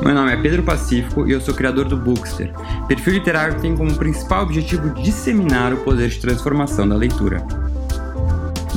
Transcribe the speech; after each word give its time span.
Meu 0.00 0.14
nome 0.14 0.32
é 0.32 0.36
Pedro 0.36 0.62
Pacífico 0.62 1.26
e 1.26 1.32
eu 1.32 1.40
sou 1.40 1.52
criador 1.52 1.86
do 1.86 1.96
Bookster, 1.96 2.52
perfil 2.86 3.14
literário 3.14 3.60
tem 3.60 3.76
como 3.76 3.92
principal 3.96 4.44
objetivo 4.44 4.94
disseminar 5.02 5.74
o 5.74 5.78
poder 5.78 6.08
de 6.08 6.20
transformação 6.20 6.88
da 6.88 6.94
leitura. 6.94 7.44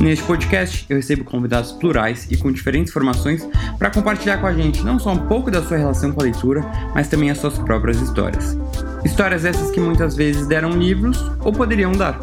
Neste 0.00 0.24
podcast, 0.24 0.84
eu 0.88 0.96
recebo 0.96 1.24
convidados 1.24 1.70
plurais 1.70 2.28
e 2.28 2.36
com 2.36 2.50
diferentes 2.50 2.92
formações 2.92 3.46
para 3.78 3.88
compartilhar 3.88 4.38
com 4.38 4.48
a 4.48 4.52
gente 4.52 4.82
não 4.82 4.98
só 4.98 5.12
um 5.12 5.28
pouco 5.28 5.48
da 5.48 5.62
sua 5.62 5.76
relação 5.76 6.10
com 6.10 6.20
a 6.20 6.24
leitura, 6.24 6.60
mas 6.92 7.08
também 7.08 7.30
as 7.30 7.38
suas 7.38 7.56
próprias 7.56 8.00
histórias. 8.00 8.56
Histórias 9.04 9.44
essas 9.44 9.70
que 9.70 9.78
muitas 9.78 10.16
vezes 10.16 10.48
deram 10.48 10.70
livros 10.70 11.18
ou 11.44 11.52
poderiam 11.52 11.92
dar. 11.92 12.18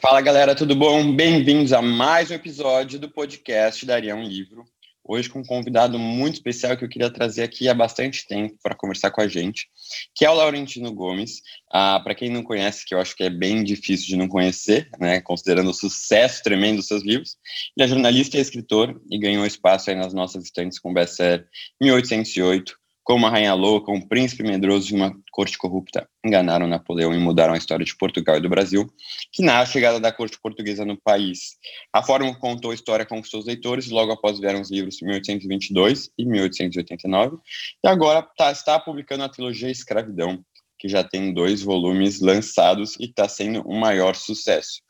Fala 0.00 0.22
galera, 0.22 0.54
tudo 0.54 0.74
bom? 0.74 1.14
Bem-vindos 1.14 1.74
a 1.74 1.82
mais 1.82 2.30
um 2.30 2.34
episódio 2.34 2.98
do 2.98 3.10
podcast 3.10 3.84
Daria 3.84 4.16
um 4.16 4.24
Livro 4.24 4.64
hoje 5.04 5.28
com 5.28 5.40
um 5.40 5.44
convidado 5.44 5.98
muito 5.98 6.34
especial 6.34 6.76
que 6.76 6.84
eu 6.84 6.88
queria 6.88 7.10
trazer 7.10 7.42
aqui 7.42 7.68
há 7.68 7.74
bastante 7.74 8.26
tempo 8.26 8.56
para 8.62 8.74
conversar 8.74 9.10
com 9.10 9.20
a 9.20 9.28
gente, 9.28 9.68
que 10.14 10.24
é 10.24 10.30
o 10.30 10.34
Laurentino 10.34 10.92
Gomes. 10.92 11.42
Ah, 11.70 12.00
para 12.00 12.14
quem 12.14 12.30
não 12.30 12.42
conhece, 12.42 12.84
que 12.84 12.94
eu 12.94 13.00
acho 13.00 13.16
que 13.16 13.24
é 13.24 13.30
bem 13.30 13.64
difícil 13.64 14.06
de 14.06 14.16
não 14.16 14.28
conhecer, 14.28 14.88
né, 14.98 15.20
considerando 15.20 15.70
o 15.70 15.74
sucesso 15.74 16.42
tremendo 16.42 16.76
dos 16.76 16.86
seus 16.86 17.02
livros, 17.02 17.36
ele 17.76 17.84
é 17.84 17.88
jornalista 17.88 18.36
e 18.36 18.40
escritor 18.40 19.00
e 19.10 19.18
ganhou 19.18 19.44
espaço 19.46 19.90
aí 19.90 19.96
nas 19.96 20.14
nossas 20.14 20.44
estantes 20.44 20.78
com 20.78 20.90
o 20.90 20.94
best-seller 20.94 21.46
1808, 21.80 22.81
como 23.04 23.26
a 23.26 23.30
rainha 23.30 23.54
louca, 23.54 23.90
um 23.90 24.00
príncipe 24.00 24.42
medroso 24.42 24.92
e 24.92 24.96
uma 24.96 25.12
corte 25.32 25.58
corrupta 25.58 26.08
enganaram 26.24 26.68
Napoleão 26.68 27.12
e 27.12 27.18
mudaram 27.18 27.54
a 27.54 27.58
história 27.58 27.84
de 27.84 27.96
Portugal 27.96 28.36
e 28.36 28.40
do 28.40 28.48
Brasil, 28.48 28.86
que 29.32 29.42
na 29.42 29.64
chegada 29.66 29.98
da 29.98 30.12
corte 30.12 30.38
portuguesa 30.40 30.84
no 30.84 30.96
país. 31.00 31.56
A 31.92 32.02
forma 32.02 32.34
contou 32.38 32.70
a 32.70 32.74
história 32.74 33.04
conquistou 33.04 33.40
os 33.40 33.46
leitores, 33.46 33.90
logo 33.90 34.12
após 34.12 34.38
vieram 34.38 34.60
os 34.60 34.70
livros 34.70 34.98
1822 35.02 36.10
e 36.16 36.24
1889, 36.24 37.38
e 37.84 37.88
agora 37.88 38.22
tá, 38.36 38.52
está 38.52 38.78
publicando 38.78 39.24
a 39.24 39.28
trilogia 39.28 39.70
Escravidão, 39.70 40.44
que 40.78 40.88
já 40.88 41.02
tem 41.02 41.32
dois 41.32 41.62
volumes 41.62 42.20
lançados 42.20 42.96
e 42.98 43.04
está 43.04 43.28
sendo 43.28 43.62
um 43.68 43.78
maior 43.78 44.14
sucesso. 44.14 44.80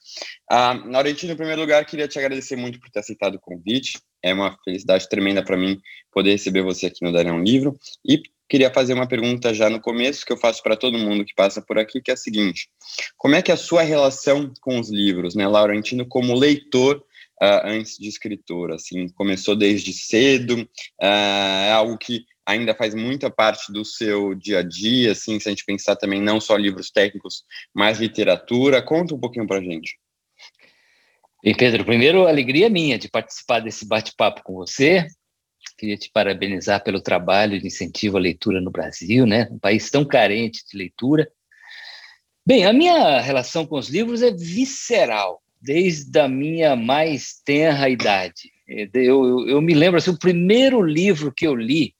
Ah, 0.50 0.80
Laurentino, 0.86 1.32
em 1.32 1.36
primeiro 1.36 1.60
lugar, 1.60 1.84
queria 1.84 2.08
te 2.08 2.18
agradecer 2.18 2.56
muito 2.56 2.80
por 2.80 2.90
ter 2.90 3.00
aceitado 3.00 3.36
o 3.36 3.40
convite. 3.40 4.00
É 4.22 4.32
uma 4.32 4.56
felicidade 4.64 5.08
tremenda 5.08 5.42
para 5.42 5.56
mim 5.56 5.80
poder 6.12 6.32
receber 6.32 6.62
você 6.62 6.86
aqui 6.86 7.04
no 7.04 7.12
Darão 7.12 7.42
Livro. 7.42 7.76
E 8.04 8.22
queria 8.52 8.70
fazer 8.70 8.92
uma 8.92 9.08
pergunta 9.08 9.54
já 9.54 9.70
no 9.70 9.80
começo, 9.80 10.26
que 10.26 10.32
eu 10.32 10.36
faço 10.36 10.62
para 10.62 10.76
todo 10.76 10.98
mundo 10.98 11.24
que 11.24 11.34
passa 11.34 11.62
por 11.62 11.78
aqui, 11.78 12.02
que 12.02 12.10
é 12.10 12.14
a 12.14 12.18
seguinte: 12.18 12.68
como 13.16 13.34
é 13.34 13.40
que 13.40 13.50
é 13.50 13.54
a 13.54 13.56
sua 13.56 13.80
relação 13.80 14.52
com 14.60 14.78
os 14.78 14.90
livros, 14.90 15.34
né, 15.34 15.48
Laurentino, 15.48 16.06
como 16.06 16.38
leitor 16.38 16.98
uh, 17.42 17.64
antes 17.64 17.96
de 17.96 18.08
escritor? 18.08 18.72
Assim, 18.72 19.08
começou 19.08 19.56
desde 19.56 19.94
cedo, 19.94 20.60
uh, 20.60 21.04
é 21.04 21.72
algo 21.72 21.96
que 21.96 22.26
ainda 22.46 22.74
faz 22.74 22.94
muita 22.94 23.30
parte 23.30 23.72
do 23.72 23.84
seu 23.84 24.34
dia 24.34 24.58
a 24.58 24.62
dia, 24.62 25.12
assim, 25.12 25.38
se 25.38 25.48
a 25.48 25.52
gente 25.52 25.64
pensar 25.64 25.96
também 25.96 26.20
não 26.20 26.40
só 26.40 26.56
livros 26.56 26.90
técnicos, 26.90 27.44
mas 27.72 27.98
literatura. 27.98 28.82
Conta 28.82 29.14
um 29.14 29.20
pouquinho 29.20 29.46
para 29.46 29.60
gente. 29.60 29.96
E 31.44 31.54
Pedro, 31.54 31.84
primeiro, 31.84 32.26
alegria 32.26 32.68
minha 32.68 32.98
de 32.98 33.08
participar 33.08 33.60
desse 33.60 33.86
bate-papo 33.86 34.42
com 34.44 34.54
você. 34.54 35.06
Queria 35.76 35.96
te 35.96 36.10
parabenizar 36.12 36.82
pelo 36.84 37.00
trabalho 37.00 37.60
de 37.60 37.66
incentivo 37.66 38.16
à 38.16 38.20
leitura 38.20 38.60
no 38.60 38.70
Brasil, 38.70 39.26
né? 39.26 39.48
Um 39.50 39.58
país 39.58 39.90
tão 39.90 40.04
carente 40.04 40.62
de 40.70 40.78
leitura. 40.78 41.28
Bem, 42.46 42.64
a 42.64 42.72
minha 42.72 43.20
relação 43.20 43.66
com 43.66 43.78
os 43.78 43.88
livros 43.88 44.22
é 44.22 44.32
visceral, 44.32 45.40
desde 45.60 46.18
a 46.18 46.28
minha 46.28 46.74
mais 46.74 47.40
tenra 47.44 47.88
idade. 47.88 48.50
Eu, 48.66 49.24
eu, 49.24 49.48
eu 49.48 49.60
me 49.60 49.74
lembro, 49.74 49.98
assim, 49.98 50.10
o 50.10 50.18
primeiro 50.18 50.82
livro 50.82 51.32
que 51.32 51.46
eu 51.46 51.54
li, 51.54 51.94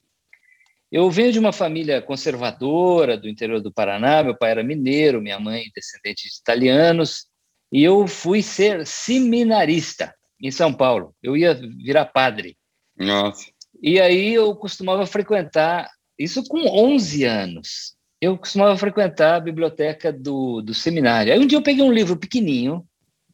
eu 0.93 1.09
venho 1.09 1.31
de 1.31 1.39
uma 1.39 1.51
família 1.51 2.03
conservadora 2.03 3.17
do 3.17 3.27
interior 3.27 3.59
do 3.59 3.73
Paraná, 3.73 4.21
meu 4.21 4.37
pai 4.37 4.51
era 4.51 4.63
mineiro, 4.63 5.19
minha 5.19 5.39
mãe 5.39 5.63
descendente 5.75 6.29
de 6.29 6.35
italianos, 6.39 7.25
e 7.71 7.83
eu 7.83 8.07
fui 8.07 8.43
ser 8.43 8.85
seminarista 8.85 10.13
em 10.39 10.51
São 10.51 10.71
Paulo. 10.71 11.15
Eu 11.23 11.35
ia 11.35 11.55
virar 11.83 12.05
padre. 12.05 12.55
Nossa. 12.95 13.47
E 13.81 13.99
aí 13.99 14.35
eu 14.35 14.55
costumava 14.55 15.03
frequentar, 15.07 15.89
isso 16.15 16.43
com 16.43 16.59
11 16.59 17.23
anos, 17.23 17.97
eu 18.21 18.37
costumava 18.37 18.77
frequentar 18.77 19.37
a 19.37 19.41
biblioteca 19.41 20.13
do, 20.13 20.61
do 20.61 20.75
seminário. 20.75 21.33
Aí 21.33 21.39
um 21.39 21.47
dia 21.47 21.57
eu 21.57 21.63
peguei 21.63 21.83
um 21.83 21.91
livro 21.91 22.15
pequenininho, 22.15 22.85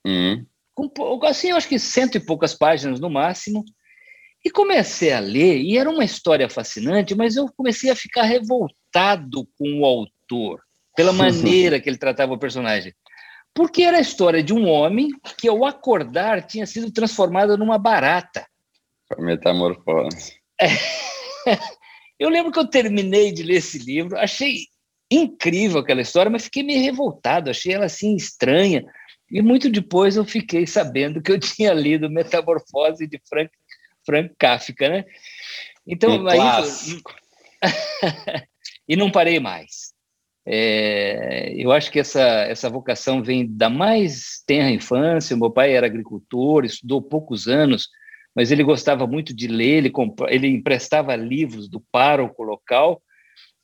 uhum. 0.07 0.45
com, 0.73 1.19
assim, 1.25 1.49
eu 1.49 1.57
acho 1.57 1.67
que 1.67 1.77
cento 1.77 2.15
e 2.15 2.25
poucas 2.25 2.55
páginas 2.55 3.01
no 3.01 3.09
máximo, 3.09 3.65
e 4.43 4.49
comecei 4.49 5.11
a 5.11 5.19
ler, 5.19 5.59
e 5.61 5.77
era 5.77 5.89
uma 5.89 6.03
história 6.03 6.49
fascinante, 6.49 7.15
mas 7.15 7.35
eu 7.35 7.47
comecei 7.55 7.89
a 7.89 7.95
ficar 7.95 8.23
revoltado 8.23 9.47
com 9.57 9.81
o 9.81 9.85
autor, 9.85 10.61
pela 10.95 11.11
maneira 11.13 11.79
que 11.79 11.89
ele 11.89 11.97
tratava 11.97 12.33
o 12.33 12.39
personagem. 12.39 12.93
Porque 13.53 13.81
era 13.81 13.97
a 13.97 14.01
história 14.01 14.41
de 14.41 14.53
um 14.53 14.67
homem 14.67 15.09
que, 15.37 15.47
ao 15.47 15.65
acordar, 15.65 16.45
tinha 16.45 16.65
sido 16.65 16.91
transformado 16.91 17.57
numa 17.57 17.77
barata. 17.77 18.45
Metamorfose. 19.17 20.35
É. 20.61 20.67
Eu 22.19 22.29
lembro 22.29 22.51
que 22.51 22.59
eu 22.59 22.67
terminei 22.67 23.31
de 23.31 23.43
ler 23.43 23.55
esse 23.55 23.79
livro, 23.79 24.17
achei 24.17 24.65
incrível 25.09 25.79
aquela 25.79 26.01
história, 26.01 26.29
mas 26.29 26.43
fiquei 26.43 26.63
meio 26.63 26.83
revoltado, 26.83 27.49
achei 27.49 27.73
ela 27.73 27.85
assim 27.85 28.13
estranha. 28.13 28.83
E 29.31 29.41
muito 29.41 29.69
depois 29.69 30.17
eu 30.17 30.25
fiquei 30.25 30.67
sabendo 30.67 31.21
que 31.21 31.31
eu 31.31 31.39
tinha 31.39 31.73
lido 31.73 32.09
Metamorfose 32.09 33.07
de 33.07 33.21
Frank, 33.27 33.49
Frank 34.09 34.33
Kafka, 34.39 34.89
né? 34.89 35.05
Então, 35.85 36.23
um 36.23 36.27
aí. 36.27 36.39
e 38.87 38.95
não 38.95 39.11
parei 39.11 39.39
mais. 39.39 39.93
É, 40.47 41.53
eu 41.55 41.71
acho 41.71 41.91
que 41.91 41.99
essa, 41.99 42.21
essa 42.21 42.69
vocação 42.71 43.21
vem 43.21 43.45
da 43.47 43.69
mais 43.69 44.41
tenra 44.47 44.71
infância. 44.71 45.37
Meu 45.37 45.51
pai 45.51 45.75
era 45.75 45.85
agricultor, 45.85 46.65
estudou 46.65 47.03
poucos 47.03 47.47
anos, 47.47 47.87
mas 48.35 48.51
ele 48.51 48.63
gostava 48.63 49.05
muito 49.05 49.31
de 49.31 49.47
ler, 49.47 49.85
ele, 49.85 49.93
ele 50.29 50.47
emprestava 50.47 51.15
livros 51.15 51.69
do 51.69 51.79
pároco 51.91 52.41
local, 52.41 52.99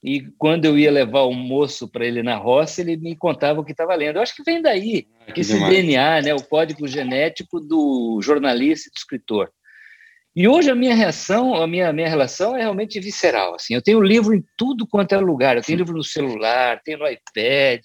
e 0.05 0.21
quando 0.37 0.65
eu 0.65 0.77
ia 0.77 0.91
levar 0.91 1.21
o 1.21 1.29
almoço 1.29 1.87
para 1.87 2.05
ele 2.05 2.21
na 2.21 2.37
roça, 2.37 2.79
ele 2.79 2.95
me 2.95 3.15
contava 3.15 3.59
o 3.59 3.65
que 3.65 3.71
estava 3.71 3.95
lendo. 3.95 4.17
Eu 4.17 4.21
acho 4.21 4.35
que 4.35 4.43
vem 4.43 4.61
daí, 4.61 5.07
ah, 5.27 5.33
esse 5.35 5.53
demais. 5.53 5.73
DNA, 5.73 6.21
né, 6.21 6.35
o 6.35 6.43
código 6.43 6.87
genético 6.87 7.59
do 7.59 8.19
jornalista 8.21 8.87
e 8.87 8.91
do 8.91 8.97
escritor. 8.97 9.51
E 10.35 10.47
hoje 10.47 10.69
a 10.69 10.75
minha 10.75 10.93
reação, 10.93 11.55
a 11.55 11.65
minha, 11.65 11.93
minha 11.93 12.09
relação 12.09 12.57
é 12.57 12.61
realmente 12.61 12.99
visceral. 12.99 13.55
Assim, 13.55 13.73
eu 13.73 13.81
tenho 13.81 14.01
livro 14.01 14.33
em 14.33 14.43
tudo 14.57 14.85
quanto 14.85 15.13
é 15.13 15.17
lugar. 15.17 15.55
Eu 15.55 15.63
tenho 15.63 15.77
livro 15.77 15.95
no 15.95 16.03
celular, 16.03 16.81
tenho 16.83 16.99
no 16.99 17.07
iPad, 17.07 17.81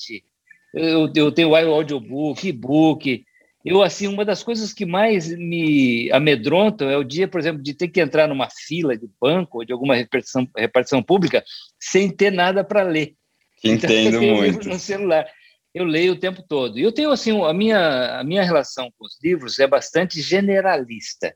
eu, 0.75 1.11
eu 1.15 1.31
tenho 1.31 1.55
audiobook, 1.55 2.49
e-book. 2.49 3.25
Eu, 3.65 3.83
assim, 3.83 4.09
uma 4.09 4.25
das 4.25 4.43
coisas 4.43 4.73
que 4.73 4.85
mais 4.85 5.29
me 5.29 6.11
amedrontam 6.13 6.89
é 6.91 6.97
o 6.97 7.05
dia, 7.05 7.29
por 7.29 7.39
exemplo, 7.39 7.63
de 7.63 7.75
ter 7.75 7.89
que 7.89 8.01
entrar 8.01 8.27
numa 8.27 8.49
fila 8.51 8.97
de 8.97 9.09
banco 9.21 9.59
ou 9.59 9.65
de 9.65 9.73
alguma 9.73 9.95
repartição, 9.95 10.49
repartição 10.57 11.03
pública 11.03 11.45
sem 11.79 12.11
ter 12.11 12.33
nada 12.33 12.65
para 12.65 12.83
ler. 12.83 13.15
Entendo 13.63 14.09
então, 14.09 14.23
eu 14.23 14.37
muito. 14.37 14.69
no 14.69 14.79
celular. 14.79 15.27
Eu 15.73 15.85
leio 15.85 16.15
o 16.15 16.19
tempo 16.19 16.43
todo. 16.43 16.79
E 16.79 16.83
eu 16.83 16.91
tenho, 16.91 17.13
assim, 17.13 17.39
a 17.45 17.53
minha, 17.53 18.19
a 18.19 18.25
minha 18.25 18.43
relação 18.43 18.91
com 18.99 19.05
os 19.05 19.23
livros 19.23 19.61
é 19.61 19.69
bastante 19.69 20.21
generalista. 20.21 21.33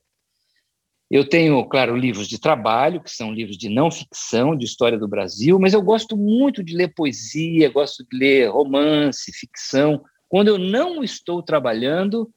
Eu 1.10 1.28
tenho, 1.28 1.62
claro, 1.66 1.96
livros 1.96 2.26
de 2.26 2.40
trabalho, 2.40 3.02
que 3.02 3.10
são 3.10 3.32
livros 3.32 3.56
de 3.56 3.68
não 3.68 3.90
ficção, 3.90 4.56
de 4.56 4.64
história 4.64 4.98
do 4.98 5.06
Brasil, 5.06 5.58
mas 5.58 5.74
eu 5.74 5.82
gosto 5.82 6.16
muito 6.16 6.62
de 6.62 6.74
ler 6.74 6.94
poesia, 6.94 7.70
gosto 7.70 8.04
de 8.04 8.16
ler 8.16 8.50
romance, 8.50 9.32
ficção. 9.32 10.02
Quando 10.28 10.48
eu 10.48 10.58
não 10.58 11.04
estou 11.04 11.42
trabalhando, 11.42 12.30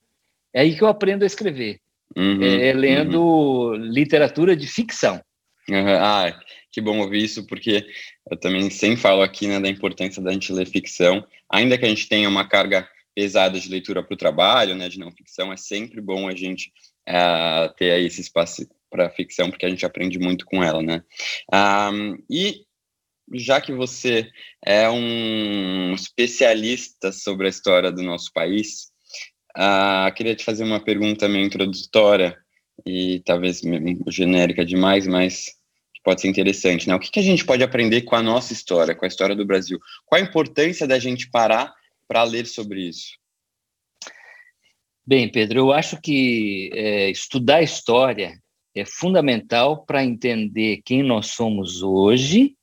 é 0.54 0.62
aí 0.62 0.76
que 0.76 0.84
eu 0.84 0.88
aprendo 0.88 1.24
a 1.24 1.26
escrever. 1.26 1.80
Uhum, 2.16 2.44
é, 2.44 2.70
é 2.70 2.74
lendo 2.74 3.22
uhum. 3.22 3.76
literatura 3.76 4.56
de 4.56 4.68
ficção. 4.68 5.22
Uhum. 5.70 5.98
Ah, 6.00 6.40
que 6.72 6.82
bom 6.82 7.00
ouvir 7.00 7.24
isso, 7.24 7.46
porque 7.48 7.86
eu 8.30 8.38
também 8.38 8.70
sempre 8.70 8.98
falo 8.98 9.22
aqui 9.22 9.48
né, 9.48 9.60
da 9.60 9.70
importância 9.70 10.22
da 10.22 10.32
gente 10.32 10.54
ler 10.54 10.66
ficção. 10.66 11.26
Ainda 11.52 11.78
que 11.78 11.86
a 11.86 11.90
gente 11.90 12.08
tenha 12.08 12.30
uma 12.30 12.48
carga 12.48 12.88
pesada 13.16 13.60
de 13.60 13.70
leitura 13.70 14.04
para 14.04 14.14
o 14.14 14.18
trabalho, 14.18 14.76
né, 14.76 14.88
de 14.88 15.00
não 15.00 15.12
ficção, 15.12 15.52
é 15.52 15.58
sempre 15.58 16.00
bom 16.00 16.28
a 16.28 16.36
gente 16.36 16.72
ter 17.78 17.92
aí 17.92 18.06
esse 18.06 18.22
espaço 18.22 18.68
para 18.90 19.10
ficção, 19.10 19.50
porque 19.50 19.66
a 19.66 19.70
gente 19.70 19.86
aprende 19.86 20.20
muito 20.20 20.46
com 20.46 20.64
ela, 20.64 20.82
né? 20.82 21.04
Um, 21.54 22.18
e 22.30 22.66
já 23.34 23.60
que 23.60 23.74
você 23.74 24.30
é 24.66 24.90
um 24.90 25.94
especialista 25.94 27.12
sobre 27.12 27.48
a 27.48 27.50
história 27.50 27.92
do 27.92 28.02
nosso 28.02 28.32
país, 28.32 28.92
uh, 29.58 30.14
queria 30.16 30.36
te 30.36 30.44
fazer 30.44 30.64
uma 30.64 30.84
pergunta 30.84 31.28
meio 31.28 31.46
introdutória 31.46 32.38
e 32.86 33.22
talvez 33.26 33.62
genérica 34.08 34.64
demais, 34.64 35.06
mas 35.08 35.46
que 35.94 36.02
pode 36.04 36.22
ser 36.22 36.30
interessante, 36.30 36.88
né? 36.88 36.96
O 36.96 37.00
que, 37.00 37.12
que 37.12 37.20
a 37.20 37.24
gente 37.24 37.46
pode 37.46 37.64
aprender 37.64 38.04
com 38.04 38.16
a 38.16 38.24
nossa 38.24 38.54
história, 38.54 38.96
com 38.96 39.04
a 39.04 39.08
história 39.08 39.36
do 39.36 39.46
Brasil? 39.46 39.80
Qual 40.06 40.20
a 40.20 40.24
importância 40.24 40.88
da 40.88 40.98
gente 40.98 41.30
parar 41.30 41.74
para 42.08 42.24
ler 42.24 42.46
sobre 42.46 42.88
isso? 42.88 43.18
Bem, 45.08 45.32
Pedro, 45.32 45.60
eu 45.60 45.72
acho 45.72 46.02
que 46.02 46.70
é, 46.74 47.10
estudar 47.10 47.62
história 47.62 48.38
é 48.76 48.84
fundamental 48.84 49.86
para 49.86 50.04
entender 50.04 50.82
quem 50.84 51.02
nós 51.02 51.28
somos 51.28 51.82
hoje, 51.82 52.56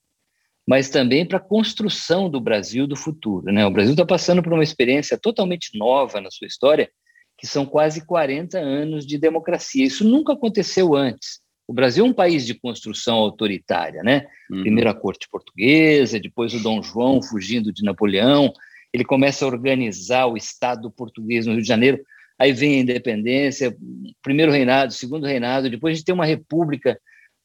mas 0.68 0.90
também 0.90 1.24
para 1.24 1.38
a 1.38 1.40
construção 1.40 2.28
do 2.28 2.38
Brasil 2.38 2.86
do 2.86 2.96
futuro. 2.96 3.50
Né? 3.50 3.66
O 3.66 3.70
Brasil 3.70 3.94
está 3.94 4.04
passando 4.04 4.42
por 4.42 4.52
uma 4.52 4.62
experiência 4.62 5.16
totalmente 5.16 5.76
nova 5.78 6.20
na 6.20 6.30
sua 6.30 6.46
história, 6.46 6.90
que 7.38 7.46
são 7.46 7.64
quase 7.64 8.04
40 8.04 8.58
anos 8.58 9.06
de 9.06 9.16
democracia. 9.16 9.86
Isso 9.86 10.06
nunca 10.06 10.34
aconteceu 10.34 10.94
antes. 10.94 11.40
O 11.66 11.72
Brasil 11.72 12.04
é 12.04 12.08
um 12.08 12.12
país 12.12 12.44
de 12.44 12.52
construção 12.52 13.16
autoritária, 13.16 14.02
né? 14.02 14.26
Uhum. 14.50 14.60
Primeiro 14.60 14.90
a 14.90 14.94
corte 14.94 15.26
portuguesa, 15.30 16.20
depois 16.20 16.52
o 16.52 16.62
Dom 16.62 16.82
João 16.82 17.22
fugindo 17.22 17.72
de 17.72 17.82
Napoleão, 17.82 18.52
ele 18.92 19.02
começa 19.02 19.46
a 19.46 19.48
organizar 19.48 20.26
o 20.26 20.36
Estado 20.36 20.90
português 20.90 21.46
no 21.46 21.52
Rio 21.54 21.62
de 21.62 21.68
Janeiro, 21.68 22.04
aí 22.38 22.52
vem 22.52 22.78
a 22.78 22.82
independência, 22.82 23.76
primeiro 24.22 24.52
reinado, 24.52 24.92
segundo 24.92 25.26
reinado, 25.26 25.70
depois 25.70 25.92
a 25.92 25.94
gente 25.96 26.04
tem 26.04 26.14
uma 26.14 26.26
república 26.26 26.98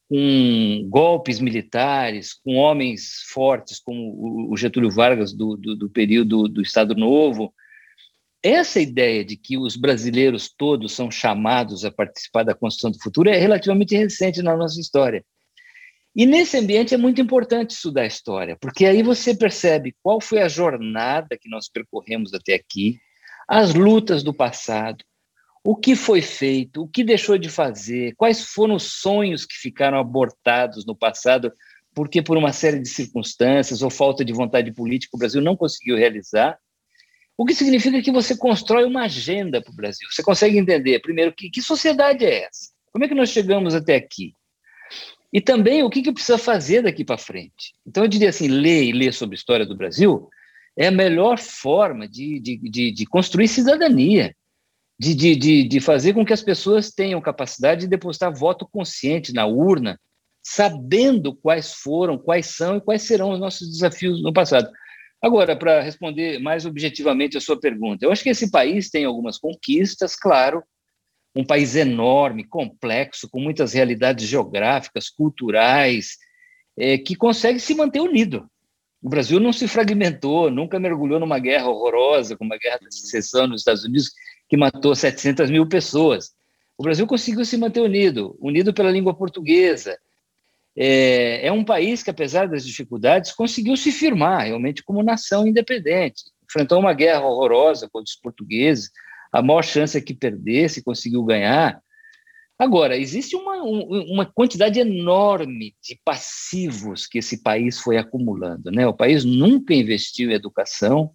com 0.09 0.87
golpes 0.89 1.39
militares, 1.39 2.33
com 2.33 2.55
homens 2.55 3.23
fortes 3.31 3.79
como 3.79 4.49
o 4.51 4.57
Getúlio 4.57 4.89
Vargas 4.89 5.31
do, 5.33 5.55
do, 5.55 5.75
do 5.75 5.89
período 5.89 6.47
do 6.47 6.61
Estado 6.61 6.95
Novo, 6.95 7.53
essa 8.41 8.79
ideia 8.79 9.23
de 9.23 9.35
que 9.35 9.57
os 9.57 9.75
brasileiros 9.75 10.49
todos 10.49 10.93
são 10.93 11.11
chamados 11.11 11.83
a 11.83 11.91
participar 11.91 12.43
da 12.43 12.55
construção 12.55 12.89
do 12.89 13.01
futuro 13.01 13.29
é 13.29 13.37
relativamente 13.37 13.95
recente 13.95 14.41
na 14.41 14.55
nossa 14.55 14.79
história. 14.79 15.23
E 16.15 16.25
nesse 16.25 16.57
ambiente 16.57 16.93
é 16.93 16.97
muito 16.97 17.21
importante 17.21 17.71
estudar 17.71 18.01
a 18.01 18.07
história, 18.07 18.57
porque 18.59 18.85
aí 18.85 19.03
você 19.03 19.35
percebe 19.35 19.95
qual 20.01 20.19
foi 20.19 20.41
a 20.41 20.47
jornada 20.47 21.37
que 21.39 21.49
nós 21.49 21.69
percorremos 21.69 22.33
até 22.33 22.55
aqui, 22.55 22.97
as 23.49 23.73
lutas 23.73 24.21
do 24.21 24.31
passado, 24.31 25.03
o 25.63 25.75
que 25.75 25.95
foi 25.95 26.21
feito, 26.21 26.83
o 26.83 26.87
que 26.87 27.03
deixou 27.03 27.35
de 27.35 27.49
fazer, 27.49 28.13
quais 28.15 28.43
foram 28.43 28.75
os 28.75 28.83
sonhos 29.01 29.43
que 29.43 29.55
ficaram 29.55 29.97
abortados 29.97 30.85
no 30.85 30.95
passado, 30.95 31.51
porque 31.95 32.21
por 32.21 32.37
uma 32.37 32.53
série 32.53 32.79
de 32.79 32.87
circunstâncias 32.87 33.81
ou 33.81 33.89
falta 33.89 34.23
de 34.23 34.31
vontade 34.31 34.71
política 34.71 35.17
o 35.17 35.19
Brasil 35.19 35.41
não 35.41 35.57
conseguiu 35.57 35.97
realizar. 35.97 36.59
O 37.35 37.43
que 37.43 37.55
significa 37.55 37.99
que 38.03 38.11
você 38.11 38.37
constrói 38.37 38.85
uma 38.85 39.05
agenda 39.05 39.59
para 39.59 39.71
o 39.71 39.75
Brasil. 39.75 40.07
Você 40.11 40.21
consegue 40.21 40.59
entender, 40.59 40.99
primeiro, 40.99 41.33
que, 41.33 41.49
que 41.49 41.61
sociedade 41.61 42.23
é 42.25 42.43
essa? 42.43 42.69
Como 42.91 43.03
é 43.03 43.07
que 43.07 43.15
nós 43.15 43.29
chegamos 43.29 43.73
até 43.73 43.95
aqui? 43.95 44.33
E 45.33 45.41
também 45.41 45.81
o 45.81 45.89
que, 45.89 46.03
que 46.03 46.11
precisa 46.11 46.37
fazer 46.37 46.83
daqui 46.83 47.03
para 47.03 47.17
frente. 47.17 47.73
Então, 47.85 48.03
eu 48.03 48.09
diria 48.09 48.29
assim: 48.29 48.47
ler 48.47 48.83
e 48.83 48.91
ler 48.91 49.13
sobre 49.13 49.35
a 49.35 49.37
história 49.37 49.65
do 49.65 49.77
Brasil 49.77 50.29
é 50.77 50.87
a 50.87 50.91
melhor 50.91 51.39
forma 51.39 52.07
de, 52.07 52.39
de, 52.39 52.57
de, 52.57 52.91
de 52.91 53.05
construir 53.05 53.47
cidadania, 53.47 54.35
de, 54.99 55.13
de, 55.15 55.63
de 55.63 55.79
fazer 55.79 56.13
com 56.13 56.25
que 56.25 56.33
as 56.33 56.41
pessoas 56.41 56.91
tenham 56.91 57.21
capacidade 57.21 57.81
de 57.81 57.87
depositar 57.87 58.33
voto 58.33 58.67
consciente 58.69 59.33
na 59.33 59.45
urna, 59.45 59.99
sabendo 60.43 61.33
quais 61.35 61.73
foram, 61.73 62.17
quais 62.17 62.47
são 62.47 62.77
e 62.77 62.81
quais 62.81 63.03
serão 63.03 63.31
os 63.31 63.39
nossos 63.39 63.69
desafios 63.69 64.21
no 64.21 64.33
passado. 64.33 64.69
Agora, 65.21 65.55
para 65.55 65.81
responder 65.81 66.39
mais 66.39 66.65
objetivamente 66.65 67.37
a 67.37 67.41
sua 67.41 67.59
pergunta, 67.59 68.05
eu 68.05 68.11
acho 68.11 68.23
que 68.23 68.29
esse 68.29 68.49
país 68.49 68.89
tem 68.89 69.05
algumas 69.05 69.37
conquistas, 69.37 70.15
claro, 70.15 70.63
um 71.35 71.45
país 71.45 71.75
enorme, 71.75 72.45
complexo, 72.45 73.29
com 73.29 73.39
muitas 73.39 73.73
realidades 73.73 74.27
geográficas, 74.27 75.09
culturais, 75.09 76.17
é, 76.77 76.97
que 76.97 77.15
consegue 77.15 77.59
se 77.59 77.75
manter 77.75 77.99
unido. 77.99 78.49
O 79.01 79.09
Brasil 79.09 79.39
não 79.39 79.53
se 79.53 79.67
fragmentou, 79.67 80.51
nunca 80.51 80.79
mergulhou 80.79 81.19
numa 81.19 81.39
guerra 81.39 81.69
horrorosa, 81.69 82.35
como 82.35 82.53
a 82.53 82.57
guerra 82.57 82.79
da 82.81 82.91
secessão 82.91 83.47
nos 83.47 83.61
Estados 83.61 83.83
Unidos, 83.83 84.11
que 84.47 84.57
matou 84.57 84.95
700 84.95 85.49
mil 85.49 85.67
pessoas. 85.67 86.31
O 86.77 86.83
Brasil 86.83 87.07
conseguiu 87.07 87.45
se 87.45 87.57
manter 87.57 87.81
unido, 87.81 88.37
unido 88.39 88.73
pela 88.73 88.91
língua 88.91 89.13
portuguesa, 89.13 89.97
é, 90.81 91.47
é 91.47 91.51
um 91.51 91.63
país 91.63 92.01
que, 92.01 92.09
apesar 92.09 92.47
das 92.47 92.65
dificuldades, 92.65 93.33
conseguiu 93.33 93.75
se 93.75 93.91
firmar 93.91 94.45
realmente 94.45 94.81
como 94.81 95.03
nação 95.03 95.45
independente. 95.45 96.23
Enfrentou 96.49 96.79
uma 96.79 96.93
guerra 96.93 97.25
horrorosa 97.25 97.89
contra 97.91 98.09
os 98.09 98.15
portugueses, 98.15 98.89
a 99.31 99.41
maior 99.41 99.61
chance 99.61 99.97
é 99.97 100.01
que 100.01 100.13
perdesse, 100.13 100.83
conseguiu 100.83 101.23
ganhar. 101.23 101.81
Agora, 102.59 102.97
existe 102.97 103.37
uma, 103.37 103.63
uma 103.63 104.25
quantidade 104.25 104.81
enorme 104.81 105.73
de 105.81 105.97
passivos 106.03 107.07
que 107.07 107.19
esse 107.19 107.41
país 107.41 107.79
foi 107.79 107.97
acumulando. 107.97 108.69
Né? 108.69 108.85
O 108.85 108.93
país 108.93 109.23
nunca 109.23 109.73
investiu 109.73 110.29
em 110.29 110.33
educação, 110.33 111.13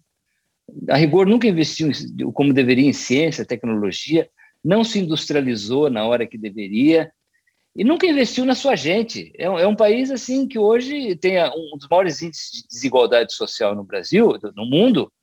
a 0.89 0.97
rigor 0.97 1.27
nunca 1.27 1.47
investiu 1.47 1.91
como 2.33 2.51
deveria 2.51 2.89
em 2.89 2.93
ciência, 2.93 3.45
tecnologia, 3.45 4.27
não 4.63 4.83
se 4.83 4.97
industrializou 4.97 5.87
na 5.87 6.03
hora 6.03 6.25
que 6.25 6.35
deveria, 6.35 7.11
e 7.75 7.83
nunca 7.83 8.07
investiu 8.07 8.43
na 8.43 8.55
sua 8.55 8.75
gente. 8.75 9.31
É 9.37 9.47
um, 9.47 9.59
é 9.59 9.67
um, 9.67 9.75
país 9.75 10.09
assim 10.09 10.47
que 10.47 10.57
hoje 10.57 11.15
tem 11.17 11.37
um 11.43 11.77
dos 11.77 11.87
maiores 11.87 12.23
índices 12.23 12.51
de 12.51 12.67
desigualdade 12.67 13.33
social 13.33 13.75
no 13.75 13.83
Brasil, 13.83 14.39
no 14.55 14.65
mundo. 14.65 15.13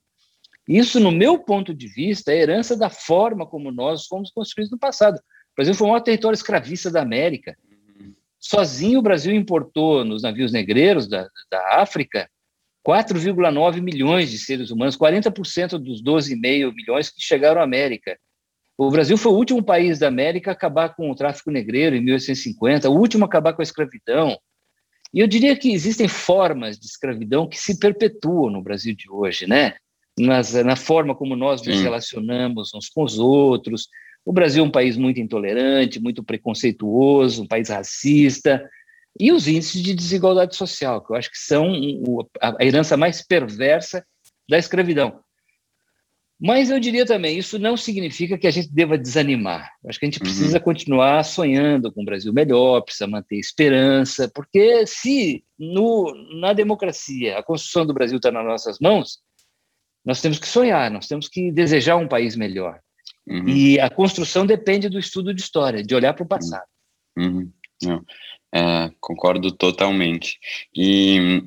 Isso, 0.69 1.01
no 1.01 1.11
meu 1.11 1.39
ponto 1.41 1.75
de 1.75 1.89
vista, 1.89 2.33
é 2.33 2.37
herança 2.37 2.77
da 2.77 2.89
forma 2.89 3.45
como 3.45 3.73
nós 3.73 4.07
fomos 4.07 4.31
construídos 4.31 4.71
no 4.71 4.79
passado. 4.79 5.19
O 5.53 5.57
Brasil 5.57 5.75
foi 5.75 5.87
o 5.87 5.91
maior 5.91 6.03
território 6.03 6.35
escravista 6.35 6.91
da 6.91 7.03
América. 7.03 7.57
Sozinho, 8.39 8.99
o 8.99 9.03
Brasil 9.03 9.35
importou 9.35 10.05
nos 10.05 10.23
navios 10.23 10.53
negreiros 10.53 11.09
da, 11.09 11.29
da 11.51 11.81
África 11.81 12.29
4,9 12.87 13.81
milhões 13.81 14.31
de 14.31 14.39
seres 14.39 14.71
humanos, 14.71 14.97
40% 14.97 15.79
dos 15.79 16.03
12,5 16.03 16.75
milhões 16.75 17.11
que 17.11 17.23
chegaram 17.23 17.61
à 17.61 17.65
América. 17.65 18.19
O 18.77 18.91
Brasil 18.91 19.17
foi 19.17 19.31
o 19.31 19.37
último 19.37 19.63
país 19.63 19.99
da 20.01 20.09
América 20.09 20.51
a 20.51 20.55
acabar 20.55 20.95
com 20.95 21.11
o 21.11 21.15
tráfico 21.15 21.51
negreiro 21.51 21.95
em 21.95 22.01
1850, 22.01 22.91
o 22.91 22.99
último 22.99 23.25
a 23.25 23.29
acabar 23.29 23.53
com 23.53 23.63
a 23.63 23.65
escravidão. 23.65 24.37
E 25.15 25.21
eu 25.21 25.27
diria 25.27 25.57
que 25.57 25.73
existem 25.73 26.09
formas 26.09 26.79
de 26.79 26.87
escravidão 26.87 27.49
que 27.49 27.59
se 27.59 27.79
perpetuam 27.79 28.51
no 28.51 28.63
Brasil 28.63 28.95
de 28.97 29.11
hoje, 29.11 29.47
né? 29.47 29.75
Nas, 30.19 30.53
na 30.55 30.75
forma 30.75 31.15
como 31.15 31.37
nós 31.37 31.63
nos 31.63 31.81
relacionamos 31.81 32.75
uns 32.75 32.89
com 32.89 33.05
os 33.05 33.19
outros. 33.19 33.89
O 34.25 34.33
Brasil 34.33 34.65
é 34.65 34.67
um 34.67 34.71
país 34.71 34.97
muito 34.97 35.21
intolerante, 35.21 36.01
muito 36.01 36.23
preconceituoso, 36.23 37.43
um 37.43 37.47
país 37.47 37.69
racista. 37.69 38.69
E 39.19 39.33
os 39.33 39.47
índices 39.47 39.83
de 39.83 39.95
desigualdade 39.95 40.57
social, 40.57 41.05
que 41.05 41.13
eu 41.13 41.17
acho 41.17 41.31
que 41.31 41.39
são 41.39 41.73
a 42.41 42.65
herança 42.65 42.97
mais 42.97 43.21
perversa 43.27 44.05
da 44.49 44.59
escravidão. 44.59 45.21
Mas 46.45 46.71
eu 46.71 46.81
diria 46.81 47.07
também, 47.07 47.39
isso 47.39 47.57
não 47.57 47.77
significa 47.77 48.37
que 48.37 48.49
a 48.49 48.51
gente 48.51 48.69
deva 48.73 48.99
desanimar. 48.99 49.71
Eu 49.83 49.91
acho 49.91 50.01
que 50.01 50.07
a 50.07 50.09
gente 50.09 50.19
uhum. 50.19 50.25
precisa 50.25 50.59
uhum. 50.59 50.65
continuar 50.65 51.23
sonhando 51.25 51.93
com 51.93 52.03
um 52.03 52.05
Brasil 52.05 52.32
melhor, 52.32 52.81
precisa 52.81 53.06
manter 53.06 53.37
esperança, 53.37 54.29
porque 54.35 54.85
se 54.85 55.44
no, 55.56 56.13
na 56.41 56.53
democracia 56.53 57.39
a 57.39 57.44
construção 57.44 57.87
do 57.87 57.94
Brasil 57.94 58.17
está 58.17 58.32
nas 58.32 58.44
nossas 58.44 58.81
mãos, 58.81 59.20
nós 60.05 60.20
temos 60.20 60.41
que 60.41 60.49
sonhar, 60.49 60.91
nós 60.91 61.06
temos 61.06 61.29
que 61.29 61.53
desejar 61.53 61.94
um 61.94 62.08
país 62.08 62.35
melhor. 62.35 62.81
Uhum. 63.29 63.48
E 63.48 63.81
a 63.81 63.88
construção 63.88 64.44
depende 64.44 64.88
do 64.88 64.98
estudo 64.98 65.32
de 65.32 65.41
história, 65.41 65.82
de 65.82 65.94
olhar 65.94 66.12
para 66.12 66.24
o 66.24 66.29
passado. 66.29 66.67
Uhum. 67.17 67.50
Não, 67.82 68.05
é, 68.55 68.91
concordo 69.00 69.52
totalmente. 69.52 70.38
E 70.74 71.43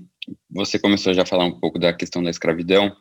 você 0.49 0.79
começou 0.79 1.13
já 1.13 1.23
a 1.23 1.25
falar 1.25 1.45
um 1.45 1.59
pouco 1.59 1.77
da 1.77 1.93
questão 1.93 2.23
da 2.23 2.29
escravidão 2.29 2.95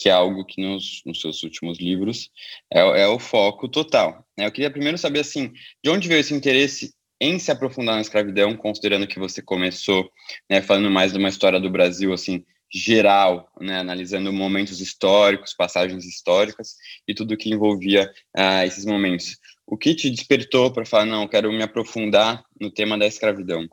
que 0.00 0.08
é 0.08 0.12
algo 0.12 0.46
que 0.46 0.62
nos, 0.62 1.02
nos 1.04 1.20
seus 1.20 1.42
últimos 1.42 1.78
livros 1.78 2.30
é, 2.72 2.80
é, 3.02 3.06
o 3.06 3.18
foco 3.18 3.68
total. 3.68 4.24
Né? 4.36 4.46
Eu 4.46 4.52
queria 4.52 4.70
primeiro 4.70 4.96
saber, 4.96 5.20
assim, 5.20 5.52
de 5.84 5.90
onde 5.90 6.08
veio 6.08 6.20
esse 6.20 6.32
interesse 6.32 6.94
em 7.20 7.38
se 7.38 7.50
aprofundar 7.50 7.96
na 7.96 8.00
escravidão, 8.00 8.56
considerando 8.56 9.06
que 9.06 9.18
você 9.18 9.42
começou 9.42 10.10
né, 10.48 10.62
falando 10.62 10.90
mais 10.90 11.12
de 11.12 11.18
uma 11.18 11.28
história 11.28 11.60
do 11.60 11.68
Brasil, 11.68 12.14
assim, 12.14 12.42
geral, 12.72 13.50
né, 13.60 13.78
analisando 13.78 14.32
momentos 14.32 14.80
históricos, 14.80 15.54
passagens 15.54 16.04
históricas 16.04 16.76
e 17.06 17.14
tudo 17.14 17.36
que 17.36 17.50
envolvia 17.50 18.12
uh, 18.36 18.64
esses 18.64 18.84
momentos. 18.84 19.38
O 19.66 19.76
que 19.76 19.94
te 19.94 20.10
despertou 20.10 20.72
para 20.72 20.84
falar, 20.84 21.06
não, 21.06 21.28
quero 21.28 21.52
me 21.52 21.62
aprofundar 21.62 22.44
no 22.60 22.70
tema 22.70 22.98
da 22.98 23.06
escravidão? 23.06 23.68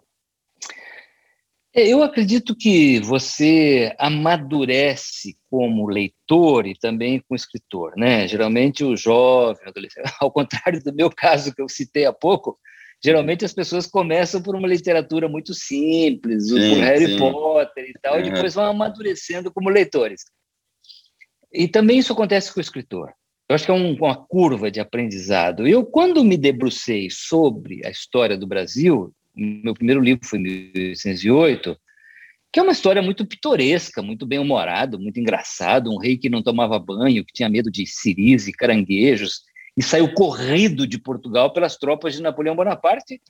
É, 1.74 1.88
eu 1.88 2.02
acredito 2.02 2.56
que 2.56 3.00
você 3.02 3.94
amadurece 4.00 5.38
como 5.48 5.88
leitor 5.88 6.66
e 6.66 6.74
também 6.74 7.20
como 7.20 7.36
escritor, 7.36 7.94
né? 7.96 8.28
Geralmente 8.28 8.84
o 8.84 8.98
jovem, 8.98 9.62
ao 10.20 10.32
contrário 10.32 10.84
do 10.84 10.92
meu 10.92 11.12
caso 11.12 11.54
que 11.54 11.62
eu 11.62 11.70
citei 11.70 12.06
há 12.06 12.14
pouco, 12.14 12.58
geralmente 13.04 13.46
as 13.46 13.54
pessoas 13.54 13.86
começam 13.86 14.42
por 14.42 14.56
uma 14.56 14.68
literatura 14.68 15.28
muito 15.28 15.54
simples, 15.54 16.50
sim, 16.50 16.70
por 16.70 16.80
Harry 16.80 17.08
sim. 17.08 17.18
Potter 17.18 17.90
e 17.90 17.94
tal, 18.02 18.16
uhum. 18.16 18.20
e 18.20 18.32
depois 18.32 18.54
vão 18.54 18.66
amadurecendo 18.66 19.52
como 19.52 19.70
leitores. 19.70 20.24
E 21.54 21.68
também 21.68 22.00
isso 22.00 22.14
acontece 22.14 22.54
com 22.54 22.60
o 22.60 22.62
escritor. 22.62 23.12
Eu 23.50 23.56
acho 23.56 23.66
que 23.66 23.72
é 23.72 23.74
um, 23.74 23.94
uma 23.94 24.16
curva 24.16 24.70
de 24.70 24.80
aprendizado. 24.80 25.66
Eu, 25.66 25.86
quando 25.86 26.24
me 26.24 26.36
debrucei 26.36 27.10
sobre 27.10 27.86
a 27.86 27.90
história 27.90 28.38
do 28.38 28.46
Brasil, 28.46 29.14
meu 29.34 29.74
primeiro 29.74 30.02
livro 30.02 30.28
foi 30.28 30.40
em 30.40 30.42
1808, 30.44 31.78
que 32.52 32.60
é 32.60 32.64
uma 32.64 32.72
história 32.72 33.02
muito 33.02 33.26
pitoresca, 33.26 34.02
muito 34.02 34.26
bem-humorado, 34.26 35.00
muito 35.00 35.20
engraçado, 35.20 35.92
um 35.92 35.98
rei 35.98 36.18
que 36.18 36.30
não 36.30 36.42
tomava 36.42 36.80
banho, 36.80 37.24
que 37.24 37.34
tinha 37.34 37.48
medo 37.48 37.72
de 37.72 37.86
ciris 37.86 38.48
e 38.48 38.52
caranguejos, 38.52 39.42
e 39.78 39.84
saiu 39.84 40.12
corrido 40.12 40.88
de 40.88 40.98
Portugal 40.98 41.54
pelas 41.54 41.78
tropas 41.78 42.16
de 42.16 42.22
Napoleão 42.22 42.56
Bonaparte, 42.56 43.22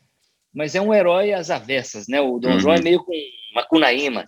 mas 0.53 0.75
é 0.75 0.81
um 0.81 0.93
herói 0.93 1.33
às 1.33 1.49
avessas, 1.49 2.07
né? 2.07 2.21
O 2.21 2.39
Dom 2.39 2.53
uhum. 2.53 2.59
João 2.59 2.75
é 2.75 2.81
meio 2.81 3.03
com 3.03 3.11
uma 3.51 3.63
cunaíma. 3.63 4.25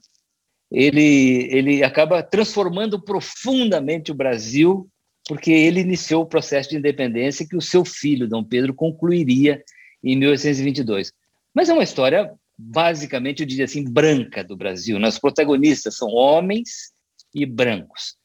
Ele, 0.70 1.48
ele 1.50 1.84
acaba 1.84 2.22
transformando 2.22 3.02
profundamente 3.02 4.12
o 4.12 4.16
Brasil, 4.16 4.88
porque 5.28 5.50
ele 5.50 5.80
iniciou 5.80 6.24
o 6.24 6.28
processo 6.28 6.70
de 6.70 6.78
independência 6.78 7.48
que 7.48 7.56
o 7.56 7.62
seu 7.62 7.86
filho, 7.86 8.28
Dom 8.28 8.44
Pedro, 8.44 8.74
concluiria 8.74 9.64
em 10.04 10.18
1822. 10.18 11.14
Mas 11.56 11.70
é 11.70 11.74
uma 11.74 11.84
história, 11.84 12.32
basicamente, 12.58 13.42
eu 13.42 13.48
diria 13.48 13.66
assim, 13.66 13.84
branca 13.84 14.44
do 14.44 14.58
Brasil. 14.58 15.00
Né? 15.00 15.08
Os 15.08 15.18
protagonistas 15.18 15.96
são 15.96 16.10
homens 16.10 16.92
e 17.34 17.46
brancos. 17.46 18.19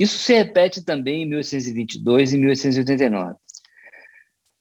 Isso 0.00 0.16
se 0.18 0.32
repete 0.32 0.82
também 0.82 1.24
em 1.24 1.26
1822 1.26 2.32
e 2.32 2.38
1889. 2.38 3.34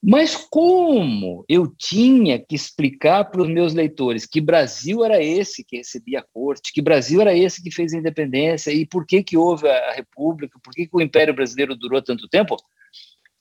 Mas 0.03 0.35
como 0.35 1.45
eu 1.47 1.73
tinha 1.77 2.37
que 2.37 2.55
explicar 2.55 3.23
para 3.23 3.41
os 3.41 3.47
meus 3.47 3.73
leitores 3.73 4.25
que 4.25 4.41
Brasil 4.41 5.03
era 5.03 5.23
esse 5.23 5.63
que 5.63 5.77
recebia 5.77 6.19
a 6.19 6.25
corte, 6.33 6.73
que 6.73 6.81
Brasil 6.81 7.21
era 7.21 7.33
esse 7.33 7.63
que 7.63 7.71
fez 7.71 7.93
a 7.93 7.97
independência 7.97 8.71
e 8.71 8.85
por 8.85 9.05
que, 9.05 9.23
que 9.23 9.37
houve 9.37 9.69
a 9.69 9.93
República, 9.93 10.59
por 10.61 10.73
que, 10.73 10.85
que 10.85 10.95
o 10.95 11.01
Império 11.01 11.33
Brasileiro 11.33 11.73
durou 11.73 12.01
tanto 12.01 12.27
tempo, 12.27 12.57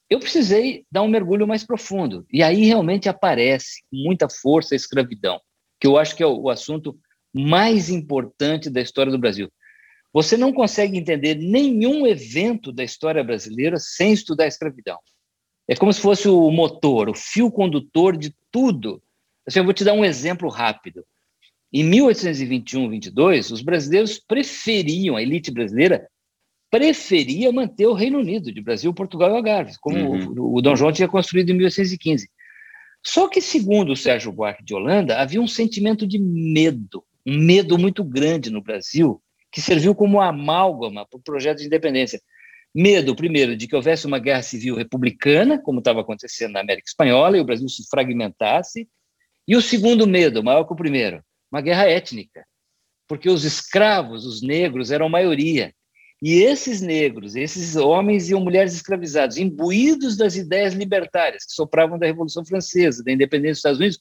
eu 0.09 0.21
precisei 0.21 0.85
dar 0.91 1.03
um 1.03 1.09
mergulho 1.09 1.49
mais 1.49 1.65
profundo. 1.65 2.25
E 2.33 2.45
aí 2.45 2.65
realmente 2.65 3.09
aparece 3.09 3.83
com 3.91 3.97
muita 3.97 4.29
força 4.29 4.75
a 4.75 4.77
escravidão, 4.77 5.41
que 5.81 5.87
eu 5.87 5.99
acho 5.99 6.15
que 6.15 6.23
é 6.23 6.27
o 6.27 6.49
assunto 6.49 6.97
mais 7.35 7.91
importante 7.91 8.71
da 8.71 8.81
história 8.81 9.11
do 9.11 9.19
Brasil. 9.19 9.49
Você 10.13 10.37
não 10.37 10.53
consegue 10.53 10.97
entender 10.97 11.35
nenhum 11.35 12.07
evento 12.07 12.73
da 12.73 12.83
história 12.83 13.23
brasileira 13.23 13.77
sem 13.79 14.13
estudar 14.13 14.45
a 14.45 14.49
escravidão. 14.49 14.99
É 15.69 15.77
como 15.77 15.93
se 15.93 16.01
fosse 16.01 16.29
o 16.29 16.51
motor, 16.51 17.11
o 17.11 17.15
fio 17.15 17.51
condutor 17.51 18.17
de 18.17 18.35
tudo. 18.51 19.03
Assim, 19.47 19.59
eu 19.59 19.65
vou 19.65 19.75
te 19.75 19.85
dar 19.85 19.93
um 19.93 20.05
exemplo 20.05 20.49
rápido. 20.49 21.05
Em 21.71 21.85
1821, 21.85 22.89
22, 22.89 23.51
os 23.51 23.61
brasileiros 23.61 24.19
preferiam, 24.19 25.17
a 25.17 25.23
elite 25.23 25.51
brasileira 25.51 26.09
preferia 26.71 27.53
manter 27.53 27.87
o 27.87 27.93
Reino 27.93 28.19
Unido, 28.19 28.51
de 28.51 28.61
Brasil, 28.63 28.93
Portugal 28.95 29.31
e 29.31 29.37
Algarve, 29.37 29.75
como 29.81 29.99
uhum. 29.99 30.35
o, 30.39 30.57
o 30.57 30.63
Dom 30.63 30.75
João 30.75 30.93
tinha 30.93 31.09
construído 31.09 31.51
em 31.51 31.55
1815. 31.55 32.29
Só 33.05 33.29
que, 33.29 33.41
segundo 33.41 33.93
o 33.93 33.97
Sérgio 33.97 34.33
Buarque 34.33 34.65
de 34.65 34.75
Holanda, 34.75 35.19
havia 35.19 35.41
um 35.41 35.47
sentimento 35.47 36.07
de 36.07 36.19
medo, 36.19 37.05
um 37.27 37.39
medo 37.39 37.79
muito 37.79 38.03
grande 38.03 38.51
no 38.51 38.63
Brasil, 38.63 39.23
que 39.51 39.61
serviu 39.61 39.95
como 39.95 40.21
amálgama 40.21 41.07
para 41.07 41.19
o 41.19 41.23
projeto 41.23 41.59
de 41.59 41.67
independência. 41.67 42.21
Medo, 42.75 43.17
primeiro, 43.17 43.57
de 43.57 43.67
que 43.67 43.75
houvesse 43.75 44.07
uma 44.07 44.19
guerra 44.19 44.43
civil 44.43 44.77
republicana, 44.77 45.61
como 45.61 45.79
estava 45.79 46.01
acontecendo 46.01 46.53
na 46.53 46.61
América 46.61 46.89
Espanhola, 46.89 47.37
e 47.37 47.41
o 47.41 47.45
Brasil 47.45 47.69
se 47.69 47.89
fragmentasse. 47.89 48.89
E 49.47 49.57
o 49.57 49.63
segundo 49.63 50.07
medo, 50.07 50.45
maior 50.45 50.65
que 50.65 50.73
o 50.73 50.77
primeiro, 50.77 51.23
uma 51.51 51.63
guerra 51.63 51.89
étnica, 51.89 52.45
porque 53.09 53.31
os 53.31 53.45
escravos, 53.45 54.27
os 54.27 54.43
negros, 54.43 54.91
eram 54.91 55.09
maioria. 55.09 55.73
E 56.21 56.43
esses 56.43 56.83
negros, 56.83 57.37
esses 57.37 57.77
homens 57.77 58.29
e 58.29 58.35
mulheres 58.35 58.75
escravizados, 58.75 59.39
imbuídos 59.39 60.17
das 60.17 60.37
ideias 60.37 60.75
libertárias 60.75 61.47
que 61.47 61.53
sopravam 61.53 61.99
da 61.99 62.07
Revolução 62.07 62.45
Francesa, 62.45 63.03
da 63.03 63.13
independência 63.13 63.53
dos 63.53 63.59
Estados 63.59 63.79
Unidos, 63.79 64.01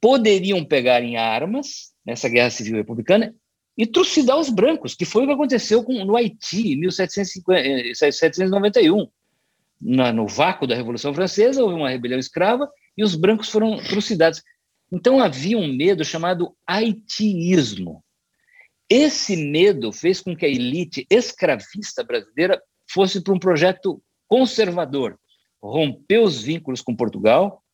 poderiam 0.00 0.64
pegar 0.64 1.02
em 1.02 1.16
armas 1.16 1.92
nessa 2.04 2.28
guerra 2.28 2.50
civil 2.50 2.76
republicana 2.76 3.34
e 3.80 3.86
trucidar 3.86 4.38
os 4.38 4.50
brancos, 4.50 4.94
que 4.94 5.06
foi 5.06 5.24
o 5.24 5.26
que 5.26 5.32
aconteceu 5.32 5.82
com, 5.82 6.04
no 6.04 6.14
Haiti, 6.14 6.74
em 6.74 6.80
1791. 6.80 9.08
Na, 9.80 10.12
no 10.12 10.26
vácuo 10.26 10.66
da 10.66 10.74
Revolução 10.74 11.14
Francesa, 11.14 11.62
houve 11.62 11.76
uma 11.76 11.88
rebelião 11.88 12.18
escrava 12.18 12.70
e 12.94 13.02
os 13.02 13.14
brancos 13.14 13.48
foram 13.48 13.78
trucidados. 13.78 14.42
Então 14.92 15.18
havia 15.18 15.56
um 15.56 15.74
medo 15.74 16.04
chamado 16.04 16.54
haitiísmo. 16.66 18.04
Esse 18.86 19.34
medo 19.34 19.90
fez 19.92 20.20
com 20.20 20.36
que 20.36 20.44
a 20.44 20.50
elite 20.50 21.06
escravista 21.08 22.04
brasileira 22.04 22.62
fosse 22.86 23.22
para 23.22 23.32
um 23.32 23.38
projeto 23.38 24.02
conservador, 24.28 25.18
rompeu 25.62 26.24
os 26.24 26.42
vínculos 26.42 26.82
com 26.82 26.94
Portugal, 26.94 27.64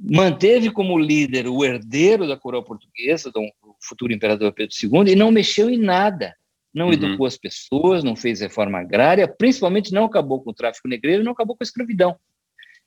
manteve 0.00 0.72
como 0.72 0.98
líder 0.98 1.46
o 1.46 1.64
herdeiro 1.64 2.26
da 2.26 2.36
coroa 2.36 2.64
portuguesa, 2.64 3.30
o 3.62 3.65
futuro 3.86 4.12
imperador 4.12 4.52
Pedro 4.52 4.74
II, 4.82 5.12
e 5.12 5.16
não 5.16 5.30
mexeu 5.30 5.70
em 5.70 5.78
nada. 5.78 6.34
Não 6.74 6.86
uhum. 6.86 6.92
educou 6.92 7.26
as 7.26 7.38
pessoas, 7.38 8.04
não 8.04 8.14
fez 8.14 8.40
reforma 8.40 8.78
agrária, 8.78 9.26
principalmente 9.26 9.92
não 9.92 10.04
acabou 10.04 10.42
com 10.42 10.50
o 10.50 10.54
tráfico 10.54 10.88
negreiro, 10.88 11.24
não 11.24 11.32
acabou 11.32 11.56
com 11.56 11.62
a 11.62 11.66
escravidão. 11.66 12.16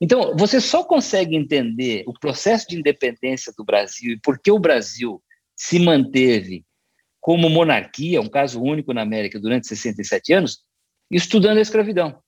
Então, 0.01 0.35
você 0.37 0.61
só 0.61 0.83
consegue 0.83 1.35
entender 1.35 2.03
o 2.07 2.13
processo 2.13 2.67
de 2.69 2.77
independência 2.77 3.51
do 3.57 3.65
Brasil 3.65 4.13
e 4.13 4.19
por 4.19 4.39
que 4.39 4.51
o 4.51 4.59
Brasil 4.59 5.21
se 5.55 5.79
manteve 5.79 6.63
como 7.19 7.49
monarquia, 7.49 8.21
um 8.21 8.29
caso 8.29 8.61
único 8.61 8.93
na 8.93 9.01
América 9.01 9.39
durante 9.39 9.67
67 9.67 10.33
anos, 10.33 10.59
estudando 11.11 11.57
a 11.57 11.61
escravidão. 11.61 12.21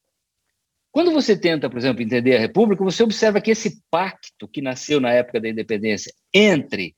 Quando 0.91 1.11
você 1.11 1.39
tenta, 1.39 1.69
por 1.69 1.77
exemplo, 1.77 2.01
entender 2.01 2.35
a 2.35 2.39
República, 2.39 2.83
você 2.83 3.01
observa 3.01 3.39
que 3.39 3.51
esse 3.51 3.81
pacto 3.89 4.47
que 4.47 4.61
nasceu 4.61 4.99
na 4.99 5.11
época 5.11 5.39
da 5.39 5.47
independência 5.47 6.13
entre 6.33 6.93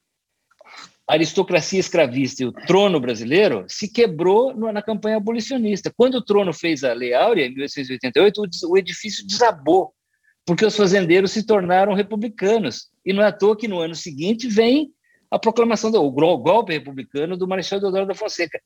a 1.10 1.13
aristocracia 1.13 1.79
escravista 1.79 2.43
e 2.43 2.45
o 2.45 2.51
trono 2.51 3.00
brasileiro 3.00 3.65
se 3.67 3.91
quebrou 3.91 4.55
na 4.55 4.81
campanha 4.81 5.17
abolicionista. 5.17 5.91
Quando 5.95 6.15
o 6.15 6.24
trono 6.24 6.53
fez 6.53 6.83
a 6.83 6.93
Lei 6.93 7.13
Áurea, 7.13 7.45
em 7.45 7.50
1888, 7.50 8.41
o 8.69 8.77
edifício 8.77 9.27
desabou, 9.27 9.93
porque 10.45 10.65
os 10.65 10.75
fazendeiros 10.75 11.31
se 11.31 11.45
tornaram 11.45 11.93
republicanos. 11.93 12.89
E 13.05 13.12
não 13.12 13.22
é 13.22 13.27
à 13.27 13.31
toa 13.31 13.57
que 13.57 13.67
no 13.67 13.79
ano 13.79 13.95
seguinte 13.95 14.48
vem 14.48 14.91
a 15.29 15.38
proclamação 15.38 15.91
do 15.91 16.10
golpe 16.12 16.74
republicano 16.74 17.36
do 17.36 17.48
Marechal 17.48 17.79
Deodoro 17.79 18.05
da 18.05 18.15
Fonseca. 18.15 18.62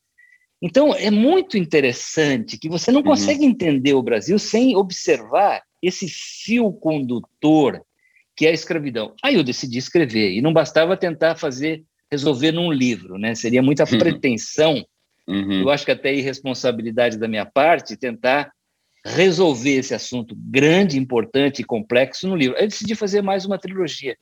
Então, 0.62 0.94
é 0.94 1.10
muito 1.10 1.58
interessante 1.58 2.58
que 2.58 2.70
você 2.70 2.92
não 2.92 3.02
uhum. 3.02 3.08
consegue 3.08 3.46
entender 3.46 3.94
o 3.94 4.02
Brasil 4.02 4.38
sem 4.38 4.76
observar 4.76 5.62
esse 5.82 6.08
fio 6.10 6.72
condutor 6.72 7.82
que 8.36 8.46
é 8.46 8.50
a 8.50 8.54
escravidão. 8.54 9.16
Aí 9.24 9.34
eu 9.34 9.44
decidi 9.44 9.80
escrever, 9.80 10.32
e 10.32 10.42
não 10.42 10.54
bastava 10.54 10.96
tentar 10.96 11.36
fazer, 11.36 11.84
resolver 12.12 12.52
num 12.52 12.72
livro, 12.72 13.18
né? 13.18 13.36
Seria 13.36 13.62
muita 13.62 13.84
uhum. 13.84 13.98
pretensão, 13.98 14.86
uhum. 15.28 15.62
eu 15.62 15.70
acho 15.70 15.86
que 15.86 15.92
até 15.92 16.14
irresponsabilidade 16.14 17.18
da 17.18 17.28
minha 17.28 17.46
parte, 17.46 17.98
tentar 17.98 18.52
resolver 19.06 19.76
esse 19.76 19.94
assunto 19.94 20.36
grande, 20.38 20.98
importante 20.98 21.62
e 21.62 21.66
complexo 21.66 22.28
no 22.28 22.36
livro. 22.36 22.58
Eu 22.58 22.68
decidi 22.68 22.96
fazer 22.96 23.22
mais 23.22 23.46
uma 23.46 23.58
trilogia. 23.58 24.18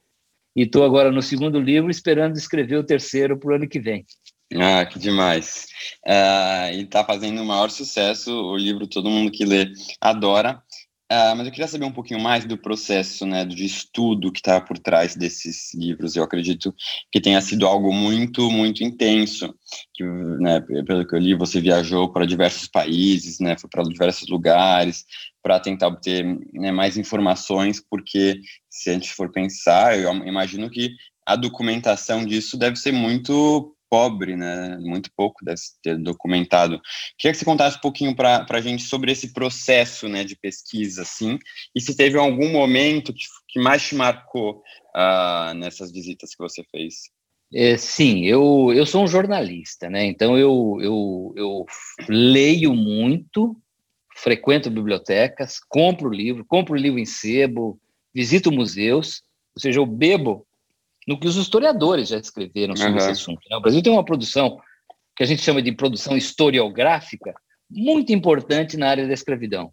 E 0.56 0.64
estou 0.64 0.86
agora 0.86 1.12
no 1.12 1.22
segundo 1.22 1.60
livro, 1.60 1.90
esperando 1.90 2.38
escrever 2.38 2.78
o 2.78 2.84
terceiro 2.84 3.38
para 3.38 3.52
o 3.52 3.56
ano 3.56 3.68
que 3.68 3.80
vem. 3.80 4.06
Ah, 4.54 4.86
que 4.86 5.00
demais. 5.00 5.66
Uh, 6.06 6.74
e 6.76 6.82
está 6.84 7.04
fazendo 7.04 7.42
o 7.42 7.46
maior 7.46 7.70
sucesso, 7.70 8.32
o 8.32 8.56
livro 8.56 8.88
todo 8.88 9.10
mundo 9.10 9.32
que 9.32 9.44
lê 9.44 9.68
adora. 10.00 10.62
Uh, 11.12 11.38
mas 11.38 11.46
eu 11.46 11.52
queria 11.52 11.68
saber 11.68 11.86
um 11.86 11.92
pouquinho 11.92 12.20
mais 12.20 12.46
do 12.46 12.58
processo, 12.58 13.28
né, 13.28 13.46
de 13.46 13.64
estudo 13.64 14.32
que 14.32 14.40
está 14.40 14.60
por 14.60 14.80
trás 14.80 15.16
desses 15.16 15.72
livros. 15.76 16.16
Eu 16.16 16.24
acredito 16.24 16.74
que 17.12 17.22
tenha 17.22 17.40
sido 17.42 17.68
algo 17.68 17.94
muito, 17.94 18.50
muito 18.50 18.84
intenso. 18.84 19.54
Que, 19.94 20.04
né, 20.04 20.62
pelo 20.62 21.08
que 21.08 21.16
eu 21.16 21.20
li, 21.20 21.36
você 21.36 21.62
viajou 21.62 22.12
para 22.12 22.26
diversos 22.26 22.68
países, 22.68 23.40
né, 23.40 23.56
foi 23.56 23.70
para 23.70 23.84
diversos 23.84 24.28
lugares 24.28 25.06
para 25.44 25.60
tentar 25.60 25.90
obter 25.90 26.26
né, 26.52 26.72
mais 26.72 26.98
informações, 26.98 27.80
porque 27.80 28.42
se 28.68 28.90
a 28.90 28.94
gente 28.94 29.14
for 29.14 29.32
pensar, 29.32 30.00
eu 30.00 30.12
imagino 30.26 30.72
que 30.72 30.90
a 31.24 31.36
documentação 31.36 32.26
disso 32.26 32.58
deve 32.58 32.78
ser 32.78 32.92
muito 32.92 33.75
pobre, 33.90 34.36
né? 34.36 34.78
Muito 34.80 35.10
pouco 35.16 35.44
deve 35.44 35.60
ter 35.82 35.98
documentado. 35.98 36.80
Queria 37.18 37.32
que 37.32 37.38
você 37.38 37.46
contasse 37.46 37.78
um 37.78 37.82
pouquinho 37.82 38.16
para 38.16 38.46
a 38.50 38.62
gente 38.62 38.84
sobre 38.84 39.12
esse 39.12 39.34
processo, 39.34 40.08
né, 40.08 40.24
de 40.24 40.36
pesquisa, 40.36 41.04
assim, 41.04 41.38
e 41.76 41.82
se 41.82 41.96
teve 41.96 42.18
algum 42.18 42.52
momento 42.52 43.14
que, 43.14 43.26
que 43.50 43.60
mais 43.60 43.88
te 43.88 43.96
marcou 43.96 44.62
uh, 44.96 45.54
nessas 45.56 45.92
visitas 45.92 46.32
que 46.32 46.44
você 46.44 46.64
fez. 46.72 46.96
É, 47.54 47.78
sim, 47.78 48.26
eu, 48.26 48.74
eu 48.74 48.86
sou 48.86 49.04
um 49.04 49.08
jornalista, 49.08 49.90
né? 49.90 50.06
Então 50.06 50.38
eu, 50.38 50.78
eu, 50.82 51.34
eu 51.36 51.66
leio 52.10 52.74
muito, 52.74 53.56
frequento 54.16 54.70
bibliotecas, 54.70 55.60
compro 55.70 56.10
livro, 56.10 56.46
compro 56.46 56.76
livro 56.76 57.00
em 57.00 57.06
sebo, 57.06 57.80
visito 58.14 58.52
museus, 58.52 59.22
ou 59.56 59.62
seja, 59.62 59.80
eu 59.80 59.86
bebo 59.86 60.46
no 61.08 61.20
que 61.20 61.28
os 61.28 61.36
historiadores 61.36 62.10
já 62.10 62.18
escreveram 62.18 62.76
sobre 62.76 62.94
uhum. 62.94 62.98
esse 62.98 63.10
assunto. 63.10 63.42
Né? 63.50 63.58
O 63.58 63.62
Brasil 63.62 63.82
tem 63.82 63.94
uma 63.94 64.06
produção 64.06 64.60
que 65.16 65.24
a 65.24 65.26
gente 65.26 65.42
chama 65.42 65.62
de 65.62 65.72
produção 65.72 66.18
historiográfica 66.18 67.34
muito 67.70 68.12
importante 68.12 68.78
na 68.78 68.90
área 68.90 69.08
da 69.08 69.14
escravidão. 69.14 69.72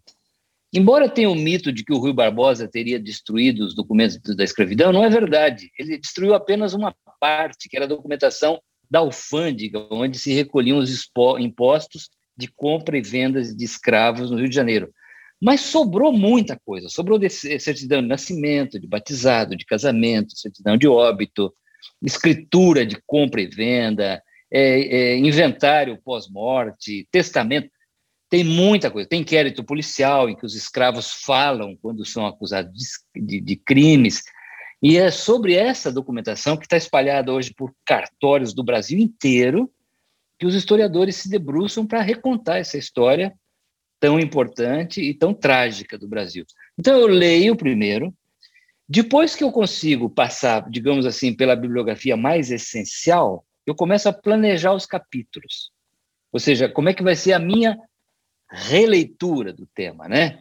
Embora 0.73 1.07
tenha 1.07 1.29
o 1.29 1.35
mito 1.35 1.71
de 1.71 1.83
que 1.83 1.93
o 1.93 1.99
Rui 1.99 2.13
Barbosa 2.13 2.67
teria 2.67 2.99
destruído 2.99 3.63
os 3.63 3.75
documentos 3.75 4.17
da 4.35 4.43
escravidão, 4.43 4.91
não 4.91 5.03
é 5.03 5.09
verdade. 5.09 5.69
Ele 5.77 5.99
destruiu 5.99 6.33
apenas 6.33 6.73
uma 6.73 6.95
parte, 7.19 7.69
que 7.69 7.75
era 7.75 7.85
a 7.85 7.89
documentação 7.89 8.59
da 8.89 8.99
alfândega, 8.99 9.87
onde 9.91 10.17
se 10.17 10.33
recolhiam 10.33 10.79
os 10.79 11.09
impostos 11.39 12.09
de 12.35 12.47
compra 12.47 12.97
e 12.97 13.01
venda 13.01 13.41
de 13.43 13.63
escravos 13.63 14.31
no 14.31 14.37
Rio 14.37 14.49
de 14.49 14.55
Janeiro. 14.55 14.91
Mas 15.43 15.59
sobrou 15.59 16.13
muita 16.13 16.57
coisa, 16.65 16.87
sobrou 16.87 17.19
de 17.19 17.29
certidão 17.29 18.01
de 18.01 18.07
nascimento, 18.07 18.79
de 18.79 18.87
batizado, 18.87 19.57
de 19.57 19.65
casamento, 19.65 20.37
certidão 20.37 20.77
de 20.77 20.87
óbito, 20.87 21.53
escritura 22.01 22.85
de 22.85 22.97
compra 23.05 23.41
e 23.41 23.47
venda, 23.47 24.23
é, 24.49 24.61
é, 24.79 25.17
inventário 25.17 25.99
pós-morte, 26.01 27.05
testamento. 27.11 27.69
Tem 28.29 28.41
muita 28.41 28.89
coisa. 28.89 29.09
Tem 29.09 29.19
inquérito 29.19 29.65
policial 29.65 30.29
em 30.29 30.35
que 30.37 30.45
os 30.45 30.55
escravos 30.55 31.11
falam 31.11 31.77
quando 31.81 32.05
são 32.05 32.25
acusados 32.25 32.71
de, 33.13 33.21
de, 33.21 33.41
de 33.41 33.55
crimes. 33.57 34.23
E 34.81 34.95
é 34.95 35.11
sobre 35.11 35.55
essa 35.55 35.91
documentação 35.91 36.55
que 36.55 36.65
está 36.65 36.77
espalhada 36.77 37.33
hoje 37.33 37.53
por 37.53 37.75
cartórios 37.85 38.53
do 38.53 38.63
Brasil 38.63 38.97
inteiro 38.97 39.69
que 40.39 40.45
os 40.45 40.55
historiadores 40.55 41.17
se 41.17 41.29
debruçam 41.29 41.85
para 41.85 42.01
recontar 42.01 42.59
essa 42.59 42.77
história 42.77 43.33
tão 44.03 44.19
importante 44.19 45.01
e 45.01 45.13
tão 45.13 45.33
trágica 45.33 45.97
do 45.97 46.09
Brasil. 46.09 46.45
Então 46.77 46.99
eu 46.99 47.07
leio 47.07 47.55
primeiro, 47.55 48.13
depois 48.85 49.33
que 49.33 49.45
eu 49.45 49.49
consigo 49.49 50.09
passar, 50.09 50.69
digamos 50.69 51.05
assim, 51.05 51.33
pela 51.33 51.55
bibliografia 51.55 52.17
mais 52.17 52.51
essencial, 52.51 53.45
eu 53.65 53.73
começo 53.73 54.09
a 54.09 54.11
planejar 54.11 54.73
os 54.73 54.85
capítulos. 54.85 55.71
Ou 56.33 56.39
seja, 56.41 56.67
como 56.67 56.89
é 56.89 56.93
que 56.93 57.01
vai 57.01 57.15
ser 57.15 57.31
a 57.31 57.39
minha 57.39 57.77
releitura 58.51 59.53
do 59.53 59.65
tema, 59.67 60.09
né? 60.09 60.37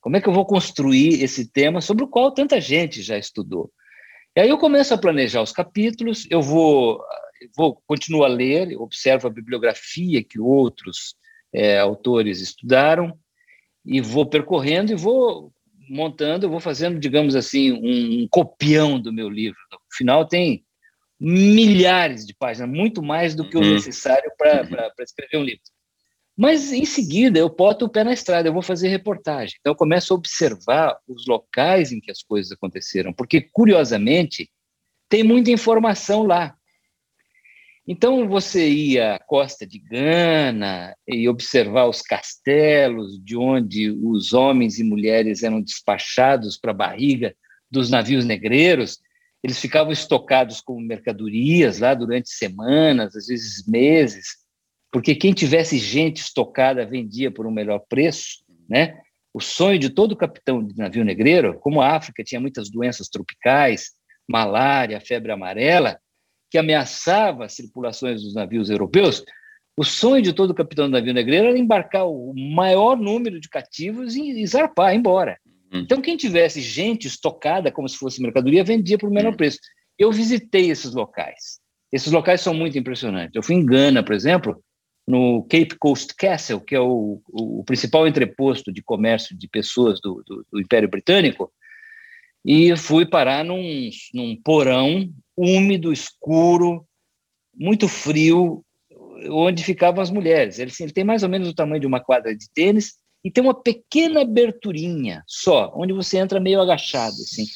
Como 0.00 0.16
é 0.16 0.20
que 0.20 0.28
eu 0.28 0.32
vou 0.32 0.44
construir 0.44 1.22
esse 1.22 1.48
tema 1.48 1.80
sobre 1.80 2.02
o 2.02 2.08
qual 2.08 2.34
tanta 2.34 2.60
gente 2.60 3.00
já 3.00 3.16
estudou? 3.16 3.70
E 4.34 4.40
aí 4.40 4.48
eu 4.48 4.58
começo 4.58 4.92
a 4.92 4.98
planejar 4.98 5.40
os 5.40 5.52
capítulos, 5.52 6.26
eu 6.28 6.42
vou, 6.42 7.00
vou 7.56 7.80
continuo 7.86 8.24
a 8.24 8.28
ler, 8.28 8.76
observo 8.76 9.28
a 9.28 9.30
bibliografia 9.30 10.20
que 10.20 10.40
outros 10.40 11.14
é, 11.54 11.78
autores 11.78 12.40
estudaram 12.40 13.16
e 13.84 14.00
vou 14.00 14.26
percorrendo 14.26 14.92
e 14.92 14.96
vou 14.96 15.52
montando, 15.88 16.48
vou 16.50 16.60
fazendo, 16.60 16.98
digamos 16.98 17.36
assim, 17.36 17.72
um 17.72 18.26
copião 18.28 18.98
do 18.98 19.12
meu 19.12 19.28
livro. 19.28 19.58
No 19.70 19.78
final 19.96 20.26
tem 20.26 20.64
milhares 21.20 22.26
de 22.26 22.34
páginas, 22.34 22.68
muito 22.68 23.02
mais 23.02 23.34
do 23.34 23.48
que 23.48 23.56
o 23.56 23.60
uhum. 23.60 23.74
necessário 23.74 24.30
para 24.36 24.62
uhum. 24.62 25.04
escrever 25.04 25.38
um 25.38 25.44
livro. 25.44 25.62
Mas, 26.36 26.72
em 26.72 26.84
seguida, 26.84 27.38
eu 27.38 27.48
boto 27.48 27.84
o 27.84 27.88
pé 27.88 28.02
na 28.02 28.12
estrada, 28.12 28.48
eu 28.48 28.52
vou 28.52 28.62
fazer 28.62 28.88
reportagem. 28.88 29.56
Então, 29.60 29.72
eu 29.72 29.76
começo 29.76 30.12
a 30.12 30.16
observar 30.16 30.98
os 31.06 31.26
locais 31.26 31.92
em 31.92 32.00
que 32.00 32.10
as 32.10 32.22
coisas 32.22 32.50
aconteceram, 32.50 33.12
porque, 33.12 33.40
curiosamente, 33.40 34.50
tem 35.08 35.22
muita 35.22 35.52
informação 35.52 36.24
lá. 36.24 36.56
Então, 37.86 38.26
você 38.26 38.66
ia 38.66 39.16
à 39.16 39.18
costa 39.18 39.66
de 39.66 39.78
Gana 39.78 40.96
e 41.06 41.28
observar 41.28 41.86
os 41.86 42.00
castelos 42.00 43.22
de 43.22 43.36
onde 43.36 43.90
os 43.90 44.32
homens 44.32 44.78
e 44.78 44.84
mulheres 44.84 45.42
eram 45.42 45.60
despachados 45.60 46.56
para 46.56 46.70
a 46.70 46.74
barriga 46.74 47.36
dos 47.70 47.90
navios 47.90 48.24
negreiros. 48.24 49.00
Eles 49.42 49.60
ficavam 49.60 49.92
estocados 49.92 50.62
como 50.62 50.80
mercadorias 50.80 51.78
lá 51.78 51.92
durante 51.92 52.30
semanas, 52.30 53.14
às 53.14 53.26
vezes 53.26 53.66
meses, 53.66 54.44
porque 54.90 55.14
quem 55.14 55.34
tivesse 55.34 55.76
gente 55.76 56.22
estocada 56.22 56.86
vendia 56.86 57.30
por 57.30 57.46
um 57.46 57.50
melhor 57.50 57.80
preço, 57.86 58.44
né? 58.66 58.98
O 59.34 59.40
sonho 59.40 59.78
de 59.78 59.90
todo 59.90 60.16
capitão 60.16 60.64
de 60.64 60.74
navio 60.78 61.04
negreiro, 61.04 61.58
como 61.58 61.82
a 61.82 61.96
África 61.96 62.24
tinha 62.24 62.40
muitas 62.40 62.70
doenças 62.70 63.08
tropicais, 63.08 63.90
malária, 64.26 65.00
febre 65.00 65.32
amarela, 65.32 65.98
que 66.54 66.58
ameaçava 66.58 67.44
as 67.44 67.56
tripulações 67.56 68.22
dos 68.22 68.32
navios 68.32 68.70
europeus, 68.70 69.24
o 69.76 69.82
sonho 69.82 70.22
de 70.22 70.32
todo 70.32 70.54
capitão 70.54 70.86
do 70.86 70.92
navio 70.92 71.12
negreiro 71.12 71.48
era 71.48 71.58
embarcar 71.58 72.06
o 72.06 72.32
maior 72.32 72.96
número 72.96 73.40
de 73.40 73.48
cativos 73.48 74.14
e 74.14 74.46
zarpar, 74.46 74.94
embora. 74.94 75.36
Uhum. 75.72 75.80
Então, 75.80 76.00
quem 76.00 76.16
tivesse 76.16 76.60
gente 76.60 77.08
estocada 77.08 77.72
como 77.72 77.88
se 77.88 77.96
fosse 77.96 78.22
mercadoria, 78.22 78.62
vendia 78.62 78.96
por 78.96 79.10
menor 79.10 79.32
uhum. 79.32 79.36
preço. 79.36 79.58
Eu 79.98 80.12
visitei 80.12 80.70
esses 80.70 80.94
locais. 80.94 81.58
Esses 81.90 82.12
locais 82.12 82.40
são 82.40 82.54
muito 82.54 82.78
impressionantes. 82.78 83.34
Eu 83.34 83.42
fui 83.42 83.56
em 83.56 83.66
Gana, 83.66 84.04
por 84.04 84.14
exemplo, 84.14 84.62
no 85.08 85.42
Cape 85.50 85.76
Coast 85.76 86.14
Castle, 86.16 86.60
que 86.60 86.76
é 86.76 86.80
o, 86.80 87.20
o 87.32 87.64
principal 87.64 88.06
entreposto 88.06 88.72
de 88.72 88.80
comércio 88.80 89.36
de 89.36 89.48
pessoas 89.48 90.00
do, 90.00 90.22
do, 90.24 90.46
do 90.52 90.60
Império 90.60 90.88
Britânico, 90.88 91.52
e 92.44 92.76
fui 92.76 93.06
parar 93.06 93.44
num, 93.44 93.88
num 94.12 94.36
porão 94.36 95.08
úmido, 95.36 95.92
escuro, 95.92 96.86
muito 97.54 97.88
frio, 97.88 98.64
onde 99.30 99.64
ficavam 99.64 100.02
as 100.02 100.10
mulheres. 100.10 100.58
Ele, 100.58 100.70
assim, 100.70 100.84
ele, 100.84 100.92
tem 100.92 101.04
mais 101.04 101.22
ou 101.22 101.28
menos 101.28 101.48
o 101.48 101.54
tamanho 101.54 101.80
de 101.80 101.86
uma 101.86 102.00
quadra 102.00 102.36
de 102.36 102.46
tênis 102.52 102.94
e 103.24 103.30
tem 103.30 103.42
uma 103.42 103.54
pequena 103.54 104.20
aberturinha 104.20 105.22
só, 105.26 105.72
onde 105.74 105.92
você 105.92 106.18
entra 106.18 106.38
meio 106.38 106.60
agachado, 106.60 107.14
assim. 107.14 107.46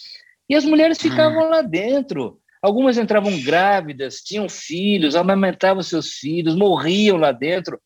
E 0.49 0.55
as 0.55 0.65
mulheres 0.65 0.99
ficavam 0.99 1.47
hum. 1.47 1.51
lá 1.51 1.61
dentro. 1.61 2.41
Algumas 2.63 2.97
entravam 2.97 3.39
grávidas, 3.43 4.17
tinham 4.17 4.49
filhos, 4.49 5.15
amamentavam 5.15 5.83
seus 5.83 6.15
filhos, 6.15 6.57
morriam 6.57 7.17
lá 7.17 7.31
dentro. 7.31 7.79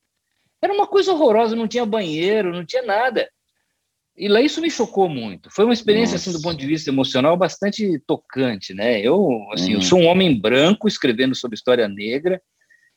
Era 0.63 0.73
uma 0.73 0.87
coisa 0.87 1.13
horrorosa, 1.13 1.57
não 1.57 1.67
tinha 1.67 1.85
banheiro, 1.85 2.53
não 2.53 2.65
tinha 2.65 2.83
nada. 2.83 3.29
E 4.17 4.29
lá 4.29 4.41
isso 4.43 4.61
me 4.61 4.71
chocou 4.71 5.09
muito. 5.09 5.51
Foi 5.51 5.65
uma 5.65 5.73
experiência, 5.73 6.17
assim, 6.17 6.33
do 6.33 6.43
ponto 6.43 6.59
de 6.59 6.67
vista 6.67 6.91
emocional, 6.91 7.37
bastante 7.37 7.99
tocante, 8.07 8.75
né? 8.75 9.01
Eu, 9.01 9.47
assim, 9.53 9.71
uhum. 9.71 9.79
eu 9.79 9.83
sou 9.83 10.01
um 10.01 10.07
homem 10.07 10.39
branco 10.39 10.87
escrevendo 10.87 11.35
sobre 11.35 11.57
história 11.57 11.89
negra. 11.89 12.41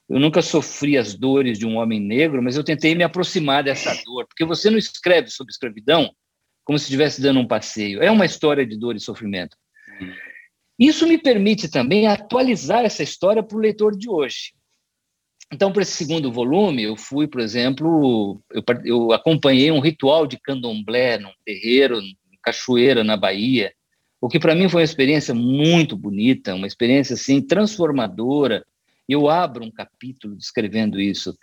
Eu 0.09 0.19
nunca 0.19 0.41
sofri 0.41 0.97
as 0.97 1.15
dores 1.15 1.57
de 1.57 1.65
um 1.65 1.77
homem 1.77 1.99
negro, 1.99 2.43
mas 2.43 2.57
eu 2.57 2.63
tentei 2.63 2.93
me 2.93 3.03
aproximar 3.03 3.63
dessa 3.63 3.91
dor, 4.03 4.27
porque 4.27 4.45
você 4.45 4.69
não 4.69 4.77
escreve 4.77 5.29
sobre 5.29 5.51
escravidão 5.51 6.11
como 6.63 6.77
se 6.77 6.85
estivesse 6.85 7.21
dando 7.21 7.39
um 7.39 7.47
passeio. 7.47 8.03
É 8.03 8.11
uma 8.11 8.25
história 8.25 8.65
de 8.65 8.77
dor 8.77 8.95
e 8.95 8.99
sofrimento. 8.99 9.55
Uhum. 10.01 10.13
Isso 10.77 11.07
me 11.07 11.17
permite 11.17 11.69
também 11.69 12.07
atualizar 12.07 12.83
essa 12.83 13.01
história 13.01 13.41
para 13.41 13.57
o 13.57 13.61
leitor 13.61 13.97
de 13.97 14.09
hoje. 14.09 14.53
Então, 15.55 15.71
para 15.71 15.83
esse 15.83 15.93
segundo 15.93 16.29
volume, 16.33 16.83
eu 16.83 16.97
fui, 16.97 17.29
por 17.29 17.39
exemplo, 17.39 18.41
eu, 18.51 18.61
eu 18.83 19.11
acompanhei 19.13 19.71
um 19.71 19.79
ritual 19.79 20.27
de 20.27 20.37
candomblé 20.37 21.17
num 21.17 21.31
terreiro, 21.45 21.97
em 22.01 22.17
Cachoeira, 22.43 23.05
na 23.05 23.15
Bahia, 23.15 23.71
o 24.19 24.27
que 24.27 24.37
para 24.37 24.53
mim 24.53 24.67
foi 24.67 24.81
uma 24.81 24.85
experiência 24.85 25.33
muito 25.33 25.95
bonita, 25.95 26.53
uma 26.53 26.67
experiência 26.67 27.13
assim 27.13 27.41
transformadora. 27.41 28.65
Eu 29.07 29.29
abro 29.29 29.63
um 29.63 29.71
capítulo 29.71 30.35
descrevendo 30.35 30.99
isso. 30.99 31.33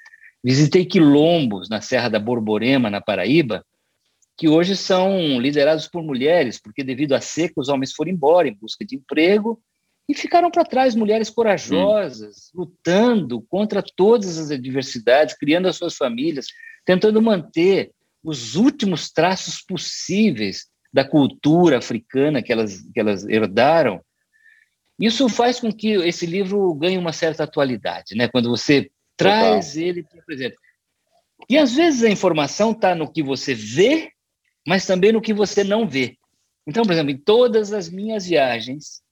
Visitei 0.45 0.85
quilombos 0.85 1.71
na 1.71 1.81
Serra 1.81 2.11
da 2.11 2.19
Borborema, 2.19 2.91
na 2.91 3.01
Paraíba, 3.01 3.65
que 4.37 4.47
hoje 4.47 4.77
são 4.77 5.41
liderados 5.41 5.89
por 5.89 6.03
mulheres, 6.03 6.61
porque 6.61 6.85
devido 6.85 7.15
à 7.15 7.21
seca 7.23 7.55
os 7.57 7.71
homens 7.71 7.95
foram 7.95 8.11
embora 8.11 8.47
em 8.47 8.55
busca 8.55 8.85
de 8.85 8.95
emprego 8.95 9.59
e 10.09 10.15
ficaram 10.15 10.51
para 10.51 10.65
trás 10.65 10.95
mulheres 10.95 11.31
corajosas, 11.31 12.51
hum. 12.55 12.61
lutando 12.61 13.41
contra 13.43 13.83
todas 13.83 14.39
as 14.39 14.51
adversidades, 14.51 15.37
criando 15.37 15.69
as 15.69 15.77
suas 15.77 15.97
famílias, 15.97 16.47
tentando 16.85 17.23
manter 17.23 17.93
os 18.23 18.55
últimos 18.55 19.11
traços 19.11 19.63
possíveis 19.63 20.67
da 20.93 21.05
cultura 21.05 21.79
africana 21.79 22.43
que 22.43 22.53
elas, 22.53 22.83
que 22.93 23.01
elas 23.01 23.25
herdaram. 23.25 24.01
Isso 24.99 25.29
faz 25.29 25.59
com 25.59 25.73
que 25.73 25.93
esse 25.93 26.27
livro 26.27 26.75
ganhe 26.75 26.99
uma 26.99 27.13
certa 27.13 27.45
atualidade, 27.45 28.15
né? 28.15 28.29
quando 28.29 28.51
você 28.51 28.91
traz 29.17 29.73
Total. 29.73 29.83
ele 29.83 30.03
para 30.03 30.23
presente. 30.23 30.57
E 31.49 31.59
às 31.59 31.75
vezes 31.75 32.03
a 32.03 32.11
informação 32.11 32.73
está 32.73 32.95
no 32.95 33.11
que 33.11 33.23
você 33.23 33.55
vê, 33.55 34.11
mas 34.67 34.87
também 34.87 35.13
no 35.13 35.21
que 35.21 35.35
você 35.35 35.65
não 35.65 35.89
vê. 35.89 36.17
Então, 36.67 36.85
por 36.85 36.93
exemplo, 36.93 37.11
em 37.11 37.19
todas 37.19 37.73
as 37.73 37.89
minhas 37.89 38.27
viagens, 38.27 39.03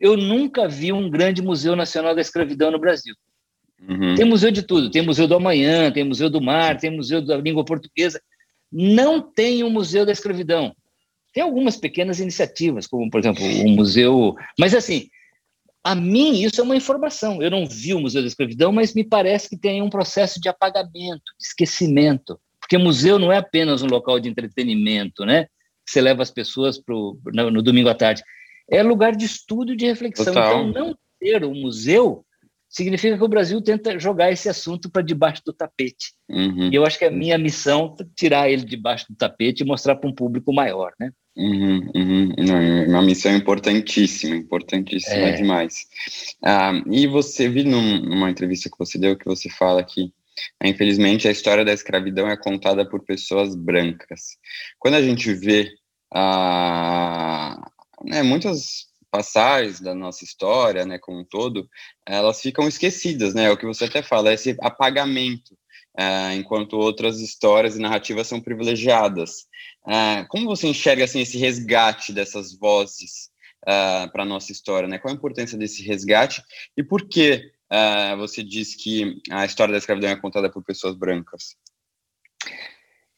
eu 0.00 0.16
nunca 0.16 0.68
vi 0.68 0.92
um 0.92 1.08
grande 1.08 1.42
Museu 1.42 1.76
Nacional 1.76 2.14
da 2.14 2.20
Escravidão 2.20 2.70
no 2.70 2.78
Brasil. 2.78 3.14
Uhum. 3.88 4.14
Tem 4.14 4.24
museu 4.24 4.50
de 4.50 4.62
tudo, 4.62 4.90
tem 4.90 5.02
museu 5.02 5.26
do 5.28 5.34
amanhã, 5.34 5.90
tem 5.90 6.04
museu 6.04 6.30
do 6.30 6.40
mar, 6.40 6.78
tem 6.78 6.90
museu 6.90 7.20
da 7.20 7.36
língua 7.36 7.64
portuguesa. 7.64 8.20
Não 8.72 9.20
tem 9.20 9.62
um 9.62 9.70
museu 9.70 10.06
da 10.06 10.12
escravidão. 10.12 10.74
Tem 11.32 11.42
algumas 11.42 11.76
pequenas 11.76 12.20
iniciativas, 12.20 12.86
como, 12.86 13.10
por 13.10 13.20
exemplo, 13.20 13.44
o 13.44 13.68
museu... 13.68 14.34
Mas, 14.58 14.74
assim, 14.74 15.08
a 15.82 15.94
mim 15.94 16.42
isso 16.42 16.60
é 16.60 16.64
uma 16.64 16.76
informação. 16.76 17.42
Eu 17.42 17.50
não 17.50 17.66
vi 17.66 17.92
o 17.92 18.00
Museu 18.00 18.22
da 18.22 18.28
Escravidão, 18.28 18.72
mas 18.72 18.94
me 18.94 19.04
parece 19.04 19.50
que 19.50 19.56
tem 19.56 19.82
um 19.82 19.90
processo 19.90 20.40
de 20.40 20.48
apagamento, 20.48 21.22
de 21.38 21.44
esquecimento. 21.44 22.40
Porque 22.58 22.78
museu 22.78 23.18
não 23.18 23.30
é 23.30 23.36
apenas 23.36 23.82
um 23.82 23.86
local 23.86 24.18
de 24.18 24.28
entretenimento, 24.28 25.26
né? 25.26 25.46
Você 25.84 26.00
leva 26.00 26.22
as 26.22 26.30
pessoas 26.30 26.78
pro, 26.78 27.18
no, 27.26 27.50
no 27.50 27.62
domingo 27.62 27.90
à 27.90 27.94
tarde 27.94 28.22
é 28.68 28.82
lugar 28.82 29.14
de 29.14 29.24
estudo 29.24 29.72
e 29.72 29.76
de 29.76 29.86
reflexão. 29.86 30.26
Total. 30.26 30.68
Então, 30.68 30.86
não 30.86 30.98
ter 31.20 31.44
um 31.44 31.54
museu 31.54 32.24
significa 32.68 33.16
que 33.16 33.22
o 33.22 33.28
Brasil 33.28 33.62
tenta 33.62 33.98
jogar 34.00 34.32
esse 34.32 34.48
assunto 34.48 34.90
para 34.90 35.00
debaixo 35.00 35.42
do 35.46 35.52
tapete. 35.52 36.12
Uhum. 36.28 36.70
E 36.72 36.74
eu 36.74 36.84
acho 36.84 36.98
que 36.98 37.04
a 37.04 37.10
minha 37.10 37.38
missão 37.38 37.94
é 38.00 38.04
tirar 38.16 38.50
ele 38.50 38.64
debaixo 38.64 39.06
do 39.08 39.16
tapete 39.16 39.62
e 39.62 39.66
mostrar 39.66 39.94
para 39.94 40.10
um 40.10 40.14
público 40.14 40.52
maior, 40.52 40.92
né? 40.98 41.12
Uhum, 41.36 41.90
uhum. 41.94 42.32
É 42.36 42.88
uma 42.88 43.02
missão 43.02 43.34
importantíssima, 43.34 44.34
importantíssima 44.36 45.14
é. 45.14 45.32
demais. 45.32 45.86
Ah, 46.44 46.72
e 46.90 47.06
você 47.06 47.48
viu 47.48 47.64
num, 47.64 48.00
numa 48.00 48.30
entrevista 48.30 48.68
que 48.68 48.78
você 48.78 48.98
deu 48.98 49.16
que 49.16 49.24
você 49.24 49.48
fala 49.48 49.82
que 49.82 50.12
Infelizmente, 50.62 51.28
a 51.28 51.30
história 51.30 51.64
da 51.64 51.72
escravidão 51.72 52.28
é 52.28 52.36
contada 52.36 52.88
por 52.88 53.04
pessoas 53.04 53.54
brancas. 53.54 54.36
Quando 54.78 54.94
a 54.94 55.02
gente 55.02 55.32
vê 55.32 55.70
ah, 56.12 57.70
né, 58.04 58.22
muitas 58.22 58.86
passagens 59.10 59.80
da 59.80 59.94
nossa 59.94 60.24
história, 60.24 60.84
né, 60.84 60.98
como 60.98 61.20
um 61.20 61.24
todo, 61.24 61.68
elas 62.04 62.40
ficam 62.40 62.66
esquecidas, 62.66 63.32
né? 63.32 63.44
É 63.44 63.50
o 63.50 63.56
que 63.56 63.66
você 63.66 63.84
até 63.84 64.02
fala, 64.02 64.32
esse 64.32 64.56
apagamento, 64.60 65.56
é, 65.96 66.34
enquanto 66.34 66.74
outras 66.74 67.20
histórias 67.20 67.76
e 67.76 67.80
narrativas 67.80 68.26
são 68.26 68.40
privilegiadas. 68.40 69.46
É, 69.86 70.24
como 70.28 70.46
você 70.46 70.66
enxerga 70.66 71.04
assim 71.04 71.20
esse 71.20 71.38
resgate 71.38 72.12
dessas 72.12 72.58
vozes 72.58 73.30
uh, 73.64 74.10
para 74.12 74.22
a 74.22 74.26
nossa 74.26 74.52
história, 74.52 74.88
né? 74.88 74.98
Qual 74.98 75.12
a 75.12 75.16
importância 75.16 75.58
desse 75.58 75.82
resgate 75.82 76.42
e 76.76 76.82
por 76.82 77.08
que 77.08 77.50
uh, 77.72 78.16
você 78.16 78.42
diz 78.42 78.74
que 78.74 79.20
a 79.30 79.44
história 79.44 79.72
da 79.72 79.78
escravidão 79.78 80.10
é 80.10 80.16
contada 80.16 80.50
por 80.50 80.62
pessoas 80.62 80.94
brancas? 80.94 81.56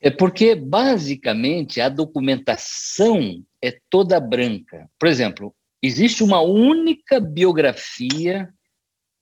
É 0.01 0.11
porque, 0.11 0.55
basicamente, 0.55 1.81
a 1.81 1.89
documentação 1.89 3.43
é 3.67 3.79
toda 3.91 4.21
branca. 4.21 4.89
Por 4.99 5.09
exemplo, 5.09 5.55
existe 5.83 6.23
uma 6.23 6.41
única 6.41 7.21
biografia 7.21 8.49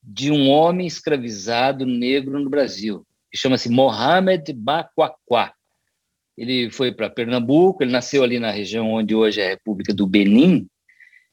de 0.01 0.31
um 0.31 0.49
homem 0.49 0.85
escravizado 0.85 1.85
negro 1.85 2.39
no 2.39 2.49
Brasil, 2.49 3.05
que 3.31 3.37
chama-se 3.37 3.69
Mohamed 3.69 4.53
Baquaquá. 4.53 5.53
Ele 6.37 6.69
foi 6.69 6.91
para 6.91 7.09
Pernambuco, 7.09 7.81
ele 7.81 7.91
nasceu 7.91 8.23
ali 8.23 8.39
na 8.39 8.51
região 8.51 8.91
onde 8.91 9.15
hoje 9.15 9.41
é 9.41 9.47
a 9.47 9.49
República 9.49 9.93
do 9.93 10.05
Benin, 10.05 10.67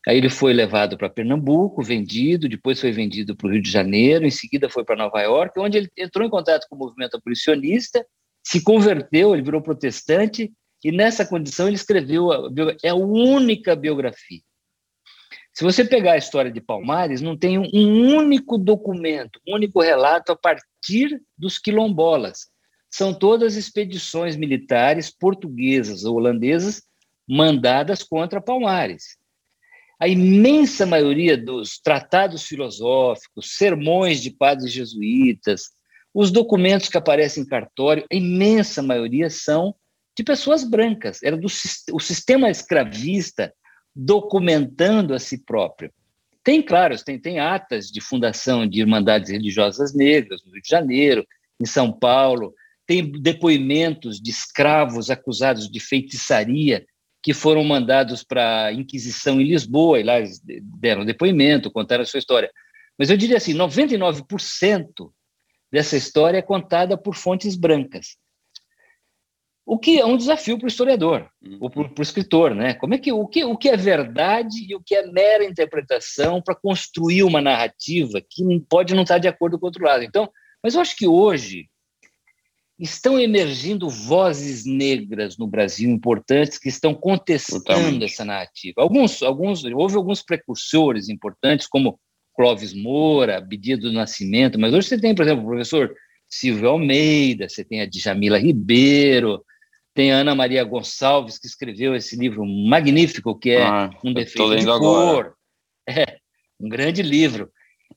Aí 0.07 0.16
ele 0.16 0.29
foi 0.29 0.53
levado 0.53 0.96
para 0.98 1.09
Pernambuco, 1.09 1.83
vendido, 1.83 2.48
depois 2.48 2.81
foi 2.81 2.90
vendido 2.90 3.37
para 3.37 3.46
o 3.46 3.51
Rio 3.53 3.62
de 3.62 3.70
Janeiro, 3.70 4.27
em 4.27 4.31
seguida 4.31 4.68
foi 4.68 4.85
para 4.85 4.96
Nova 4.96 5.20
York, 5.20 5.59
onde 5.61 5.79
ele 5.79 5.88
entrou 5.96 6.27
em 6.27 6.31
contato 6.31 6.66
com 6.68 6.75
o 6.75 6.79
movimento 6.79 7.16
abolicionista, 7.16 8.05
se 8.44 8.62
converteu, 8.64 9.33
ele 9.33 9.44
virou 9.44 9.62
protestante, 9.62 10.53
e 10.82 10.92
nessa 10.92 11.24
condição 11.26 11.66
ele 11.66 11.76
escreveu 11.76 12.32
a, 12.32 12.50
é 12.82 12.88
a 12.90 12.94
única 12.94 13.74
biografia. 13.76 14.40
Se 15.52 15.64
você 15.64 15.84
pegar 15.84 16.12
a 16.12 16.18
história 16.18 16.50
de 16.50 16.60
Palmares, 16.60 17.20
não 17.20 17.36
tem 17.36 17.58
um 17.58 18.16
único 18.16 18.56
documento, 18.56 19.38
um 19.46 19.54
único 19.54 19.80
relato 19.80 20.32
a 20.32 20.36
partir 20.36 21.22
dos 21.36 21.58
quilombolas. 21.58 22.50
São 22.90 23.12
todas 23.12 23.56
expedições 23.56 24.34
militares 24.34 25.10
portuguesas 25.10 26.04
ou 26.04 26.16
holandesas 26.16 26.82
mandadas 27.28 28.02
contra 28.02 28.40
Palmares 28.40 29.16
a 30.02 30.08
imensa 30.08 30.84
maioria 30.84 31.38
dos 31.38 31.78
tratados 31.78 32.42
filosóficos, 32.42 33.56
sermões 33.56 34.20
de 34.20 34.32
padres 34.32 34.72
jesuítas, 34.72 35.70
os 36.12 36.32
documentos 36.32 36.88
que 36.88 36.98
aparecem 36.98 37.44
em 37.44 37.46
cartório, 37.46 38.04
a 38.10 38.16
imensa 38.16 38.82
maioria 38.82 39.30
são 39.30 39.72
de 40.16 40.22
pessoas 40.25 40.64
brancas. 40.64 41.22
Era 41.22 41.37
do 41.37 41.46
o 41.92 42.01
sistema 42.01 42.51
escravista 42.51 43.53
documentando 43.94 45.14
a 45.14 45.18
si 45.18 45.44
próprio. 45.44 45.92
Tem, 46.44 46.61
claro, 46.62 46.96
tem, 47.05 47.18
tem 47.18 47.38
atas 47.38 47.87
de 47.87 48.01
fundação 48.01 48.66
de 48.66 48.81
irmandades 48.81 49.31
religiosas 49.31 49.94
negras 49.94 50.42
no 50.44 50.53
Rio 50.53 50.62
de 50.62 50.68
Janeiro, 50.68 51.27
em 51.61 51.66
São 51.66 51.92
Paulo, 51.92 52.53
tem 52.87 53.11
depoimentos 53.11 54.20
de 54.20 54.31
escravos 54.31 55.09
acusados 55.09 55.70
de 55.70 55.79
feitiçaria 55.79 56.85
que 57.22 57.33
foram 57.33 57.62
mandados 57.62 58.25
para 58.25 58.66
a 58.66 58.72
Inquisição 58.72 59.40
em 59.40 59.44
Lisboa, 59.44 60.01
e 60.01 60.03
lá 60.03 60.18
eles 60.18 60.42
deram 60.44 61.05
depoimento, 61.05 61.70
contaram 61.70 62.03
a 62.03 62.07
sua 62.07 62.18
história. 62.18 62.51
Mas 62.98 63.11
eu 63.11 63.16
diria 63.16 63.37
assim, 63.37 63.55
99% 63.55 65.12
dessa 65.70 65.96
história 65.96 66.38
é 66.38 66.42
contada 66.42 66.98
por 66.98 67.14
fontes 67.14 67.55
brancas. 67.55 68.16
O 69.64 69.79
que 69.79 70.01
é 70.01 70.05
um 70.05 70.16
desafio 70.16 70.59
para 70.59 70.64
o 70.64 70.68
historiador, 70.68 71.29
uhum. 71.40 71.59
ou 71.61 71.70
para 71.70 71.83
o 71.98 72.03
escritor, 72.03 72.55
né? 72.55 72.75
Como 72.75 72.94
é 72.94 72.98
que 72.98 73.12
o, 73.12 73.27
que 73.29 73.44
o 73.44 73.57
que 73.57 73.68
é 73.68 73.77
verdade 73.77 74.66
e 74.68 74.75
o 74.75 74.83
que 74.83 74.94
é 74.94 75.07
mera 75.07 75.44
interpretação 75.44 76.42
para 76.42 76.55
construir 76.55 77.22
uma 77.22 77.40
narrativa 77.40 78.20
que 78.20 78.42
pode 78.68 78.94
não 78.94 79.03
estar 79.03 79.18
de 79.18 79.29
acordo 79.29 79.59
com 79.59 79.66
o 79.66 79.68
outro 79.68 79.85
lado. 79.85 80.03
Então, 80.03 80.29
mas 80.62 80.75
eu 80.75 80.81
acho 80.81 80.96
que 80.96 81.07
hoje 81.07 81.68
estão 82.79 83.18
emergindo 83.18 83.88
vozes 83.88 84.64
negras 84.66 85.38
no 85.38 85.46
Brasil 85.46 85.88
importantes 85.88 86.59
que 86.59 86.68
estão 86.68 86.92
contestando 86.94 87.62
Totalmente. 87.62 88.05
essa 88.05 88.25
narrativa. 88.25 88.83
Alguns, 88.83 89.22
alguns, 89.22 89.64
houve 89.64 89.96
alguns 89.96 90.22
precursores 90.22 91.09
importantes, 91.09 91.68
como 91.68 91.98
Clóvis 92.35 92.75
Moura, 92.75 93.40
Bidia 93.40 93.77
do 93.77 93.92
Nascimento, 93.92 94.59
mas 94.59 94.75
hoje 94.75 94.88
você 94.88 94.98
tem, 94.98 95.14
por 95.14 95.25
exemplo, 95.25 95.44
o 95.44 95.48
professor 95.48 95.94
Silvio 96.29 96.70
Almeida, 96.70 97.48
você 97.48 97.62
tem 97.62 97.83
a 97.83 97.87
Djamila 97.87 98.38
Ribeiro, 98.38 99.44
tem 99.94 100.12
a 100.12 100.16
Ana 100.16 100.35
Maria 100.35 100.64
Gonçalves, 100.64 101.38
que 101.38 101.46
escreveu 101.46 101.94
esse 101.94 102.16
livro 102.16 102.44
magnífico, 102.46 103.38
que 103.38 103.50
é 103.50 103.62
ah, 103.62 103.90
Um 104.02 104.12
Defeito 104.12 104.57
de 104.57 104.66
Cor. 104.66 105.35
É, 105.88 106.18
um 106.61 106.68
grande 106.68 107.02
livro. 107.02 107.50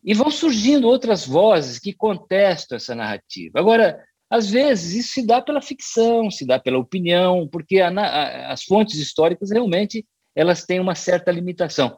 E 0.04 0.14
vão 0.14 0.30
surgindo 0.30 0.88
outras 0.88 1.26
vozes 1.26 1.80
que 1.80 1.94
contestam 1.94 2.76
essa 2.76 2.94
narrativa. 2.94 3.60
Agora, 3.60 4.04
às 4.30 4.50
vezes, 4.50 4.94
isso 4.94 5.14
se 5.14 5.26
dá 5.26 5.42
pela 5.42 5.62
ficção, 5.62 6.30
se 6.30 6.46
dá 6.46 6.60
pela 6.60 6.78
opinião, 6.78 7.48
porque 7.48 7.80
a, 7.80 7.90
a, 7.90 8.52
as 8.52 8.64
fontes 8.64 9.00
históricas 9.00 9.52
realmente 9.52 10.06
elas 10.36 10.66
têm 10.66 10.80
uma 10.80 10.96
certa 10.96 11.32
limitação. 11.32 11.96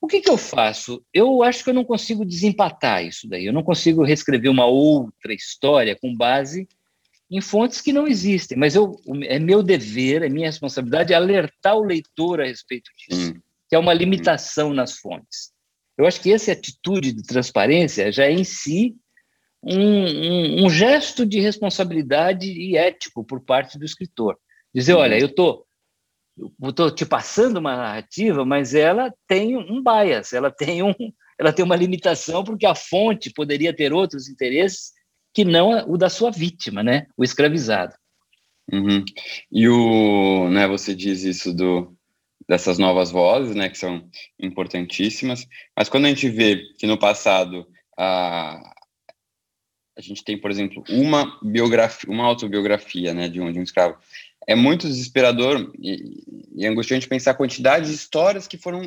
O 0.00 0.06
que, 0.06 0.20
que 0.20 0.30
eu 0.30 0.38
faço? 0.38 1.04
Eu 1.12 1.42
acho 1.42 1.64
que 1.64 1.70
eu 1.70 1.74
não 1.74 1.84
consigo 1.84 2.24
desempatar 2.24 3.04
isso 3.04 3.28
daí. 3.28 3.44
Eu 3.44 3.52
não 3.52 3.64
consigo 3.64 4.04
reescrever 4.04 4.50
uma 4.50 4.64
outra 4.64 5.34
história 5.34 5.98
com 6.00 6.16
base 6.16 6.68
em 7.30 7.40
fontes 7.40 7.80
que 7.80 7.92
não 7.92 8.06
existem. 8.06 8.56
Mas 8.56 8.74
eu, 8.74 8.96
é 9.24 9.38
meu 9.38 9.62
dever, 9.62 10.22
é 10.22 10.28
minha 10.28 10.46
responsabilidade 10.46 11.12
alertar 11.12 11.76
o 11.76 11.84
leitor 11.84 12.40
a 12.40 12.46
respeito 12.46 12.90
disso, 12.96 13.32
hum. 13.32 13.40
que 13.68 13.76
é 13.76 13.78
uma 13.78 13.92
limitação 13.92 14.72
nas 14.72 14.98
fontes. 14.98 15.52
Eu 15.96 16.06
acho 16.06 16.20
que 16.20 16.32
essa 16.32 16.52
atitude 16.52 17.12
de 17.12 17.22
transparência 17.22 18.10
já 18.12 18.24
é 18.24 18.32
em 18.32 18.44
si 18.44 18.96
um, 19.62 19.76
um, 19.76 20.64
um, 20.64 20.70
gesto 20.70 21.26
de 21.26 21.40
responsabilidade 21.40 22.46
e 22.46 22.76
ético 22.76 23.24
por 23.24 23.40
parte 23.40 23.76
do 23.76 23.84
escritor. 23.84 24.38
Dizer, 24.72 24.94
olha, 24.94 25.16
uhum. 25.16 25.22
eu 25.22 25.34
tô, 25.34 25.66
estou 26.62 26.90
te 26.90 27.04
passando 27.04 27.56
uma 27.56 27.76
narrativa, 27.76 28.44
mas 28.44 28.74
ela 28.74 29.12
tem 29.26 29.56
um 29.56 29.82
bias, 29.82 30.32
ela 30.32 30.52
tem, 30.52 30.84
um, 30.84 30.94
ela 31.36 31.52
tem 31.52 31.64
uma 31.64 31.74
limitação, 31.74 32.44
porque 32.44 32.64
a 32.64 32.76
fonte 32.76 33.32
poderia 33.32 33.74
ter 33.74 33.92
outros 33.92 34.28
interesses 34.28 34.92
que 35.32 35.44
não 35.44 35.90
o 35.90 35.96
da 35.96 36.08
sua 36.08 36.30
vítima, 36.30 36.82
né? 36.82 37.06
o 37.16 37.24
escravizado. 37.24 37.94
Uhum. 38.70 39.04
E 39.50 39.68
o, 39.68 40.48
né, 40.50 40.66
você 40.66 40.94
diz 40.94 41.22
isso 41.22 41.54
do, 41.54 41.96
dessas 42.46 42.78
novas 42.78 43.10
vozes, 43.10 43.54
né, 43.54 43.68
que 43.68 43.78
são 43.78 44.08
importantíssimas, 44.38 45.46
mas 45.76 45.88
quando 45.88 46.04
a 46.04 46.08
gente 46.08 46.28
vê 46.28 46.62
que 46.78 46.86
no 46.86 46.98
passado 46.98 47.66
a, 47.98 48.60
a 49.96 50.00
gente 50.00 50.22
tem, 50.22 50.38
por 50.38 50.50
exemplo, 50.50 50.84
uma 50.88 51.38
biografia, 51.42 52.08
uma 52.08 52.24
autobiografia, 52.24 53.12
né, 53.12 53.28
de 53.28 53.40
um, 53.40 53.50
de 53.52 53.58
um 53.58 53.62
escravo. 53.64 53.98
É 54.46 54.54
muito 54.54 54.86
desesperador 54.86 55.72
e, 55.78 56.22
e 56.56 56.66
angustiante 56.66 57.08
pensar 57.08 57.32
a 57.32 57.36
quantidade 57.36 57.86
de 57.86 57.94
histórias 57.94 58.46
que 58.46 58.56
foram 58.56 58.82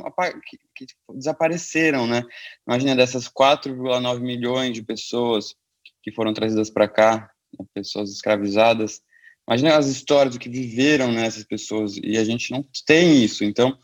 que, 0.48 0.58
que 0.74 0.86
desapareceram, 1.14 2.08
né? 2.08 2.24
Imagina 2.68 2.96
dessas 2.96 3.28
4,9 3.28 4.22
milhões 4.22 4.74
de 4.74 4.82
pessoas 4.82 5.54
que 6.02 6.12
foram 6.12 6.34
trazidas 6.34 6.70
para 6.70 6.88
cá, 6.88 7.30
né, 7.58 7.66
pessoas 7.74 8.12
escravizadas. 8.12 9.02
Imagina 9.48 9.78
as 9.78 9.88
histórias 9.88 10.36
do 10.36 10.40
que 10.40 10.50
viveram 10.50 11.12
né, 11.12 11.26
essas 11.26 11.44
pessoas 11.44 11.98
e 11.98 12.18
a 12.18 12.24
gente 12.24 12.52
não 12.52 12.66
tem 12.86 13.24
isso. 13.24 13.44
Então, 13.44 13.78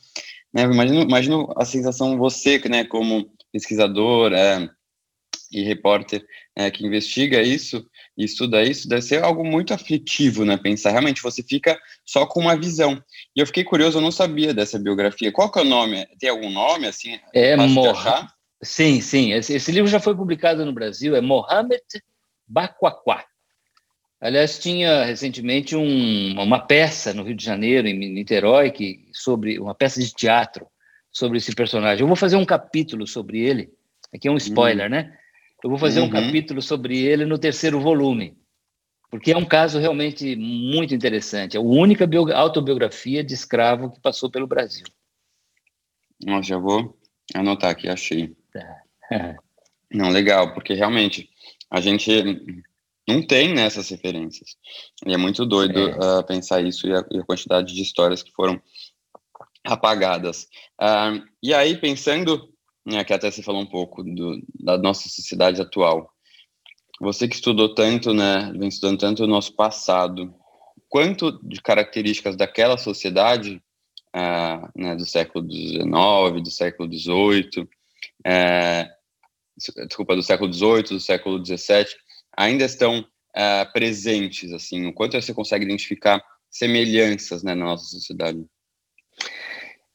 né, 0.54 0.64
imagino, 0.64 1.02
imagino 1.02 1.54
a 1.58 1.66
sensação 1.66 2.18
você, 2.18 2.60
né, 2.70 2.84
como 2.86 3.30
pesquisador, 3.52 4.34
é, 4.34 4.70
e 5.52 5.64
repórter 5.64 6.26
é, 6.56 6.70
que 6.70 6.86
investiga 6.86 7.42
isso 7.42 7.86
e 8.18 8.26
estuda 8.26 8.64
isso, 8.64 8.88
deve 8.88 9.02
ser 9.02 9.24
algo 9.24 9.46
muito 9.46 9.74
aflitivo, 9.74 10.44
né? 10.44 10.58
Pensar, 10.58 10.92
realmente, 10.92 11.22
você 11.22 11.44
fica 11.44 11.80
só 12.06 12.26
com 12.26 12.42
uma 12.42 12.58
visão. 12.58 13.02
E 13.36 13.40
eu 13.40 13.46
fiquei 13.46 13.64
curioso, 13.64 13.98
eu 13.98 14.02
não 14.02 14.12
sabia 14.12 14.54
dessa 14.54 14.80
biografia. 14.80 15.32
Qual 15.32 15.52
que 15.52 15.60
é 15.60 15.62
o 15.62 15.66
nome? 15.66 16.06
Tem 16.20 16.30
algum 16.30 16.50
nome, 16.50 16.88
assim? 16.88 17.20
É 17.34 17.56
Morra. 17.56 18.28
Sim, 18.62 19.02
sim. 19.02 19.34
Esse, 19.34 19.56
esse, 19.56 19.72
livro 19.72 19.90
já 19.90 20.00
foi 20.00 20.16
publicado 20.16 20.66
no 20.66 20.74
Brasil, 20.74 21.16
é 21.16 21.22
Mohamed 21.22 21.84
Baquaquá. 22.48 23.26
Aliás, 24.20 24.58
tinha 24.58 25.04
recentemente 25.04 25.76
um, 25.76 26.42
uma 26.42 26.60
peça 26.60 27.14
no 27.14 27.24
Rio 27.24 27.36
de 27.36 27.46
Janeiro, 27.46 27.88
em 27.88 27.94
Niterói, 27.94 28.72
que, 28.72 29.08
sobre 29.14 29.60
uma 29.60 29.76
peça 29.76 30.02
de 30.02 30.12
teatro 30.12 30.68
sobre 31.12 31.38
esse 31.38 31.54
personagem. 31.54 32.02
Eu 32.02 32.08
vou 32.08 32.16
fazer 32.16 32.36
um 32.36 32.46
capítulo 32.46 33.06
sobre 33.06 33.40
ele. 33.40 33.72
Aqui 34.14 34.28
é 34.28 34.32
um 34.32 34.38
spoiler, 34.38 34.88
hum. 34.88 34.92
né? 34.92 35.18
Eu 35.64 35.70
vou 35.70 35.80
fazer 35.80 36.00
uhum. 36.00 36.06
um 36.06 36.10
capítulo 36.10 36.62
sobre 36.62 37.00
ele 37.00 37.26
no 37.26 37.38
terceiro 37.38 37.80
volume, 37.80 38.38
porque 39.10 39.32
é 39.32 39.38
um 39.38 39.46
caso 39.46 39.80
realmente 39.80 40.36
muito 40.36 40.94
interessante. 40.94 41.58
É 41.58 41.60
a 41.60 41.64
única 41.64 42.08
autobiografia 42.36 43.24
de 43.24 43.34
escravo 43.34 43.92
que 43.92 44.00
passou 44.00 44.30
pelo 44.30 44.46
Brasil. 44.46 44.86
Nossa, 46.24 46.50
já 46.50 46.58
vou 46.58 46.96
anotar 47.34 47.72
aqui, 47.72 47.90
achei. 47.90 48.37
Não, 49.92 50.10
legal, 50.10 50.54
porque 50.54 50.74
realmente 50.74 51.30
a 51.72 51.80
gente 51.80 52.64
não 53.08 53.26
tem 53.26 53.54
nessas 53.54 53.90
referências. 53.90 54.58
E 55.06 55.14
é 55.14 55.18
muito 55.18 55.46
doido 55.46 55.80
é. 55.80 56.20
Uh, 56.20 56.24
pensar 56.26 56.62
isso 56.62 56.88
e 56.88 56.94
a, 56.94 57.06
e 57.12 57.20
a, 57.20 57.24
quantidade 57.24 57.74
de 57.74 57.82
histórias 57.82 58.22
que 58.22 58.32
foram 58.34 58.62
apagadas. 59.66 60.48
Uh, 60.82 61.24
e 61.42 61.54
aí, 61.54 61.78
pensando, 61.78 62.50
né, 62.86 63.04
que 63.04 63.14
até 63.14 63.32
você 63.32 63.42
falou 63.42 63.62
um 63.62 63.68
pouco 63.68 64.04
do, 64.04 64.42
da 64.60 64.78
nossa 64.78 65.08
sociedade 65.08 65.62
atual, 65.62 66.12
você 67.00 67.28
que 67.28 67.36
estudou 67.36 67.74
tanto, 67.74 68.14
né, 68.14 68.52
vem 68.58 68.68
estudando 68.68 69.00
tanto 69.00 69.24
o 69.24 69.28
nosso 69.28 69.56
passado, 69.56 70.34
quanto 70.90 71.40
de 71.48 71.62
características 71.62 72.36
daquela 72.36 72.78
sociedade, 72.78 73.62
uh, 74.16 74.70
né, 74.76 74.96
do 74.96 75.06
século 75.06 75.50
XIX, 75.50 76.44
do 76.44 76.52
século 76.52 76.92
XVIII, 76.92 77.70
é, 78.26 78.90
desculpa, 79.88 80.16
do 80.16 80.24
século 80.24 80.52
XVIII, 80.54 80.84
do 80.84 81.00
século 81.00 81.44
XVII, 81.44 81.88
ainda 82.36 82.66
estão 82.66 83.00
uh, 83.00 83.72
presentes, 83.74 84.52
assim, 84.54 84.86
o 84.86 84.94
quanto 84.94 85.20
você 85.20 85.34
consegue 85.34 85.66
identificar 85.66 86.24
semelhanças 86.50 87.44
né, 87.44 87.56
na 87.56 87.66
nossa 87.66 87.86
sociedade? 87.86 88.46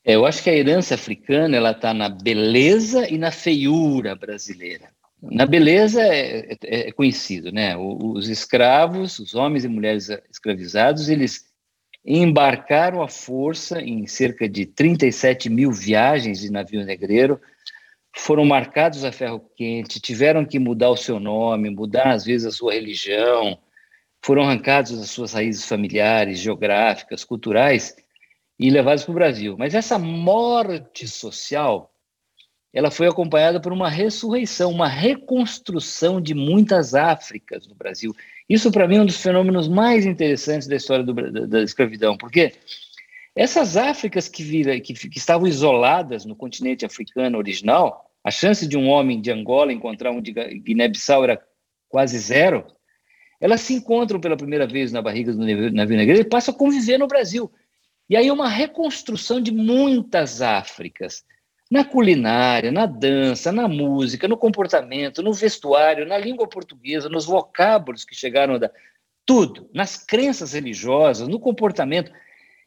É, 0.04 0.16
eu 0.16 0.26
acho 0.26 0.42
que 0.42 0.50
a 0.50 0.54
herança 0.54 0.94
africana 0.94 1.56
ela 1.56 1.70
está 1.70 1.94
na 1.94 2.08
beleza 2.08 3.08
e 3.08 3.16
na 3.16 3.30
feiura 3.30 4.14
brasileira. 4.14 4.90
Na 5.22 5.46
beleza 5.46 6.02
é, 6.02 6.56
é, 6.64 6.88
é 6.88 6.92
conhecido, 6.92 7.52
né? 7.52 7.76
Os 7.76 8.28
escravos, 8.28 9.20
os 9.20 9.36
homens 9.36 9.64
e 9.64 9.68
mulheres 9.68 10.08
escravizados, 10.28 11.08
eles 11.08 11.44
embarcaram 12.04 13.00
à 13.00 13.08
força 13.08 13.80
em 13.80 14.04
cerca 14.08 14.48
de 14.48 14.66
37 14.66 15.48
mil 15.48 15.70
viagens 15.70 16.40
de 16.40 16.50
navio 16.50 16.84
negreiro 16.84 17.40
foram 18.14 18.44
marcados 18.44 19.05
a 19.05 19.12
ferro 19.12 19.40
quente, 19.57 20.01
tiveram 20.01 20.44
que 20.44 20.59
mudar 20.59 20.90
o 20.90 20.96
seu 20.96 21.18
nome, 21.18 21.70
mudar 21.70 22.12
às 22.12 22.25
vezes 22.25 22.46
a 22.46 22.51
sua 22.51 22.75
religião, 22.75 23.59
foram 24.25 24.42
arrancados 24.42 24.98
das 24.98 25.11
suas 25.11 25.33
raízes 25.33 25.64
familiares, 25.64 26.38
geográficas, 26.38 27.25
culturais 27.25 27.96
e 28.59 28.70
levados 28.70 29.05
para 29.05 29.11
o 29.11 29.14
Brasil. 29.14 29.57
Mas 29.59 29.75
essa 29.75 29.98
morte 29.98 31.09
social, 31.09 31.92
ela 32.72 32.90
foi 32.90 33.09
acompanhada 33.09 33.61
por 33.61 33.72
uma 33.72 33.88
ressurreição, 33.88 34.70
uma 34.70 34.88
reconstrução 34.88 36.20
de 36.20 36.35
muitas 36.35 36.94
Áfricas 36.94 37.66
no 37.66 37.75
Brasil. 37.75 38.14
Isso, 38.48 38.70
para 38.70 38.87
mim, 38.87 38.96
é 38.96 39.01
um 39.03 39.07
dos 39.07 39.20
fenômenos 39.20 39.66
mais 39.66 40.07
interessantes 40.07 40.68
da 40.68 40.77
história 40.77 41.05
do, 41.05 41.12
da, 41.12 41.46
da 41.46 41.62
escravidão, 41.62 42.16
porque 42.16 42.53
essas 43.35 43.77
Áfricas 43.77 44.29
que, 44.29 44.42
vira, 44.42 44.79
que, 44.81 44.92
que 44.95 45.18
estavam 45.18 45.47
isoladas 45.47 46.25
no 46.25 46.37
continente 46.37 46.85
africano 46.85 47.38
original, 47.38 48.11
a 48.23 48.31
chance 48.31 48.66
de 48.66 48.77
um 48.77 48.88
homem 48.88 49.21
de 49.21 49.31
Angola 49.31 49.73
encontrar 49.73 50.11
um 50.11 50.21
de 50.21 50.33
Guiné-Bissau 50.33 51.25
era 51.25 51.42
quase 51.88 52.18
zero, 52.18 52.66
elas 53.40 53.61
se 53.61 53.75
encontram 53.75 54.21
pela 54.21 54.37
primeira 54.37 54.66
vez 54.66 54.92
na 54.92 55.03
barriga 55.03 55.33
do 55.33 55.38
navio 55.73 55.97
negreiro 55.97 56.21
e 56.21 56.29
passam 56.29 56.55
a 56.55 56.57
conviver 56.57 56.99
no 56.99 57.09
Brasil. 57.09 57.51
E 58.09 58.16
aí 58.16 58.31
uma 58.31 58.49
reconstrução 58.49 59.40
de 59.40 59.51
muitas 59.51 60.40
Áfricas, 60.40 61.25
na 61.71 61.85
culinária, 61.85 62.71
na 62.71 62.87
dança, 62.87 63.51
na 63.51 63.66
música, 63.66 64.29
no 64.29 64.37
comportamento, 64.37 65.23
no 65.23 65.33
vestuário, 65.33 66.07
na 66.07 66.18
língua 66.18 66.47
portuguesa, 66.47 67.09
nos 67.09 67.25
vocábulos 67.25 68.05
que 68.05 68.14
chegaram 68.14 68.59
da 68.59 68.71
tudo, 69.25 69.71
nas 69.73 69.97
crenças 69.97 70.53
religiosas, 70.53 71.27
no 71.29 71.40
comportamento. 71.40 72.12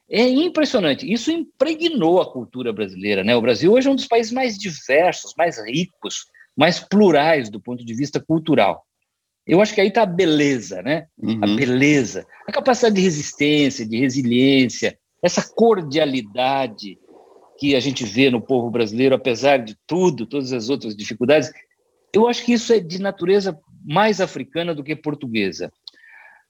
É 0.10 0.22
impressionante. 0.22 1.12
Isso 1.12 1.32
impregnou 1.32 2.22
a 2.22 2.32
cultura 2.32 2.72
brasileira. 2.72 3.24
Né? 3.24 3.36
O 3.36 3.42
Brasil 3.42 3.72
hoje 3.74 3.88
é 3.88 3.92
um 3.92 3.96
dos 3.96 4.08
países 4.08 4.32
mais 4.32 4.58
diversos, 4.58 5.34
mais 5.38 5.58
ricos, 5.66 6.26
mais 6.56 6.80
plurais 6.80 7.50
do 7.50 7.60
ponto 7.60 7.84
de 7.84 7.94
vista 7.94 8.20
cultural. 8.20 8.86
Eu 9.48 9.62
acho 9.62 9.74
que 9.74 9.82
aí 9.82 9.90
está 9.90 10.04
a 10.04 10.08
beleza, 10.08 10.82
né? 10.82 11.06
Uhum. 11.20 11.40
A 11.42 11.48
beleza, 11.56 12.26
a 12.48 12.52
capacidade 12.52 12.96
de 12.96 13.02
resistência, 13.02 13.86
de 13.86 13.98
resiliência, 13.98 14.98
essa 15.22 15.48
cordialidade 15.56 16.98
que 17.60 17.76
a 17.76 17.80
gente 17.80 18.04
vê 18.04 18.30
no 18.30 18.42
povo 18.42 18.72
brasileiro, 18.72 19.16
apesar 19.16 19.58
de 19.58 19.78
tudo, 19.86 20.26
todas 20.26 20.52
as 20.52 20.70
outras 20.70 20.96
dificuldades. 20.96 21.52
Eu 22.12 22.28
acho 22.28 22.44
que 22.44 22.54
isso 22.54 22.74
é 22.74 22.80
de 22.80 23.00
natureza 23.00 23.58
mais 23.86 24.20
africana 24.20 24.74
do 24.74 24.84
que 24.84 24.96
portuguesa. 24.96 25.72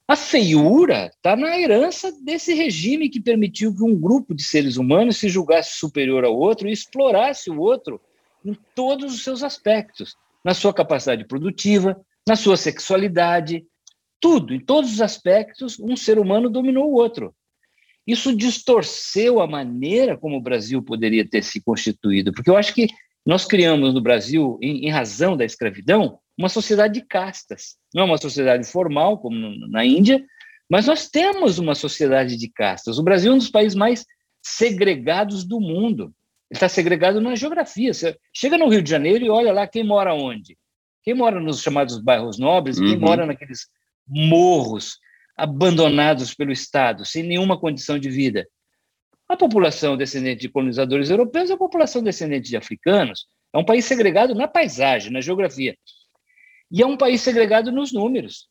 A 0.07 0.15
feiura 0.15 1.07
está 1.07 1.35
na 1.35 1.59
herança 1.59 2.11
desse 2.23 2.53
regime 2.53 3.09
que 3.09 3.19
permitiu 3.19 3.75
que 3.75 3.83
um 3.83 3.99
grupo 3.99 4.35
de 4.35 4.43
seres 4.43 4.77
humanos 4.77 5.17
se 5.17 5.27
julgasse 5.27 5.77
superior 5.77 6.23
ao 6.23 6.37
outro 6.37 6.67
e 6.67 6.71
explorasse 6.71 7.49
o 7.49 7.59
outro 7.59 7.99
em 8.45 8.55
todos 8.75 9.15
os 9.15 9.23
seus 9.23 9.41
aspectos, 9.41 10.15
na 10.43 10.53
sua 10.53 10.71
capacidade 10.71 11.25
produtiva, 11.25 11.99
na 12.27 12.35
sua 12.35 12.55
sexualidade, 12.55 13.65
tudo, 14.19 14.53
em 14.53 14.59
todos 14.59 14.93
os 14.93 15.01
aspectos, 15.01 15.79
um 15.79 15.95
ser 15.95 16.19
humano 16.19 16.49
dominou 16.51 16.91
o 16.91 16.95
outro. 16.95 17.33
Isso 18.05 18.35
distorceu 18.35 19.41
a 19.41 19.47
maneira 19.47 20.15
como 20.15 20.37
o 20.37 20.41
Brasil 20.41 20.83
poderia 20.83 21.27
ter 21.27 21.43
se 21.43 21.59
constituído, 21.63 22.31
porque 22.31 22.49
eu 22.49 22.57
acho 22.57 22.75
que 22.75 22.87
nós 23.25 23.45
criamos 23.45 23.95
no 23.95 24.01
Brasil, 24.01 24.59
em, 24.61 24.85
em 24.85 24.89
razão 24.91 25.35
da 25.35 25.43
escravidão, 25.43 26.19
uma 26.37 26.49
sociedade 26.49 26.95
de 26.95 27.05
castas. 27.05 27.75
Não 27.93 28.03
é 28.03 28.05
uma 28.05 28.17
sociedade 28.17 28.65
formal, 28.67 29.17
como 29.17 29.37
na 29.69 29.85
Índia, 29.85 30.23
mas 30.69 30.87
nós 30.87 31.09
temos 31.09 31.59
uma 31.59 31.75
sociedade 31.75 32.37
de 32.37 32.49
castas. 32.49 32.97
O 32.97 33.03
Brasil 33.03 33.31
é 33.31 33.35
um 33.35 33.37
dos 33.37 33.49
países 33.49 33.75
mais 33.75 34.05
segregados 34.41 35.43
do 35.43 35.59
mundo. 35.59 36.13
Ele 36.49 36.57
está 36.57 36.67
segregado 36.67 37.21
na 37.21 37.35
geografia. 37.35 37.93
Você 37.93 38.17
chega 38.33 38.57
no 38.57 38.67
Rio 38.67 38.81
de 38.81 38.89
Janeiro 38.89 39.25
e 39.25 39.29
olha 39.29 39.53
lá 39.53 39.67
quem 39.67 39.83
mora 39.83 40.13
onde. 40.13 40.57
Quem 41.03 41.13
mora 41.13 41.39
nos 41.39 41.61
chamados 41.61 41.99
bairros 41.99 42.37
nobres, 42.37 42.77
uhum. 42.77 42.87
quem 42.87 42.97
mora 42.97 43.25
naqueles 43.25 43.67
morros 44.07 44.99
abandonados 45.37 46.33
pelo 46.33 46.51
Estado, 46.51 47.05
sem 47.05 47.23
nenhuma 47.23 47.59
condição 47.59 47.99
de 47.99 48.09
vida. 48.09 48.47
A 49.27 49.35
população 49.35 49.97
descendente 49.97 50.41
de 50.41 50.49
colonizadores 50.49 51.09
europeus 51.09 51.49
é 51.49 51.53
a 51.53 51.57
população 51.57 52.01
descendente 52.01 52.49
de 52.49 52.57
africanos. 52.57 53.25
É 53.53 53.57
um 53.57 53.65
país 53.65 53.85
segregado 53.85 54.35
na 54.35 54.47
paisagem, 54.47 55.11
na 55.11 55.21
geografia. 55.21 55.75
E 56.75 56.81
é 56.81 56.85
um 56.85 56.97
país 56.97 57.21
segregado 57.21 57.71
nos 57.71 57.93
números. 57.93 58.49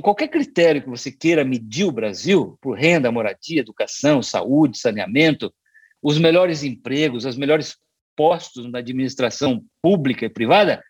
Qualquer 0.00 0.28
critério 0.28 0.80
que 0.80 0.88
você 0.88 1.10
queira 1.10 1.44
medir 1.44 1.84
o 1.84 1.90
Brasil, 1.90 2.56
por 2.62 2.78
renda, 2.78 3.10
moradia, 3.10 3.58
educação, 3.58 4.22
saúde, 4.22 4.78
saneamento, 4.78 5.52
os 6.00 6.20
melhores 6.20 6.62
empregos, 6.62 7.24
os 7.24 7.36
melhores 7.36 7.76
postos 8.14 8.70
na 8.70 8.78
administração 8.78 9.60
pública 9.82 10.24
e 10.24 10.28
privada, 10.28 10.80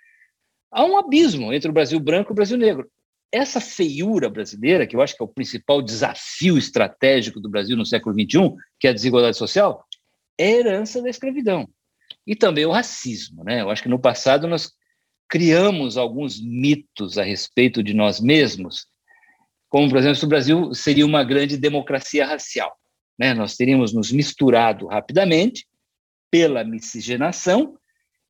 há 0.70 0.84
um 0.84 0.98
abismo 0.98 1.54
entre 1.54 1.70
o 1.70 1.72
Brasil 1.72 1.98
branco 1.98 2.32
e 2.32 2.34
o 2.34 2.36
Brasil 2.36 2.58
negro. 2.58 2.86
Essa 3.32 3.58
feiura 3.58 4.28
brasileira, 4.28 4.86
que 4.86 4.94
eu 4.94 5.00
acho 5.00 5.16
que 5.16 5.22
é 5.22 5.24
o 5.24 5.32
principal 5.32 5.80
desafio 5.80 6.58
estratégico 6.58 7.40
do 7.40 7.48
Brasil 7.48 7.78
no 7.78 7.86
século 7.86 8.14
XXI, 8.14 8.54
que 8.78 8.86
é 8.86 8.90
a 8.90 8.94
desigualdade 8.94 9.38
social, 9.38 9.86
é 10.36 10.50
herança 10.50 11.00
da 11.00 11.08
escravidão. 11.08 11.66
E 12.26 12.36
também 12.36 12.66
o 12.66 12.72
racismo. 12.72 13.42
Né? 13.42 13.62
Eu 13.62 13.70
acho 13.70 13.82
que 13.82 13.88
no 13.88 13.98
passado 13.98 14.46
nós 14.46 14.76
criamos 15.28 15.96
alguns 15.96 16.40
mitos 16.40 17.18
a 17.18 17.22
respeito 17.22 17.82
de 17.82 17.92
nós 17.92 18.20
mesmos, 18.20 18.86
como, 19.68 19.88
por 19.88 19.98
exemplo, 19.98 20.16
se 20.16 20.24
o 20.24 20.28
Brasil 20.28 20.74
seria 20.74 21.04
uma 21.04 21.24
grande 21.24 21.56
democracia 21.56 22.24
racial. 22.24 22.76
Né? 23.18 23.34
Nós 23.34 23.56
teríamos 23.56 23.92
nos 23.92 24.12
misturado 24.12 24.86
rapidamente 24.86 25.66
pela 26.30 26.64
miscigenação 26.64 27.76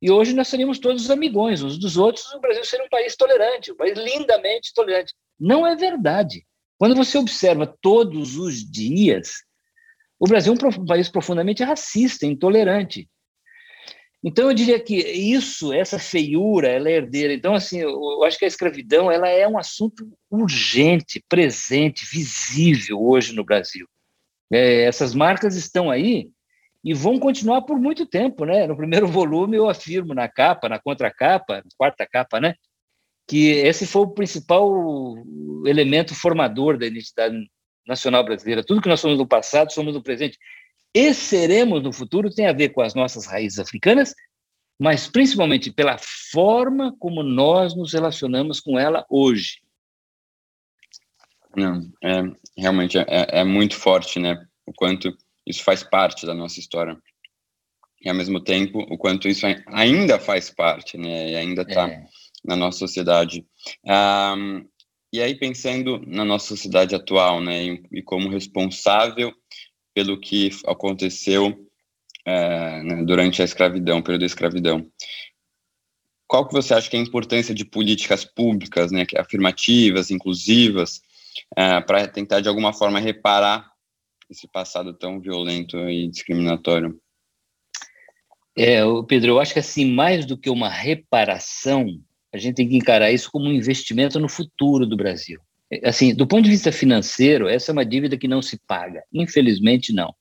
e 0.01 0.11
hoje 0.11 0.33
nós 0.33 0.47
seríamos 0.47 0.79
todos 0.79 1.09
amigões 1.09 1.63
uns 1.63 1.77
dos 1.77 1.97
outros, 1.97 2.31
o 2.33 2.39
Brasil 2.39 2.63
seria 2.63 2.85
um 2.85 2.89
país 2.89 3.15
tolerante, 3.15 3.71
um 3.71 3.75
país 3.75 3.97
lindamente 3.97 4.73
tolerante. 4.73 5.13
Não 5.39 5.65
é 5.65 5.75
verdade. 5.75 6.45
Quando 6.77 6.95
você 6.95 7.17
observa 7.17 7.65
todos 7.81 8.37
os 8.37 8.63
dias, 8.69 9.43
o 10.19 10.27
Brasil 10.27 10.53
é 10.53 10.79
um 10.79 10.85
país 10.85 11.09
profundamente 11.09 11.63
racista, 11.63 12.25
intolerante. 12.25 13.09
Então 14.23 14.49
eu 14.49 14.53
diria 14.53 14.79
que 14.79 14.97
isso, 14.97 15.71
essa 15.71 15.99
feiura, 15.99 16.67
ela 16.67 16.89
é 16.89 16.93
herdeira. 16.93 17.33
Então 17.33 17.53
assim, 17.53 17.79
eu 17.79 18.23
acho 18.23 18.37
que 18.37 18.45
a 18.45 18.47
escravidão 18.47 19.11
ela 19.11 19.27
é 19.27 19.47
um 19.47 19.57
assunto 19.57 20.07
urgente, 20.29 21.23
presente, 21.29 22.05
visível 22.11 23.01
hoje 23.01 23.33
no 23.33 23.43
Brasil. 23.43 23.87
É, 24.51 24.83
essas 24.83 25.13
marcas 25.13 25.55
estão 25.55 25.91
aí 25.91 26.29
e 26.83 26.93
vão 26.93 27.19
continuar 27.19 27.63
por 27.63 27.77
muito 27.79 28.05
tempo, 28.05 28.45
né? 28.45 28.65
No 28.65 28.75
primeiro 28.75 29.07
volume 29.11 29.57
eu 29.57 29.69
afirmo 29.69 30.13
na 30.13 30.27
capa, 30.27 30.69
na 30.69 30.79
contracapa, 30.79 31.57
na 31.57 31.69
quarta 31.77 32.07
capa, 32.07 32.39
né? 32.39 32.55
Que 33.27 33.49
esse 33.51 33.85
foi 33.85 34.03
o 34.03 34.13
principal 34.13 34.71
elemento 35.65 36.15
formador 36.15 36.77
da 36.77 36.87
identidade 36.87 37.35
nacional 37.85 38.23
brasileira. 38.23 38.63
Tudo 38.63 38.81
que 38.81 38.89
nós 38.89 38.99
somos 38.99 39.17
no 39.17 39.27
passado, 39.27 39.71
somos 39.73 39.93
no 39.93 40.01
presente 40.01 40.37
e 40.97 41.13
seremos 41.13 41.83
no 41.83 41.93
futuro 41.93 42.33
tem 42.33 42.47
a 42.47 42.53
ver 42.53 42.69
com 42.69 42.81
as 42.81 42.95
nossas 42.95 43.27
raízes 43.27 43.59
africanas, 43.59 44.15
mas 44.79 45.07
principalmente 45.07 45.71
pela 45.71 45.95
forma 46.31 46.95
como 46.97 47.21
nós 47.21 47.75
nos 47.75 47.93
relacionamos 47.93 48.59
com 48.59 48.79
ela 48.79 49.05
hoje. 49.07 49.61
Não, 51.55 51.87
é, 52.03 52.23
realmente 52.57 52.97
é, 52.97 53.05
é 53.07 53.43
muito 53.43 53.75
forte, 53.75 54.17
né? 54.19 54.43
O 54.65 54.73
quanto 54.73 55.15
isso 55.45 55.63
faz 55.63 55.83
parte 55.83 56.25
da 56.25 56.33
nossa 56.33 56.59
história. 56.59 56.97
E, 58.01 58.09
ao 58.09 58.15
mesmo 58.15 58.39
tempo, 58.39 58.79
o 58.79 58.97
quanto 58.97 59.27
isso 59.27 59.45
ainda 59.67 60.19
faz 60.19 60.49
parte, 60.49 60.97
né? 60.97 61.31
E 61.31 61.35
ainda 61.35 61.61
está 61.61 61.89
é. 61.89 62.05
na 62.43 62.55
nossa 62.55 62.79
sociedade. 62.79 63.45
Um, 63.85 64.67
E 65.13 65.21
aí, 65.21 65.35
pensando 65.35 65.99
na 66.05 66.25
nossa 66.25 66.47
sociedade 66.47 66.93
atual, 66.93 67.39
né, 67.41 67.63
e, 67.63 67.83
e 67.93 68.03
como 68.03 68.29
responsável 68.29 69.31
pelo 69.97 70.19
que 70.19 70.51
aconteceu 70.67 71.67
é, 72.23 72.83
né, 72.83 73.03
durante 73.03 73.41
a 73.41 73.45
escravidão, 73.45 73.99
período 73.99 74.19
da 74.19 74.27
escravidão, 74.27 74.87
qual 76.27 76.47
que 76.47 76.53
você 76.53 76.75
acha 76.75 76.87
que 76.87 76.95
é 76.95 76.99
a 76.99 77.01
importância 77.01 77.51
de 77.51 77.65
políticas 77.65 78.23
públicas, 78.23 78.91
né, 78.91 79.07
afirmativas, 79.17 80.11
inclusivas, 80.11 81.01
é, 81.57 81.81
para 81.81 82.07
tentar 82.07 82.41
de 82.41 82.47
alguma 82.47 82.73
forma 82.73 82.99
reparar 82.99 83.71
esse 84.29 84.47
passado 84.47 84.93
tão 84.93 85.19
violento 85.19 85.75
e 85.89 86.07
discriminatório? 86.07 87.01
É, 88.55 88.81
Pedro, 89.07 89.31
eu 89.31 89.39
acho 89.39 89.53
que 89.53 89.59
assim, 89.59 89.91
mais 89.91 90.27
do 90.27 90.37
que 90.37 90.51
uma 90.51 90.69
reparação, 90.69 91.87
a 92.31 92.37
gente 92.37 92.57
tem 92.57 92.69
que 92.69 92.77
encarar 92.77 93.11
isso 93.11 93.31
como 93.31 93.45
um 93.45 93.51
investimento 93.51 94.19
no 94.19 94.29
futuro 94.29 94.85
do 94.85 94.95
Brasil. 94.95 95.41
Assim, 95.83 96.13
do 96.13 96.25
ponto 96.25 96.43
de 96.43 96.49
vista 96.49 96.71
financeiro, 96.71 97.47
essa 97.47 97.71
é 97.71 97.73
uma 97.73 97.85
dívida 97.85 98.17
que 98.17 98.27
não 98.27 98.41
se 98.41 98.59
paga. 98.65 99.03
Infelizmente, 99.13 99.93
não. 99.93 100.13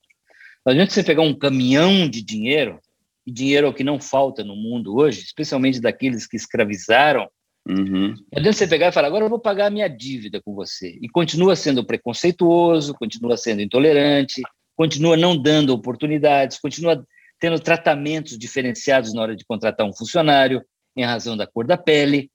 Não 0.65 0.73
adianta 0.73 0.93
você 0.93 1.05
pegar 1.05 1.23
um 1.23 1.35
caminhão 1.35 2.09
de 2.09 2.23
dinheiro, 2.23 2.81
e 3.25 3.31
dinheiro 3.31 3.67
é 3.67 3.71
o 3.71 3.75
que 3.75 3.85
não 3.85 4.01
falta 4.01 4.43
no 4.43 4.57
mundo 4.57 4.97
hoje, 4.97 5.21
especialmente 5.21 5.81
daqueles 5.81 6.27
que 6.27 6.37
escravizaram. 6.37 7.29
Uhum. 7.69 8.09
Não 8.09 8.39
adianta 8.39 8.59
você 8.59 8.67
pegar 8.67 8.89
e 8.89 8.93
falar, 8.93 9.09
agora 9.09 9.25
eu 9.25 9.29
vou 9.29 9.41
pagar 9.41 9.67
a 9.67 9.71
minha 9.71 9.89
dívida 9.89 10.41
com 10.41 10.55
você. 10.55 10.99
E 11.01 11.09
continua 11.09 11.55
sendo 11.57 11.85
preconceituoso, 11.85 12.95
continua 12.95 13.37
sendo 13.37 13.63
intolerante, 13.63 14.43
continua 14.77 15.17
não 15.17 15.41
dando 15.41 15.71
oportunidades, 15.71 16.59
continua 16.59 17.05
tendo 17.39 17.59
tratamentos 17.61 18.39
diferenciados 18.39 19.13
na 19.13 19.23
hora 19.23 19.37
de 19.37 19.45
contratar 19.45 19.87
um 19.87 19.93
funcionário, 19.93 20.65
em 20.97 21.05
razão 21.05 21.37
da 21.37 21.47
cor 21.47 21.67
da 21.67 21.77
pele. 21.77 22.31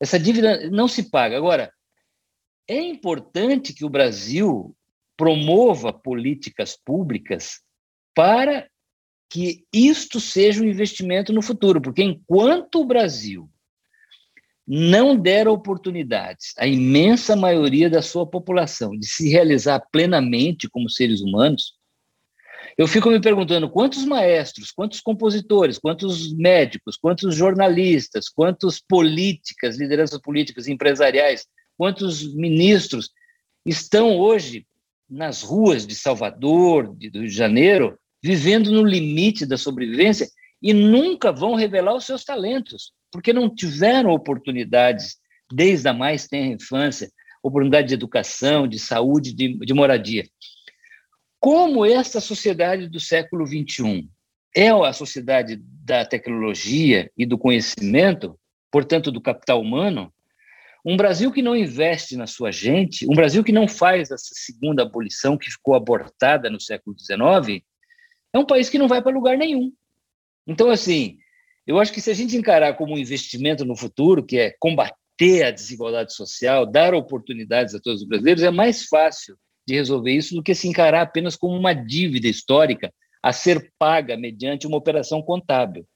Essa 0.00 0.18
dívida 0.18 0.68
não 0.70 0.86
se 0.86 1.10
paga. 1.10 1.36
Agora, 1.36 1.72
é 2.68 2.80
importante 2.80 3.74
que 3.74 3.84
o 3.84 3.90
Brasil 3.90 4.74
promova 5.16 5.92
políticas 5.92 6.76
públicas 6.76 7.60
para 8.14 8.68
que 9.30 9.64
isto 9.72 10.20
seja 10.20 10.62
um 10.62 10.68
investimento 10.68 11.32
no 11.32 11.42
futuro, 11.42 11.80
porque 11.80 12.02
enquanto 12.02 12.80
o 12.80 12.86
Brasil 12.86 13.50
não 14.66 15.16
der 15.16 15.46
oportunidades 15.46 16.54
à 16.56 16.66
imensa 16.66 17.36
maioria 17.36 17.90
da 17.90 18.00
sua 18.00 18.26
população 18.26 18.96
de 18.98 19.06
se 19.06 19.28
realizar 19.28 19.80
plenamente 19.92 20.68
como 20.70 20.88
seres 20.88 21.20
humanos, 21.20 21.74
eu 22.78 22.88
fico 22.88 23.10
me 23.10 23.20
perguntando 23.20 23.70
quantos 23.70 24.04
maestros, 24.04 24.72
quantos 24.72 25.00
compositores, 25.00 25.78
quantos 25.78 26.34
médicos, 26.34 26.96
quantos 26.96 27.36
jornalistas, 27.36 28.28
quantos 28.28 28.80
políticas, 28.80 29.78
lideranças 29.78 30.20
políticas, 30.20 30.66
empresariais, 30.66 31.46
quantos 31.76 32.34
ministros 32.34 33.10
estão 33.64 34.18
hoje 34.18 34.66
nas 35.08 35.42
ruas 35.42 35.86
de 35.86 35.94
Salvador, 35.94 36.94
de 36.96 37.08
Rio 37.08 37.28
de 37.28 37.34
Janeiro, 37.34 37.98
vivendo 38.22 38.70
no 38.70 38.82
limite 38.82 39.44
da 39.44 39.56
sobrevivência 39.56 40.28
e 40.62 40.72
nunca 40.72 41.30
vão 41.30 41.54
revelar 41.54 41.94
os 41.94 42.06
seus 42.06 42.24
talentos, 42.24 42.92
porque 43.12 43.32
não 43.32 43.54
tiveram 43.54 44.10
oportunidades 44.10 45.16
desde 45.52 45.88
a 45.88 45.92
mais 45.92 46.26
tenra 46.26 46.54
infância, 46.54 47.10
oportunidade 47.42 47.88
de 47.88 47.94
educação, 47.94 48.66
de 48.66 48.78
saúde, 48.78 49.34
de, 49.34 49.58
de 49.58 49.74
moradia. 49.74 50.26
Como 51.38 51.84
essa 51.84 52.20
sociedade 52.20 52.88
do 52.88 52.98
século 52.98 53.46
XXI 53.46 54.08
é 54.56 54.70
a 54.70 54.92
sociedade 54.92 55.60
da 55.62 56.06
tecnologia 56.06 57.10
e 57.18 57.26
do 57.26 57.36
conhecimento, 57.36 58.38
portanto, 58.70 59.12
do 59.12 59.20
capital 59.20 59.60
humano, 59.60 60.10
um 60.84 60.96
Brasil 60.96 61.32
que 61.32 61.40
não 61.40 61.56
investe 61.56 62.16
na 62.16 62.26
sua 62.26 62.52
gente, 62.52 63.06
um 63.10 63.14
Brasil 63.14 63.42
que 63.42 63.52
não 63.52 63.66
faz 63.66 64.10
essa 64.10 64.32
segunda 64.34 64.82
abolição 64.82 65.38
que 65.38 65.50
ficou 65.50 65.74
abortada 65.74 66.50
no 66.50 66.60
século 66.60 66.94
XIX, 66.98 67.64
é 68.32 68.38
um 68.38 68.44
país 68.44 68.68
que 68.68 68.78
não 68.78 68.88
vai 68.88 69.00
para 69.00 69.14
lugar 69.14 69.38
nenhum. 69.38 69.72
Então, 70.46 70.68
assim, 70.68 71.16
eu 71.66 71.78
acho 71.78 71.92
que 71.92 72.00
se 72.00 72.10
a 72.10 72.14
gente 72.14 72.36
encarar 72.36 72.74
como 72.74 72.94
um 72.94 72.98
investimento 72.98 73.64
no 73.64 73.74
futuro, 73.74 74.24
que 74.24 74.38
é 74.38 74.54
combater 74.58 75.44
a 75.44 75.50
desigualdade 75.50 76.12
social, 76.12 76.66
dar 76.66 76.92
oportunidades 76.92 77.74
a 77.74 77.80
todos 77.80 78.02
os 78.02 78.08
brasileiros, 78.08 78.42
é 78.42 78.50
mais 78.50 78.84
fácil 78.84 79.38
de 79.66 79.74
resolver 79.74 80.12
isso 80.12 80.34
do 80.34 80.42
que 80.42 80.54
se 80.54 80.68
encarar 80.68 81.00
apenas 81.00 81.34
como 81.34 81.56
uma 81.56 81.72
dívida 81.72 82.28
histórica 82.28 82.92
a 83.22 83.32
ser 83.32 83.72
paga 83.78 84.18
mediante 84.18 84.66
uma 84.66 84.76
operação 84.76 85.22
contábil. 85.22 85.86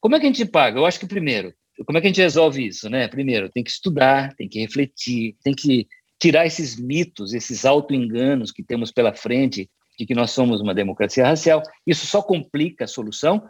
Como 0.00 0.16
é 0.16 0.18
que 0.18 0.26
a 0.26 0.28
gente 0.28 0.44
paga? 0.44 0.80
Eu 0.80 0.86
acho 0.86 0.98
que 0.98 1.06
primeiro, 1.06 1.54
como 1.86 1.98
é 1.98 2.00
que 2.00 2.06
a 2.06 2.10
gente 2.10 2.20
resolve 2.20 2.66
isso, 2.66 2.88
né? 2.88 3.08
Primeiro, 3.08 3.50
tem 3.50 3.64
que 3.64 3.70
estudar, 3.70 4.34
tem 4.34 4.48
que 4.48 4.60
refletir, 4.60 5.36
tem 5.42 5.54
que 5.54 5.88
tirar 6.18 6.46
esses 6.46 6.78
mitos, 6.78 7.32
esses 7.34 7.64
auto-enganos 7.64 8.52
que 8.52 8.62
temos 8.62 8.92
pela 8.92 9.14
frente 9.14 9.68
de 9.98 10.06
que 10.06 10.14
nós 10.14 10.30
somos 10.30 10.60
uma 10.60 10.74
democracia 10.74 11.26
racial. 11.26 11.62
Isso 11.86 12.06
só 12.06 12.22
complica 12.22 12.84
a 12.84 12.88
solução 12.88 13.42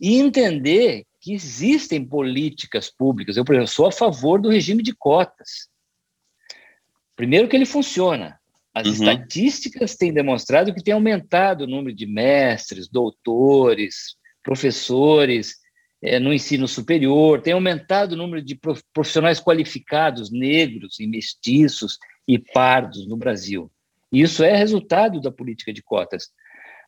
e 0.00 0.18
entender 0.18 1.04
que 1.20 1.32
existem 1.32 2.04
políticas 2.04 2.90
públicas. 2.90 3.36
Eu, 3.36 3.44
por 3.44 3.54
exemplo, 3.54 3.70
sou 3.70 3.86
a 3.86 3.92
favor 3.92 4.40
do 4.40 4.48
regime 4.48 4.82
de 4.82 4.94
cotas. 4.94 5.68
Primeiro 7.14 7.48
que 7.48 7.54
ele 7.54 7.66
funciona, 7.66 8.40
as 8.74 8.86
uhum. 8.86 8.92
estatísticas 8.92 9.94
têm 9.94 10.12
demonstrado 10.12 10.74
que 10.74 10.82
tem 10.82 10.94
aumentado 10.94 11.62
o 11.62 11.66
número 11.68 11.94
de 11.94 12.06
mestres, 12.06 12.88
doutores, 12.88 14.16
professores 14.42 15.61
é, 16.02 16.18
no 16.18 16.32
ensino 16.32 16.66
superior, 16.66 17.40
tem 17.40 17.52
aumentado 17.52 18.12
o 18.12 18.16
número 18.16 18.42
de 18.42 18.58
profissionais 18.92 19.38
qualificados 19.38 20.30
negros 20.32 20.98
e 20.98 21.06
mestiços 21.06 21.98
e 22.26 22.38
pardos 22.38 23.06
no 23.06 23.16
Brasil. 23.16 23.70
Isso 24.10 24.42
é 24.42 24.54
resultado 24.56 25.20
da 25.20 25.30
política 25.30 25.72
de 25.72 25.82
cotas. 25.82 26.30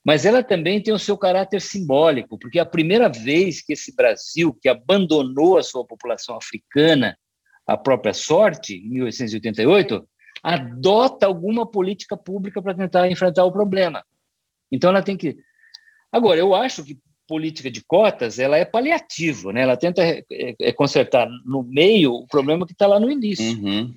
Mas 0.05 0.27
ela 0.27 0.43
também 0.43 0.83
tem 0.83 0.93
o 0.93 0.99
seu 0.99 1.17
caráter 1.17 1.61
simbólico, 1.61 2.39
porque 2.39 2.59
é 2.59 2.63
a 2.63 2.67
primeira 2.67 3.09
vez 3.09 3.63
que 3.63 3.73
esse 3.73 3.95
Brasil, 3.95 4.53
que 4.61 4.69
abandonou 4.69 5.57
a 5.57 5.63
sua 5.63 5.87
população 5.87 6.37
africana 6.37 7.17
à 7.67 7.77
própria 7.77 8.13
sorte, 8.13 8.77
em 8.77 8.91
1888, 8.91 10.07
adota 10.43 11.25
alguma 11.25 11.67
política 11.67 12.19
pública 12.19 12.61
para 12.61 12.75
tentar 12.75 13.11
enfrentar 13.11 13.45
o 13.45 13.53
problema. 13.53 14.05
Então 14.71 14.91
ela 14.91 15.03
tem 15.03 15.17
que. 15.17 15.39
Agora, 16.13 16.39
eu 16.39 16.55
acho 16.55 16.85
que 16.85 16.99
política 17.27 17.71
de 17.71 17.83
cotas 17.85 18.39
ela 18.39 18.57
é 18.57 18.65
paliativo, 18.65 19.51
né? 19.51 19.63
Ela 19.63 19.77
tenta 19.77 20.03
é, 20.03 20.23
é, 20.31 20.73
consertar 20.73 21.29
no 21.45 21.63
meio 21.63 22.13
o 22.13 22.27
problema 22.27 22.67
que 22.67 22.73
está 22.73 22.87
lá 22.87 23.01
no 23.01 23.11
início. 23.11 23.45
Uhum. 23.45 23.95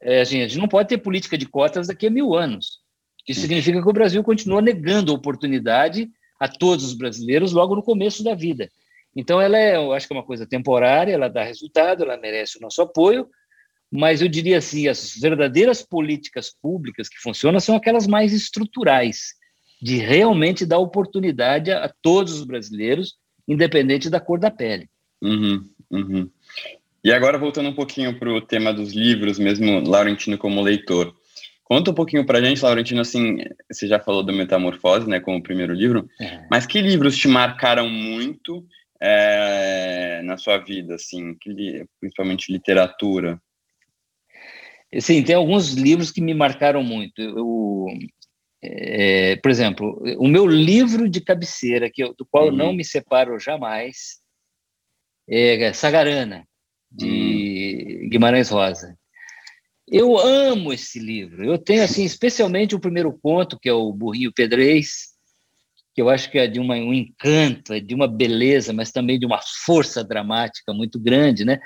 É, 0.00 0.20
assim, 0.20 0.40
a 0.42 0.48
gente 0.48 0.58
não 0.58 0.68
pode 0.68 0.88
ter 0.88 0.98
política 0.98 1.36
de 1.36 1.46
cotas 1.46 1.86
daqui 1.86 2.06
a 2.06 2.10
mil 2.10 2.34
anos. 2.34 2.80
Isso 3.28 3.40
significa 3.40 3.82
que 3.82 3.88
o 3.88 3.92
Brasil 3.92 4.22
continua 4.22 4.62
negando 4.62 5.12
oportunidade 5.12 6.08
a 6.38 6.46
todos 6.46 6.84
os 6.84 6.94
brasileiros 6.94 7.52
logo 7.52 7.74
no 7.74 7.82
começo 7.82 8.22
da 8.22 8.34
vida. 8.34 8.68
Então, 9.14 9.40
ela 9.40 9.58
é, 9.58 9.76
eu 9.76 9.92
acho 9.92 10.06
que 10.06 10.12
é 10.12 10.16
uma 10.16 10.22
coisa 10.22 10.46
temporária, 10.46 11.12
ela 11.12 11.28
dá 11.28 11.42
resultado, 11.42 12.04
ela 12.04 12.18
merece 12.18 12.58
o 12.58 12.60
nosso 12.60 12.82
apoio, 12.82 13.26
mas 13.90 14.20
eu 14.20 14.28
diria 14.28 14.58
assim, 14.58 14.88
as 14.88 15.14
verdadeiras 15.16 15.82
políticas 15.82 16.50
públicas 16.50 17.08
que 17.08 17.18
funcionam 17.18 17.58
são 17.58 17.76
aquelas 17.76 18.06
mais 18.06 18.32
estruturais, 18.32 19.34
de 19.80 19.96
realmente 19.98 20.64
dar 20.64 20.78
oportunidade 20.78 21.70
a, 21.70 21.84
a 21.84 21.88
todos 21.88 22.34
os 22.34 22.44
brasileiros, 22.44 23.16
independente 23.46 24.10
da 24.10 24.20
cor 24.20 24.38
da 24.38 24.50
pele. 24.50 24.88
Uhum, 25.22 25.64
uhum. 25.90 26.30
E 27.04 27.12
agora, 27.12 27.38
voltando 27.38 27.68
um 27.68 27.74
pouquinho 27.74 28.18
para 28.18 28.32
o 28.32 28.40
tema 28.40 28.72
dos 28.72 28.92
livros, 28.92 29.38
mesmo 29.38 29.80
Laurentino 29.88 30.36
como 30.36 30.60
leitor. 30.60 31.14
Conta 31.62 31.90
um 31.90 31.94
pouquinho 31.94 32.24
para 32.24 32.38
a 32.38 32.42
gente, 32.42 32.62
Laurentino, 32.62 33.00
assim, 33.00 33.38
você 33.70 33.86
já 33.88 33.98
falou 33.98 34.22
do 34.22 34.32
Metamorfose, 34.32 35.08
né, 35.08 35.20
como 35.20 35.42
primeiro 35.42 35.72
livro, 35.72 36.08
é. 36.20 36.46
mas 36.50 36.66
que 36.66 36.80
livros 36.80 37.16
te 37.16 37.28
marcaram 37.28 37.88
muito 37.88 38.64
é, 39.00 40.20
na 40.24 40.36
sua 40.36 40.58
vida, 40.58 40.94
assim, 40.94 41.34
que, 41.34 41.84
principalmente 42.00 42.52
literatura? 42.52 43.40
Sim, 45.00 45.22
tem 45.22 45.34
alguns 45.34 45.74
livros 45.74 46.10
que 46.10 46.20
me 46.20 46.34
marcaram 46.34 46.82
muito. 46.82 47.20
Eu, 47.20 47.86
é, 48.68 49.36
por 49.36 49.50
exemplo, 49.50 50.02
o 50.18 50.26
meu 50.26 50.46
livro 50.46 51.08
de 51.08 51.20
cabeceira, 51.20 51.90
que 51.90 52.02
eu, 52.02 52.14
do 52.14 52.26
qual 52.26 52.44
uhum. 52.44 52.50
eu 52.50 52.56
não 52.56 52.72
me 52.72 52.84
separo 52.84 53.38
jamais, 53.38 54.20
é 55.28 55.72
Sagarana, 55.72 56.46
de 56.90 58.00
uhum. 58.02 58.08
Guimarães 58.08 58.48
Rosa. 58.48 58.96
Eu 59.88 60.18
amo 60.18 60.72
esse 60.72 60.98
livro. 60.98 61.44
Eu 61.44 61.58
tenho, 61.58 61.84
assim, 61.84 62.04
especialmente 62.04 62.74
o 62.74 62.80
primeiro 62.80 63.16
conto, 63.22 63.58
que 63.58 63.68
é 63.68 63.72
o 63.72 63.92
Burrinho 63.92 64.32
Pedrez, 64.32 65.14
que 65.94 66.02
eu 66.02 66.10
acho 66.10 66.30
que 66.30 66.38
é 66.38 66.46
de 66.46 66.58
uma, 66.58 66.74
um 66.74 66.92
encanto, 66.92 67.72
é 67.72 67.80
de 67.80 67.94
uma 67.94 68.08
beleza, 68.08 68.72
mas 68.72 68.90
também 68.90 69.18
de 69.18 69.24
uma 69.24 69.40
força 69.64 70.02
dramática 70.02 70.72
muito 70.72 70.98
grande, 70.98 71.44
né? 71.44 71.60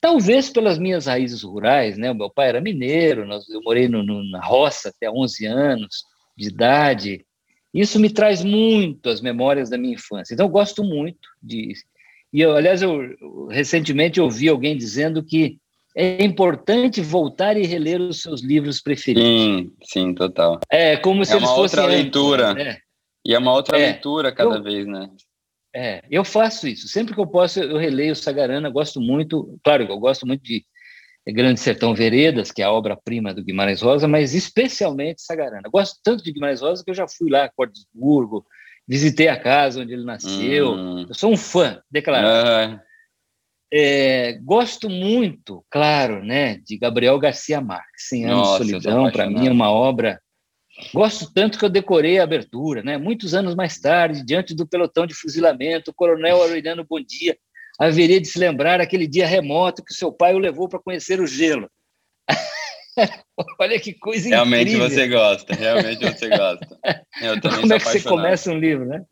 Talvez 0.00 0.50
pelas 0.50 0.78
minhas 0.78 1.06
raízes 1.06 1.42
rurais, 1.42 1.98
né? 1.98 2.10
O 2.10 2.14
meu 2.14 2.30
pai 2.30 2.48
era 2.48 2.60
mineiro, 2.60 3.26
nós, 3.26 3.48
eu 3.48 3.60
morei 3.62 3.88
no, 3.88 4.02
no, 4.02 4.22
na 4.30 4.40
roça 4.40 4.90
até 4.90 5.10
11 5.10 5.46
anos 5.46 6.04
de 6.36 6.48
idade. 6.48 7.24
Isso 7.72 7.98
me 7.98 8.10
traz 8.10 8.44
muito 8.44 9.08
as 9.08 9.20
memórias 9.20 9.68
da 9.68 9.78
minha 9.78 9.94
infância. 9.94 10.34
Então, 10.34 10.46
eu 10.46 10.50
gosto 10.50 10.84
muito 10.84 11.28
de. 11.42 11.72
E, 12.32 12.40
eu, 12.40 12.56
aliás, 12.56 12.82
eu 12.82 13.48
recentemente 13.48 14.20
ouvi 14.20 14.48
alguém 14.48 14.76
dizendo 14.76 15.22
que 15.24 15.58
é 15.96 16.24
importante 16.24 17.00
voltar 17.00 17.56
e 17.56 17.66
reler 17.66 18.00
os 18.00 18.20
seus 18.20 18.42
livros 18.42 18.80
preferidos. 18.80 19.28
Sim, 19.28 19.72
sim, 19.82 20.14
total. 20.14 20.58
É 20.68 20.96
como 20.96 21.22
é 21.22 21.24
se 21.24 21.36
eles 21.36 21.48
fossem 21.48 21.80
outra 21.80 21.86
leitura. 21.86 22.54
Né? 22.54 22.78
E 23.24 23.34
é 23.34 23.38
uma 23.38 23.52
outra 23.52 23.78
é. 23.78 23.92
leitura 23.92 24.32
cada 24.32 24.56
eu, 24.56 24.62
vez, 24.62 24.86
né? 24.86 25.08
É, 25.74 26.02
eu 26.10 26.24
faço 26.24 26.68
isso. 26.68 26.88
Sempre 26.88 27.14
que 27.14 27.20
eu 27.20 27.26
posso, 27.26 27.60
eu 27.60 27.78
releio 27.78 28.14
Sagarana, 28.14 28.68
gosto 28.68 29.00
muito. 29.00 29.58
Claro, 29.64 29.84
eu 29.84 29.98
gosto 29.98 30.26
muito 30.26 30.42
de 30.42 30.64
Grande 31.32 31.58
Sertão 31.58 31.94
Veredas, 31.94 32.52
que 32.52 32.60
é 32.60 32.64
a 32.64 32.72
obra-prima 32.72 33.32
do 33.32 33.42
Guimarães 33.42 33.80
Rosa, 33.80 34.06
mas 34.06 34.34
especialmente 34.34 35.22
Sagarana. 35.22 35.68
Gosto 35.70 35.98
tanto 36.04 36.22
de 36.22 36.32
Guimarães 36.32 36.60
Rosa 36.60 36.84
que 36.84 36.90
eu 36.90 36.94
já 36.94 37.08
fui 37.08 37.30
lá 37.30 37.44
a 37.44 37.50
Cordesburgo, 37.50 38.44
visitei 38.86 39.28
a 39.28 39.40
casa 39.40 39.80
onde 39.80 39.94
ele 39.94 40.04
nasceu. 40.04 40.72
Hum. 40.72 41.06
Eu 41.08 41.14
sou 41.14 41.32
um 41.32 41.36
fã, 41.36 41.80
declarado. 41.90 42.26
Ah. 42.28 42.82
É, 43.72 44.38
gosto 44.42 44.88
muito, 44.88 45.64
claro, 45.68 46.24
né, 46.24 46.58
de 46.58 46.76
Gabriel 46.76 47.18
Garcia 47.18 47.60
Marques. 47.60 48.08
100 48.08 48.24
anos 48.26 48.36
Nossa, 48.36 48.64
de 48.64 48.70
solidão, 48.70 49.10
para 49.10 49.28
mim 49.28 49.48
é 49.48 49.50
uma 49.50 49.70
obra. 49.70 50.20
Gosto 50.92 51.32
tanto 51.32 51.58
que 51.58 51.64
eu 51.64 51.70
decorei 51.70 52.18
a 52.18 52.24
abertura, 52.24 52.82
né? 52.82 52.98
Muitos 52.98 53.34
anos 53.34 53.54
mais 53.54 53.78
tarde, 53.80 54.24
diante 54.24 54.54
do 54.54 54.66
pelotão 54.66 55.06
de 55.06 55.14
fuzilamento, 55.14 55.90
o 55.90 55.94
coronel 55.94 56.42
Aureliano 56.42 56.84
Bondia 56.88 57.36
haveria 57.78 58.20
de 58.20 58.28
se 58.28 58.38
lembrar 58.38 58.80
aquele 58.80 59.06
dia 59.06 59.26
remoto 59.26 59.84
que 59.84 59.94
seu 59.94 60.12
pai 60.12 60.34
o 60.34 60.38
levou 60.38 60.68
para 60.68 60.78
conhecer 60.78 61.20
o 61.20 61.26
gelo. 61.26 61.68
Olha 63.58 63.80
que 63.80 63.92
coisa 63.92 64.28
realmente 64.28 64.74
incrível. 64.74 64.88
Realmente 64.88 64.94
você 64.94 65.08
gosta, 65.08 65.54
realmente 65.54 66.04
você 66.04 66.28
gosta. 66.28 66.78
Eu 67.20 67.40
também 67.42 67.60
Como 67.60 67.72
é 67.72 67.78
que 67.78 67.84
você 67.84 68.02
começa 68.02 68.50
um 68.50 68.58
livro, 68.58 68.86
né? 68.86 69.04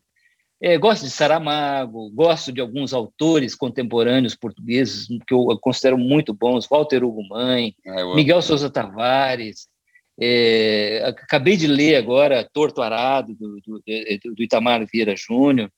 É, 0.61 0.77
gosto 0.77 1.03
de 1.03 1.11
Saramago, 1.11 2.09
gosto 2.11 2.49
de 2.49 2.61
alguns 2.61 2.93
autores 2.93 3.53
contemporâneos 3.53 4.33
portugueses 4.33 5.07
que 5.27 5.33
eu 5.33 5.45
considero 5.59 5.97
muito 5.97 6.33
bons, 6.33 6.65
Walter 6.69 7.03
Hugo 7.03 7.27
Mãe, 7.27 7.75
ah, 7.85 8.15
Miguel 8.15 8.41
Souza 8.41 8.69
Tavares, 8.69 9.67
é, 10.17 11.03
acabei 11.05 11.57
de 11.57 11.67
ler 11.67 11.97
agora 11.97 12.47
Torto 12.53 12.81
Arado, 12.81 13.35
do, 13.35 13.59
do, 13.59 13.83
do 14.35 14.43
Itamar 14.43 14.85
Vieira 14.85 15.15
Júnior, 15.17 15.69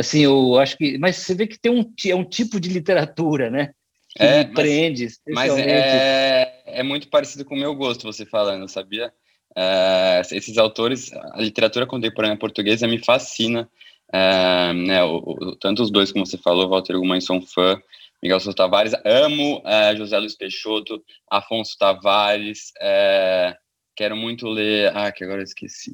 assim, 0.00 0.20
eu 0.20 0.58
acho 0.58 0.76
que, 0.76 0.98
mas 0.98 1.16
você 1.16 1.34
vê 1.34 1.46
que 1.46 1.58
tem 1.58 1.70
um, 1.70 1.92
é 2.06 2.14
um 2.14 2.24
tipo 2.24 2.58
de 2.58 2.68
literatura, 2.68 3.50
né? 3.50 3.72
Que 4.16 4.24
é, 4.24 4.44
prende, 4.44 5.06
mas, 5.28 5.50
mas 5.50 5.58
é, 5.58 6.62
é 6.66 6.82
muito 6.82 7.08
parecido 7.08 7.44
com 7.44 7.54
o 7.54 7.58
meu 7.58 7.74
gosto, 7.74 8.02
você 8.02 8.26
falando, 8.26 8.68
sabia? 8.68 9.12
É, 9.56 10.20
esses 10.32 10.58
autores, 10.58 11.12
a 11.12 11.40
literatura 11.40 11.86
contemporânea 11.86 12.36
portuguesa 12.36 12.88
me 12.88 12.98
fascina, 12.98 13.70
é, 14.12 14.72
né, 14.72 15.04
o, 15.04 15.18
o, 15.18 15.56
tanto 15.56 15.82
os 15.82 15.90
dois, 15.92 16.10
como 16.10 16.26
você 16.26 16.36
falou, 16.38 16.68
Walter 16.68 16.98
Guimarães, 16.98 17.24
sou 17.24 17.36
um 17.36 17.42
fã, 17.42 17.80
Miguel 18.20 18.40
Sousa 18.40 18.56
Tavares, 18.56 18.94
amo 19.04 19.62
é, 19.64 19.94
José 19.94 20.18
Luiz 20.18 20.36
Peixoto, 20.36 21.02
Afonso 21.30 21.76
Tavares, 21.78 22.72
quero 23.94 24.16
muito 24.16 24.48
ler, 24.48 24.94
ah, 24.96 25.12
que 25.12 25.22
agora 25.22 25.40
eu 25.40 25.44
esqueci, 25.44 25.92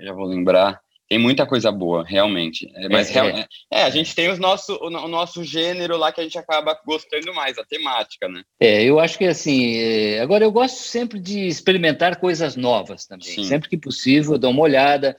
já 0.00 0.12
vou 0.12 0.26
lembrar, 0.26 0.80
tem 1.08 1.18
muita 1.18 1.46
coisa 1.46 1.72
boa, 1.72 2.04
realmente. 2.04 2.70
É, 2.74 2.88
mas 2.88 3.14
é, 3.14 3.18
é. 3.18 3.46
é, 3.72 3.82
a 3.82 3.90
gente 3.90 4.14
tem 4.14 4.30
os 4.30 4.38
nosso, 4.38 4.74
o, 4.74 4.88
o, 4.88 5.08
nosso 5.08 5.42
gênero 5.42 5.96
lá 5.96 6.12
que 6.12 6.20
a 6.20 6.24
gente 6.24 6.38
acaba 6.38 6.78
gostando 6.84 7.32
mais, 7.32 7.56
a 7.56 7.64
temática, 7.64 8.28
né? 8.28 8.42
É, 8.60 8.84
eu 8.84 9.00
acho 9.00 9.16
que 9.16 9.24
assim. 9.24 9.76
É, 9.76 10.20
agora, 10.20 10.44
eu 10.44 10.52
gosto 10.52 10.76
sempre 10.76 11.18
de 11.18 11.46
experimentar 11.46 12.20
coisas 12.20 12.56
novas 12.56 13.06
também. 13.06 13.26
Sim. 13.26 13.44
Sempre 13.44 13.70
que 13.70 13.78
possível, 13.78 14.32
eu 14.34 14.38
dou 14.38 14.50
uma 14.50 14.62
olhada. 14.62 15.16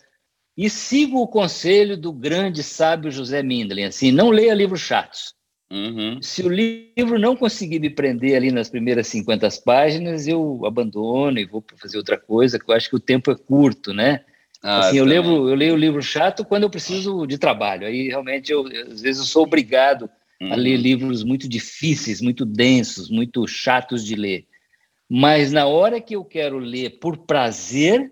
E 0.56 0.70
sigo 0.70 1.22
o 1.22 1.28
conselho 1.28 1.98
do 1.98 2.12
grande 2.12 2.62
sábio 2.62 3.10
José 3.10 3.42
Mindlin, 3.42 3.86
assim, 3.86 4.12
não 4.12 4.30
leia 4.30 4.54
livros 4.54 4.82
chatos. 4.82 5.34
Uhum. 5.72 6.22
Se 6.22 6.44
o 6.44 6.50
livro 6.50 7.18
não 7.18 7.36
conseguir 7.36 7.80
me 7.80 7.90
prender 7.90 8.36
ali 8.36 8.52
nas 8.52 8.70
primeiras 8.70 9.08
50 9.08 9.48
páginas, 9.64 10.28
eu 10.28 10.66
abandono 10.66 11.40
e 11.40 11.46
vou 11.46 11.64
fazer 11.78 11.98
outra 11.98 12.18
coisa, 12.18 12.60
que 12.60 12.70
eu 12.70 12.76
acho 12.76 12.90
que 12.90 12.96
o 12.96 13.00
tempo 13.00 13.32
é 13.32 13.36
curto, 13.36 13.94
né? 13.94 14.26
Ah, 14.62 14.80
assim, 14.80 14.98
eu, 14.98 15.06
leio, 15.06 15.24
eu 15.24 15.56
leio 15.56 15.74
o 15.74 15.78
livro 15.78 16.02
chato 16.02 16.44
quando 16.44 16.64
eu 16.64 16.70
preciso 16.70 17.26
de 17.26 17.38
trabalho. 17.38 17.88
Aí 17.88 18.10
realmente, 18.10 18.52
eu, 18.52 18.66
às 18.92 19.02
vezes, 19.02 19.22
eu 19.22 19.26
sou 19.26 19.44
obrigado 19.44 20.10
uhum. 20.42 20.54
a 20.54 20.56
ler 20.56 20.76
uhum. 20.76 20.82
livros 20.82 21.24
muito 21.24 21.48
difíceis, 21.48 22.22
muito 22.22 22.46
densos, 22.46 23.10
muito 23.10 23.48
chatos 23.48 24.06
de 24.06 24.16
ler. 24.16 24.46
Mas 25.10 25.52
na 25.52 25.66
hora 25.66 26.02
que 26.02 26.16
eu 26.16 26.24
quero 26.24 26.60
ler 26.60 27.00
por 27.00 27.18
prazer, 27.18 28.12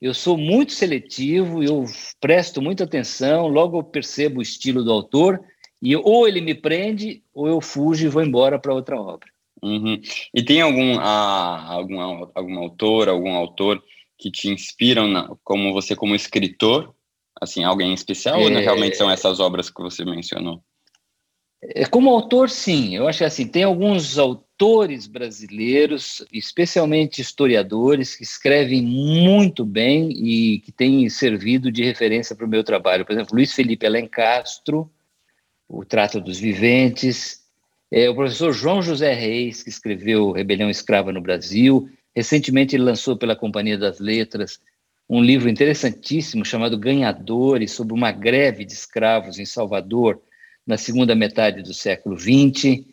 eu 0.00 0.14
sou 0.14 0.38
muito 0.38 0.72
seletivo, 0.72 1.62
eu 1.62 1.84
presto 2.20 2.62
muita 2.62 2.84
atenção, 2.84 3.48
logo 3.48 3.78
eu 3.78 3.84
percebo 3.84 4.38
o 4.38 4.42
estilo 4.42 4.82
do 4.82 4.90
autor 4.90 5.40
e 5.82 5.94
ou 5.96 6.26
ele 6.26 6.40
me 6.40 6.54
prende 6.54 7.22
ou 7.34 7.46
eu 7.46 7.60
fujo 7.60 8.06
e 8.06 8.08
vou 8.08 8.22
embora 8.22 8.58
para 8.58 8.74
outra 8.74 8.98
obra. 8.98 9.28
Uhum. 9.62 10.00
E 10.32 10.42
tem 10.42 10.62
algum, 10.62 10.98
ah, 10.98 11.66
algum, 11.68 12.00
algum 12.34 12.58
autor, 12.58 13.08
algum 13.08 13.34
autor 13.34 13.82
que 14.20 14.30
te 14.30 14.48
inspiram 14.48 15.08
na, 15.08 15.34
como 15.42 15.72
você 15.72 15.96
como 15.96 16.14
escritor? 16.14 16.94
Assim, 17.40 17.64
alguém 17.64 17.94
especial 17.94 18.38
é... 18.38 18.44
ou 18.44 18.50
realmente 18.50 18.96
são 18.96 19.10
essas 19.10 19.40
obras 19.40 19.70
que 19.70 19.80
você 19.80 20.04
mencionou? 20.04 20.62
É, 21.62 21.86
como 21.86 22.10
autor, 22.10 22.50
sim. 22.50 22.94
Eu 22.94 23.08
acho 23.08 23.18
que 23.18 23.24
assim, 23.24 23.46
tem 23.46 23.62
alguns 23.62 24.18
autores 24.18 25.06
brasileiros, 25.06 26.24
especialmente 26.32 27.22
historiadores, 27.22 28.14
que 28.14 28.22
escrevem 28.22 28.82
muito 28.82 29.64
bem 29.64 30.10
e 30.10 30.60
que 30.60 30.70
têm 30.70 31.08
servido 31.08 31.72
de 31.72 31.82
referência 31.82 32.36
para 32.36 32.46
o 32.46 32.48
meu 32.48 32.62
trabalho. 32.62 33.06
Por 33.06 33.12
exemplo, 33.12 33.34
Luiz 33.34 33.54
Felipe 33.54 33.86
Alencastro, 33.86 34.90
O 35.66 35.84
Trato 35.84 36.20
dos 36.20 36.38
Viventes, 36.38 37.40
é, 37.90 38.08
o 38.08 38.14
professor 38.14 38.52
João 38.52 38.82
José 38.82 39.12
Reis, 39.12 39.62
que 39.62 39.70
escreveu 39.70 40.30
Rebelião 40.30 40.70
Escrava 40.70 41.10
no 41.10 41.20
Brasil, 41.20 41.88
Recentemente, 42.14 42.76
ele 42.76 42.82
lançou 42.82 43.16
pela 43.16 43.36
Companhia 43.36 43.78
das 43.78 44.00
Letras 44.00 44.60
um 45.08 45.20
livro 45.22 45.48
interessantíssimo 45.48 46.44
chamado 46.44 46.78
Ganhadores, 46.78 47.72
sobre 47.72 47.92
uma 47.92 48.12
greve 48.12 48.64
de 48.64 48.72
escravos 48.72 49.40
em 49.40 49.44
Salvador 49.44 50.22
na 50.64 50.76
segunda 50.76 51.16
metade 51.16 51.62
do 51.62 51.74
século 51.74 52.16
XX. 52.16 52.84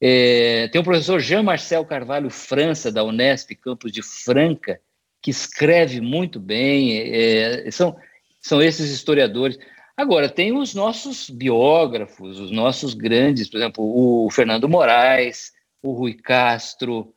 É, 0.00 0.68
tem 0.68 0.80
o 0.80 0.84
professor 0.84 1.20
Jean-Marcel 1.20 1.84
Carvalho 1.84 2.30
França, 2.30 2.90
da 2.90 3.04
Unesp, 3.04 3.54
campus 3.54 3.92
de 3.92 4.02
Franca, 4.02 4.80
que 5.20 5.30
escreve 5.30 6.00
muito 6.00 6.40
bem. 6.40 7.12
É, 7.12 7.70
são, 7.70 7.96
são 8.40 8.62
esses 8.62 8.90
historiadores. 8.90 9.58
Agora, 9.94 10.28
tem 10.28 10.56
os 10.56 10.74
nossos 10.74 11.28
biógrafos, 11.28 12.38
os 12.38 12.50
nossos 12.50 12.94
grandes, 12.94 13.48
por 13.50 13.58
exemplo, 13.58 13.84
o 13.84 14.30
Fernando 14.30 14.68
Moraes, 14.68 15.52
o 15.82 15.92
Rui 15.92 16.14
Castro, 16.14 17.12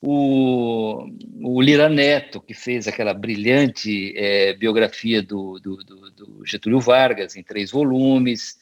o, 0.00 1.06
o 1.42 1.60
Lira 1.60 1.88
Neto, 1.88 2.40
que 2.40 2.54
fez 2.54 2.86
aquela 2.86 3.14
brilhante 3.14 4.12
é, 4.16 4.52
biografia 4.54 5.22
do, 5.22 5.58
do, 5.58 5.76
do, 5.78 6.10
do, 6.10 6.46
Getúlio 6.46 6.80
Vargas, 6.80 7.36
em 7.36 7.42
três 7.42 7.70
volumes. 7.70 8.56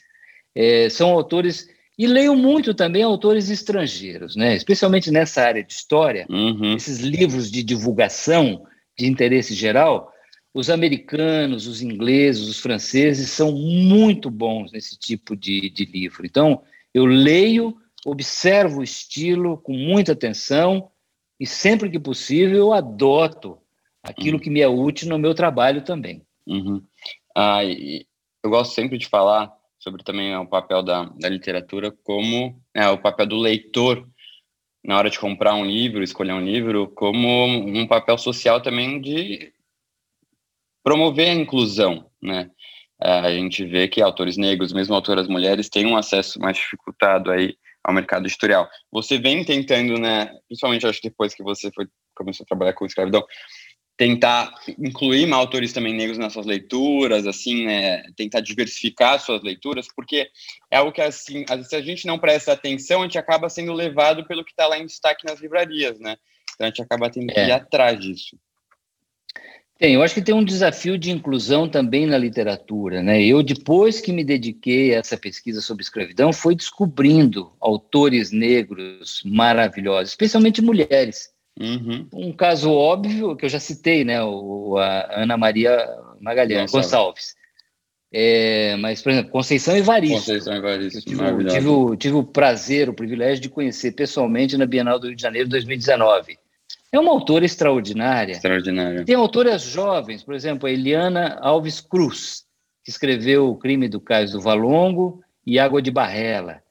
É, 0.55 0.89
são 0.89 1.11
autores. 1.11 1.69
E 1.99 2.07
leio 2.07 2.35
muito 2.35 2.75
também 2.75 3.03
autores 3.03 3.51
estrangeiros, 3.51 4.35
né? 4.35 4.55
especialmente 4.57 5.11
nessa 5.11 5.43
área 5.43 5.63
de 5.63 5.73
história, 5.73 6.27
uhum. 6.29 6.75
esses 6.75 6.99
livros 6.99 7.51
de 7.51 7.63
divulgação 7.63 8.67
de 8.99 9.07
interesse 9.07 9.55
geral. 9.55 10.13
Os 10.53 10.71
americanos, 10.71 11.67
os 11.67 11.83
ingleses, 11.83 12.49
os 12.49 12.59
franceses 12.59 13.31
são 13.31 13.53
muito 13.53 14.31
bons 14.31 14.73
nesse 14.73 14.97
tipo 14.97 15.37
de, 15.37 15.69
de 15.71 15.85
livro. 15.85 16.25
Então, 16.25 16.63
eu 16.93 17.05
leio, 17.05 17.77
observo 18.05 18.81
o 18.81 18.85
estilo 18.85 19.59
com 19.59 19.73
muita 19.73 20.13
atenção 20.13 20.91
e 21.45 21.47
sempre 21.47 21.91
que 21.91 22.01
possível 22.01 22.57
eu 22.57 22.73
adoto 22.73 23.59
aquilo 24.03 24.39
uhum. 24.39 24.43
que 24.43 24.49
me 24.49 24.63
é 24.63 24.67
útil 24.67 25.11
no 25.11 25.19
meu 25.19 25.35
trabalho 25.35 25.85
também. 25.85 26.23
Uhum. 26.47 26.83
Ah, 27.37 27.63
eu 27.63 28.49
gosto 28.49 28.73
sempre 28.73 28.97
de 28.97 29.07
falar 29.07 29.55
sobre 29.79 30.03
também 30.03 30.35
o 30.35 30.47
papel 30.47 30.83
da, 30.83 31.05
da 31.21 31.29
literatura 31.29 31.93
como 32.03 32.59
é, 32.73 32.89
o 32.89 32.97
papel 32.97 33.27
do 33.27 33.37
leitor 33.37 34.09
na 34.83 34.97
hora 34.97 35.11
de 35.11 35.19
comprar 35.19 35.55
um 35.55 35.67
livro, 35.67 36.03
escolher 36.03 36.33
um 36.33 36.41
livro, 36.41 36.89
como 36.89 37.29
um 37.45 37.87
papel 37.87 38.17
social 38.17 38.63
também 38.63 38.99
de 38.99 39.53
promover 40.83 41.29
a 41.29 41.35
inclusão, 41.35 42.11
né? 42.23 42.51
É, 43.03 43.19
a 43.19 43.31
gente 43.31 43.67
vê 43.67 43.87
que 43.87 44.01
autores 44.01 44.39
negros, 44.39 44.73
mesmo 44.73 44.95
autoras 44.95 45.29
mulheres, 45.29 45.69
têm 45.69 45.85
um 45.85 45.97
acesso 45.97 46.41
mais 46.41 46.57
dificultado 46.57 47.31
aí 47.31 47.55
ao 47.85 47.95
mercado 47.95 48.27
editorial. 48.27 48.69
Você 48.91 49.19
vem 49.19 49.45
tentando, 49.45 49.99
né, 49.99 50.31
principalmente 50.49 50.87
acho 50.87 51.01
que 51.01 51.09
depois 51.09 51.35
que 51.35 51.43
você 51.43 51.71
foi, 51.75 51.87
começou 52.17 52.45
a 52.45 52.47
trabalhar 52.47 52.73
com 52.73 52.87
escravidão, 52.87 53.25
tentar 53.97 54.53
incluir 54.79 55.31
autores 55.33 55.73
também 55.73 55.95
negros 55.95 56.19
nas 56.19 56.33
suas 56.33 56.47
leituras, 56.47 57.27
assim, 57.27 57.67
né, 57.67 58.03
tentar 58.17 58.41
diversificar 58.41 59.21
suas 59.21 59.43
leituras, 59.43 59.87
porque 59.95 60.29
é 60.71 60.79
algo 60.79 60.91
que, 60.91 61.01
assim, 61.01 61.45
se 61.63 61.77
a 61.77 61.83
gente 61.83 62.07
não 62.07 62.19
presta 62.19 62.53
atenção, 62.53 63.03
a 63.03 63.05
gente 63.05 63.19
acaba 63.19 63.49
sendo 63.49 63.73
levado 63.73 64.27
pelo 64.27 64.45
que 64.45 64.51
está 64.51 64.67
lá 64.67 64.79
em 64.79 64.87
destaque 64.87 65.25
nas 65.27 65.41
livrarias, 65.41 66.01
né? 66.01 66.17
Então 66.55 66.67
a 66.67 66.71
gente 66.71 66.83
acaba 66.83 67.11
tendo 67.11 67.33
que 67.33 67.39
é. 67.39 67.49
ir 67.49 67.53
atrás 67.53 67.99
disso. 68.01 68.37
Tem, 69.77 69.95
eu 69.95 70.03
acho 70.03 70.15
que 70.15 70.23
tem 70.23 70.35
um 70.35 70.45
desafio 70.45 70.97
de 70.97 71.11
inclusão 71.11 71.69
também 71.69 72.07
na 72.07 72.17
literatura, 72.17 73.03
né? 73.03 73.21
Eu, 73.23 73.43
depois 73.43 74.01
que 74.01 74.13
me 74.13 74.23
dediquei 74.23 74.95
a 74.95 74.99
essa 74.99 75.17
pesquisa 75.17 75.61
sobre 75.61 75.83
escravidão, 75.83 76.33
fui 76.33 76.55
descobrindo 76.55 77.53
autores 77.61 78.31
negros 78.31 79.21
maravilhosos, 79.25 80.11
especialmente 80.11 80.63
mulheres. 80.63 81.31
Uhum. 81.61 82.07
Um 82.13 82.33
caso 82.33 82.73
óbvio 82.73 83.37
que 83.37 83.45
eu 83.45 83.49
já 83.49 83.59
citei, 83.59 84.05
né? 84.05 84.23
O, 84.23 84.77
a 84.79 85.23
Ana 85.23 85.37
Maria 85.37 85.89
Magalhães 86.21 86.71
Gonçalves. 86.71 87.35
É, 88.13 88.77
mas, 88.77 89.03
por 89.03 89.11
exemplo, 89.11 89.33
Conceição 89.33 89.77
Evaristo. 89.77 90.19
Conceição 90.19 90.55
Evaristo, 90.55 91.01
tive, 91.01 91.45
tive, 91.47 91.67
o, 91.67 91.97
tive 91.97 92.15
o 92.15 92.23
prazer, 92.23 92.89
o 92.89 92.95
privilégio 92.95 93.43
de 93.43 93.49
conhecer 93.49 93.91
pessoalmente 93.91 94.57
na 94.57 94.67
Bienal 94.67 95.01
do 95.01 95.09
Rio 95.09 95.17
de 95.17 95.23
Janeiro 95.23 95.49
2019. 95.49 96.39
É 96.95 96.99
uma 96.99 97.11
autora 97.11 97.45
extraordinária. 97.45 98.33
Extraordinária. 98.33 99.05
Tem 99.05 99.17
autoras 99.17 99.63
jovens, 99.63 100.23
por 100.23 100.35
exemplo, 100.35 100.69
a 100.69 100.73
Eliana 100.73 101.39
Alves 101.41 101.81
Cruz, 101.81 102.45
que 102.85 102.91
escreveu 102.91 103.49
O 103.49 103.57
Crime 103.57 103.89
do 103.89 104.01
Cais 104.01 104.33
do 104.33 104.41
Valongo 104.41 105.23
e 105.45 105.59
Água 105.59 105.83
de 105.83 105.91
Barrela. 105.91 106.63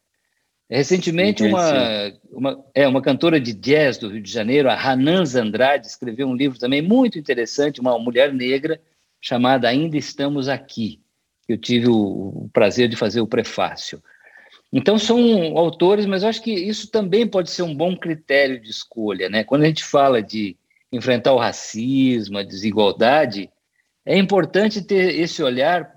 Recentemente, 0.69 1.43
uma, 1.43 2.13
uma, 2.32 2.65
é, 2.74 2.88
uma 2.88 3.01
cantora 3.01 3.39
de 3.39 3.53
jazz 3.53 3.97
do 3.97 4.07
Rio 4.07 4.21
de 4.21 4.32
Janeiro, 4.32 4.69
a 4.69 4.82
Hananza 4.82 5.41
Andrade, 5.41 5.88
escreveu 5.88 6.28
um 6.28 6.36
livro 6.36 6.57
também 6.57 6.82
muito 6.82 7.19
interessante, 7.19 7.82
uma 7.82 7.99
mulher 7.99 8.34
negra, 8.34 8.82
chamada 9.19 9.67
Ainda 9.67 9.97
Estamos 9.97 10.47
Aqui 10.47 11.03
eu 11.47 11.57
tive 11.57 11.88
o, 11.88 11.95
o 11.95 12.49
prazer 12.53 12.88
de 12.88 12.95
fazer 12.95 13.21
o 13.21 13.28
prefácio. 13.28 14.01
Então 14.74 14.97
são 14.97 15.55
autores, 15.55 16.07
mas 16.07 16.24
eu 16.24 16.30
acho 16.30 16.41
que 16.41 16.51
isso 16.51 16.89
também 16.89 17.28
pode 17.28 17.51
ser 17.51 17.61
um 17.61 17.76
bom 17.76 17.95
critério 17.95 18.59
de 18.59 18.71
escolha, 18.71 19.30
né? 19.30 19.43
Quando 19.43 19.61
a 19.61 19.67
gente 19.67 19.84
fala 19.84 20.19
de 20.19 20.57
enfrentar 20.91 21.32
o 21.32 21.38
racismo, 21.38 22.39
a 22.39 22.43
desigualdade, 22.43 23.51
é 24.03 24.17
importante 24.17 24.82
ter 24.82 25.19
esse 25.19 25.43
olhar 25.43 25.93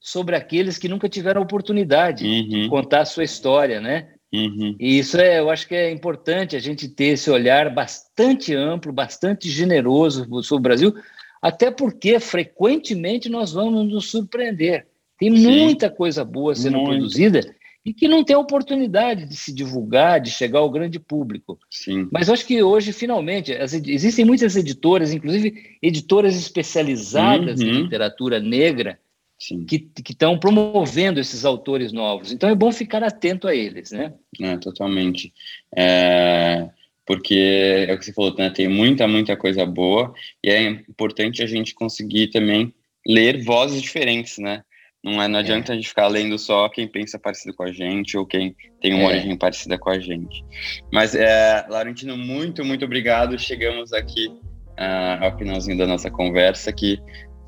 sobre 0.00 0.34
aqueles 0.34 0.78
que 0.78 0.88
nunca 0.88 1.08
tiveram 1.08 1.42
oportunidade 1.42 2.26
uhum. 2.26 2.48
de 2.48 2.68
contar 2.68 3.02
a 3.02 3.06
sua 3.06 3.22
história, 3.22 3.80
né? 3.80 4.08
Uhum. 4.32 4.74
E 4.80 4.98
isso 4.98 5.16
é, 5.16 5.38
eu 5.38 5.48
acho 5.48 5.68
que 5.68 5.74
é 5.76 5.90
importante 5.90 6.56
a 6.56 6.58
gente 6.58 6.88
ter 6.88 7.10
esse 7.10 7.30
olhar 7.30 7.72
bastante 7.72 8.52
amplo, 8.52 8.92
bastante 8.92 9.48
generoso 9.48 10.26
sobre 10.42 10.60
o 10.60 10.62
Brasil, 10.62 10.94
até 11.40 11.70
porque 11.70 12.18
frequentemente 12.18 13.28
nós 13.28 13.52
vamos 13.52 13.88
nos 13.88 14.10
surpreender. 14.10 14.88
Tem 15.18 15.34
Sim. 15.36 15.64
muita 15.64 15.88
coisa 15.88 16.24
boa 16.24 16.54
sendo 16.54 16.78
Muito. 16.78 16.90
produzida 16.90 17.40
e 17.88 17.94
que 17.94 18.06
não 18.06 18.22
tem 18.22 18.36
oportunidade 18.36 19.24
de 19.24 19.34
se 19.34 19.50
divulgar, 19.50 20.20
de 20.20 20.30
chegar 20.30 20.58
ao 20.58 20.70
grande 20.70 21.00
público. 21.00 21.58
Sim. 21.70 22.06
Mas 22.12 22.28
eu 22.28 22.34
acho 22.34 22.46
que 22.46 22.62
hoje, 22.62 22.92
finalmente, 22.92 23.54
as, 23.54 23.72
existem 23.72 24.26
muitas 24.26 24.56
editoras, 24.56 25.10
inclusive 25.10 25.78
editoras 25.82 26.36
especializadas 26.36 27.60
uhum. 27.60 27.66
em 27.66 27.82
literatura 27.84 28.38
negra, 28.40 28.98
Sim. 29.38 29.64
que 29.64 29.88
estão 30.06 30.38
promovendo 30.38 31.18
esses 31.18 31.46
autores 31.46 31.90
novos. 31.90 32.30
Então 32.30 32.50
é 32.50 32.54
bom 32.54 32.70
ficar 32.70 33.02
atento 33.02 33.48
a 33.48 33.54
eles, 33.54 33.90
né? 33.90 34.12
É, 34.38 34.58
totalmente. 34.58 35.32
É 35.74 36.68
porque 37.06 37.86
é 37.88 37.94
o 37.94 37.98
que 37.98 38.04
você 38.04 38.12
falou, 38.12 38.34
né, 38.36 38.50
tem 38.50 38.68
muita, 38.68 39.08
muita 39.08 39.34
coisa 39.34 39.64
boa, 39.64 40.12
e 40.44 40.50
é 40.50 40.62
importante 40.62 41.42
a 41.42 41.46
gente 41.46 41.74
conseguir 41.74 42.28
também 42.28 42.74
ler 43.06 43.42
vozes 43.42 43.80
diferentes, 43.80 44.36
né? 44.36 44.62
Não, 45.08 45.22
é, 45.22 45.28
não 45.28 45.38
adianta 45.38 45.72
é. 45.72 45.74
a 45.74 45.76
gente 45.76 45.88
ficar 45.88 46.06
lendo 46.08 46.38
só 46.38 46.68
quem 46.68 46.86
pensa 46.86 47.18
parecido 47.18 47.54
com 47.54 47.62
a 47.62 47.72
gente 47.72 48.16
ou 48.16 48.26
quem 48.26 48.54
tem 48.80 48.94
uma 48.94 49.04
é. 49.04 49.06
origem 49.06 49.36
parecida 49.36 49.78
com 49.78 49.90
a 49.90 49.98
gente. 49.98 50.44
Mas, 50.92 51.14
é, 51.14 51.66
Laurentino, 51.68 52.16
muito, 52.16 52.64
muito 52.64 52.84
obrigado. 52.84 53.38
Chegamos 53.38 53.92
aqui 53.92 54.28
uh, 54.28 55.24
ao 55.24 55.38
finalzinho 55.38 55.78
da 55.78 55.86
nossa 55.86 56.10
conversa, 56.10 56.72
que 56.72 57.00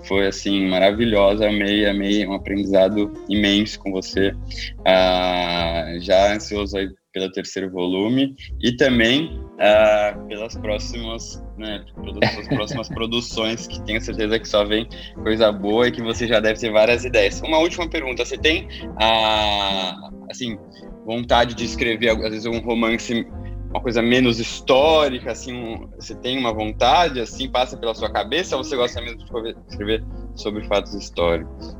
foi, 0.04 0.26
assim, 0.26 0.66
maravilhosa. 0.68 1.48
Amei, 1.48 1.86
amei, 1.86 2.26
um 2.26 2.34
aprendizado 2.34 3.12
imenso 3.28 3.78
com 3.78 3.92
você. 3.92 4.30
Uh, 4.30 6.00
já 6.00 6.32
ansioso 6.32 6.76
aí 6.76 6.88
pelo 7.12 7.30
terceiro 7.30 7.70
volume 7.70 8.34
e 8.62 8.76
também 8.76 9.40
uh, 9.54 10.26
pelas 10.26 10.56
próximas, 10.56 11.42
né, 11.58 11.84
pelas 11.94 12.48
próximas 12.48 12.88
produções 12.90 13.66
que 13.66 13.82
tenho 13.82 14.00
certeza 14.00 14.38
que 14.38 14.48
só 14.48 14.64
vem 14.64 14.88
coisa 15.22 15.50
boa 15.50 15.88
e 15.88 15.92
que 15.92 16.02
você 16.02 16.26
já 16.26 16.40
deve 16.40 16.60
ter 16.60 16.70
várias 16.70 17.04
ideias. 17.04 17.40
Uma 17.40 17.58
última 17.58 17.88
pergunta, 17.88 18.24
você 18.24 18.38
tem 18.38 18.68
a 18.96 20.10
uh, 20.12 20.26
assim 20.30 20.58
vontade 21.04 21.54
de 21.54 21.64
escrever 21.64 22.10
às 22.10 22.30
vezes 22.30 22.46
um 22.46 22.60
romance 22.60 23.26
uma 23.70 23.80
coisa 23.80 24.02
menos 24.02 24.40
histórica, 24.40 25.30
assim, 25.30 25.54
um, 25.54 25.88
você 25.94 26.14
tem 26.16 26.36
uma 26.36 26.52
vontade, 26.52 27.20
assim, 27.20 27.48
passa 27.48 27.76
pela 27.76 27.94
sua 27.94 28.10
cabeça, 28.10 28.56
ou 28.56 28.64
você 28.64 28.76
gosta 28.76 29.00
mesmo 29.00 29.18
de 29.18 29.54
escrever 29.68 30.04
sobre 30.34 30.66
fatos 30.66 30.92
históricos? 30.92 31.76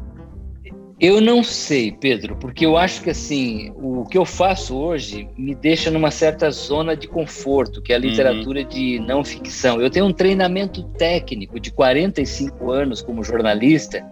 Eu 1.01 1.19
não 1.19 1.43
sei, 1.43 1.91
Pedro, 1.91 2.37
porque 2.37 2.67
eu 2.67 2.77
acho 2.77 3.03
que 3.03 3.09
assim, 3.09 3.73
o 3.77 4.05
que 4.05 4.19
eu 4.19 4.27
faço 4.27 4.77
hoje 4.77 5.27
me 5.35 5.55
deixa 5.55 5.91
numa 5.91 6.11
certa 6.11 6.51
zona 6.51 6.95
de 6.95 7.09
conforto, 7.09 7.81
que 7.81 7.91
é 7.91 7.97
a 7.97 7.99
uhum. 7.99 8.05
literatura 8.05 8.61
uhum. 8.61 8.69
de 8.69 8.99
não 8.99 9.25
ficção. 9.25 9.81
Eu 9.81 9.89
tenho 9.89 10.05
um 10.05 10.13
treinamento 10.13 10.83
técnico 10.99 11.59
de 11.59 11.71
45 11.71 12.71
anos 12.71 13.01
como 13.01 13.25
jornalista 13.25 14.05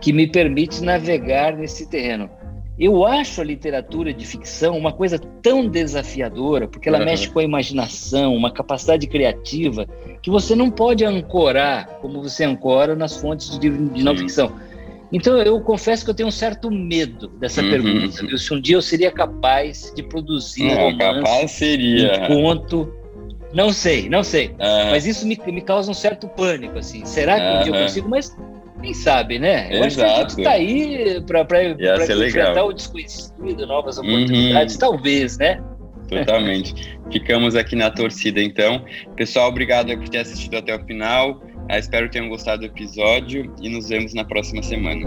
que 0.00 0.10
me 0.10 0.26
permite 0.26 0.82
navegar 0.82 1.54
nesse 1.54 1.86
terreno. 1.86 2.30
Eu 2.78 3.04
acho 3.04 3.42
a 3.42 3.44
literatura 3.44 4.14
de 4.14 4.24
ficção 4.24 4.78
uma 4.78 4.90
coisa 4.90 5.18
tão 5.42 5.68
desafiadora, 5.68 6.66
porque 6.66 6.88
ela 6.88 6.98
uhum. 6.98 7.04
mexe 7.04 7.28
com 7.28 7.40
a 7.40 7.44
imaginação, 7.44 8.34
uma 8.34 8.50
capacidade 8.50 9.06
criativa, 9.06 9.86
que 10.22 10.30
você 10.30 10.54
não 10.54 10.70
pode 10.70 11.04
ancorar 11.04 11.98
como 12.00 12.22
você 12.22 12.42
ancora 12.42 12.96
nas 12.96 13.20
fontes 13.20 13.58
de, 13.58 13.68
de 13.68 14.02
não 14.02 14.16
ficção. 14.16 14.50
Então 15.12 15.36
eu 15.38 15.60
confesso 15.60 16.04
que 16.04 16.10
eu 16.10 16.14
tenho 16.14 16.28
um 16.28 16.32
certo 16.32 16.70
medo 16.70 17.28
dessa 17.28 17.62
uhum. 17.62 17.70
pergunta. 17.70 18.26
Viu? 18.26 18.38
Se 18.38 18.54
um 18.54 18.60
dia 18.60 18.76
eu 18.76 18.82
seria 18.82 19.10
capaz 19.10 19.92
de 19.94 20.02
produzir 20.02 20.64
um 20.64 20.74
romance, 20.74 20.98
capaz 20.98 21.50
seria. 21.50 22.22
um 22.22 22.26
conto. 22.26 22.94
Não 23.52 23.70
sei, 23.70 24.08
não 24.08 24.24
sei. 24.24 24.48
Uhum. 24.48 24.90
Mas 24.90 25.06
isso 25.06 25.26
me, 25.26 25.38
me 25.46 25.60
causa 25.60 25.90
um 25.90 25.94
certo 25.94 26.26
pânico, 26.28 26.78
assim. 26.78 27.04
Será 27.04 27.38
que 27.38 27.58
um 27.58 27.62
dia 27.64 27.74
eu 27.74 27.82
consigo? 27.82 28.08
Mas 28.08 28.34
quem 28.80 28.94
sabe, 28.94 29.38
né? 29.38 29.68
Eu 29.70 29.84
Exato. 29.84 29.84
acho 29.84 29.96
que 29.96 30.02
a 30.02 30.18
gente 30.18 30.38
está 30.38 30.50
aí 30.50 31.20
para 31.26 32.26
enfrentar 32.26 32.64
o 32.64 32.72
desconhecido, 32.72 33.66
novas 33.66 33.98
uhum. 33.98 34.06
oportunidades, 34.06 34.76
talvez, 34.78 35.36
né? 35.36 35.62
Totalmente. 36.08 36.98
Ficamos 37.10 37.54
aqui 37.54 37.76
na 37.76 37.90
torcida, 37.90 38.40
então. 38.40 38.84
Pessoal, 39.16 39.48
obrigado 39.48 39.96
por 39.96 40.08
ter 40.08 40.18
assistido 40.18 40.56
até 40.56 40.74
o 40.74 40.84
final. 40.84 41.42
Ah, 41.68 41.78
espero 41.78 42.06
que 42.06 42.12
tenham 42.12 42.28
gostado 42.28 42.60
do 42.60 42.66
episódio 42.66 43.54
e 43.60 43.68
nos 43.68 43.88
vemos 43.88 44.14
na 44.14 44.24
próxima 44.24 44.62
semana. 44.62 45.06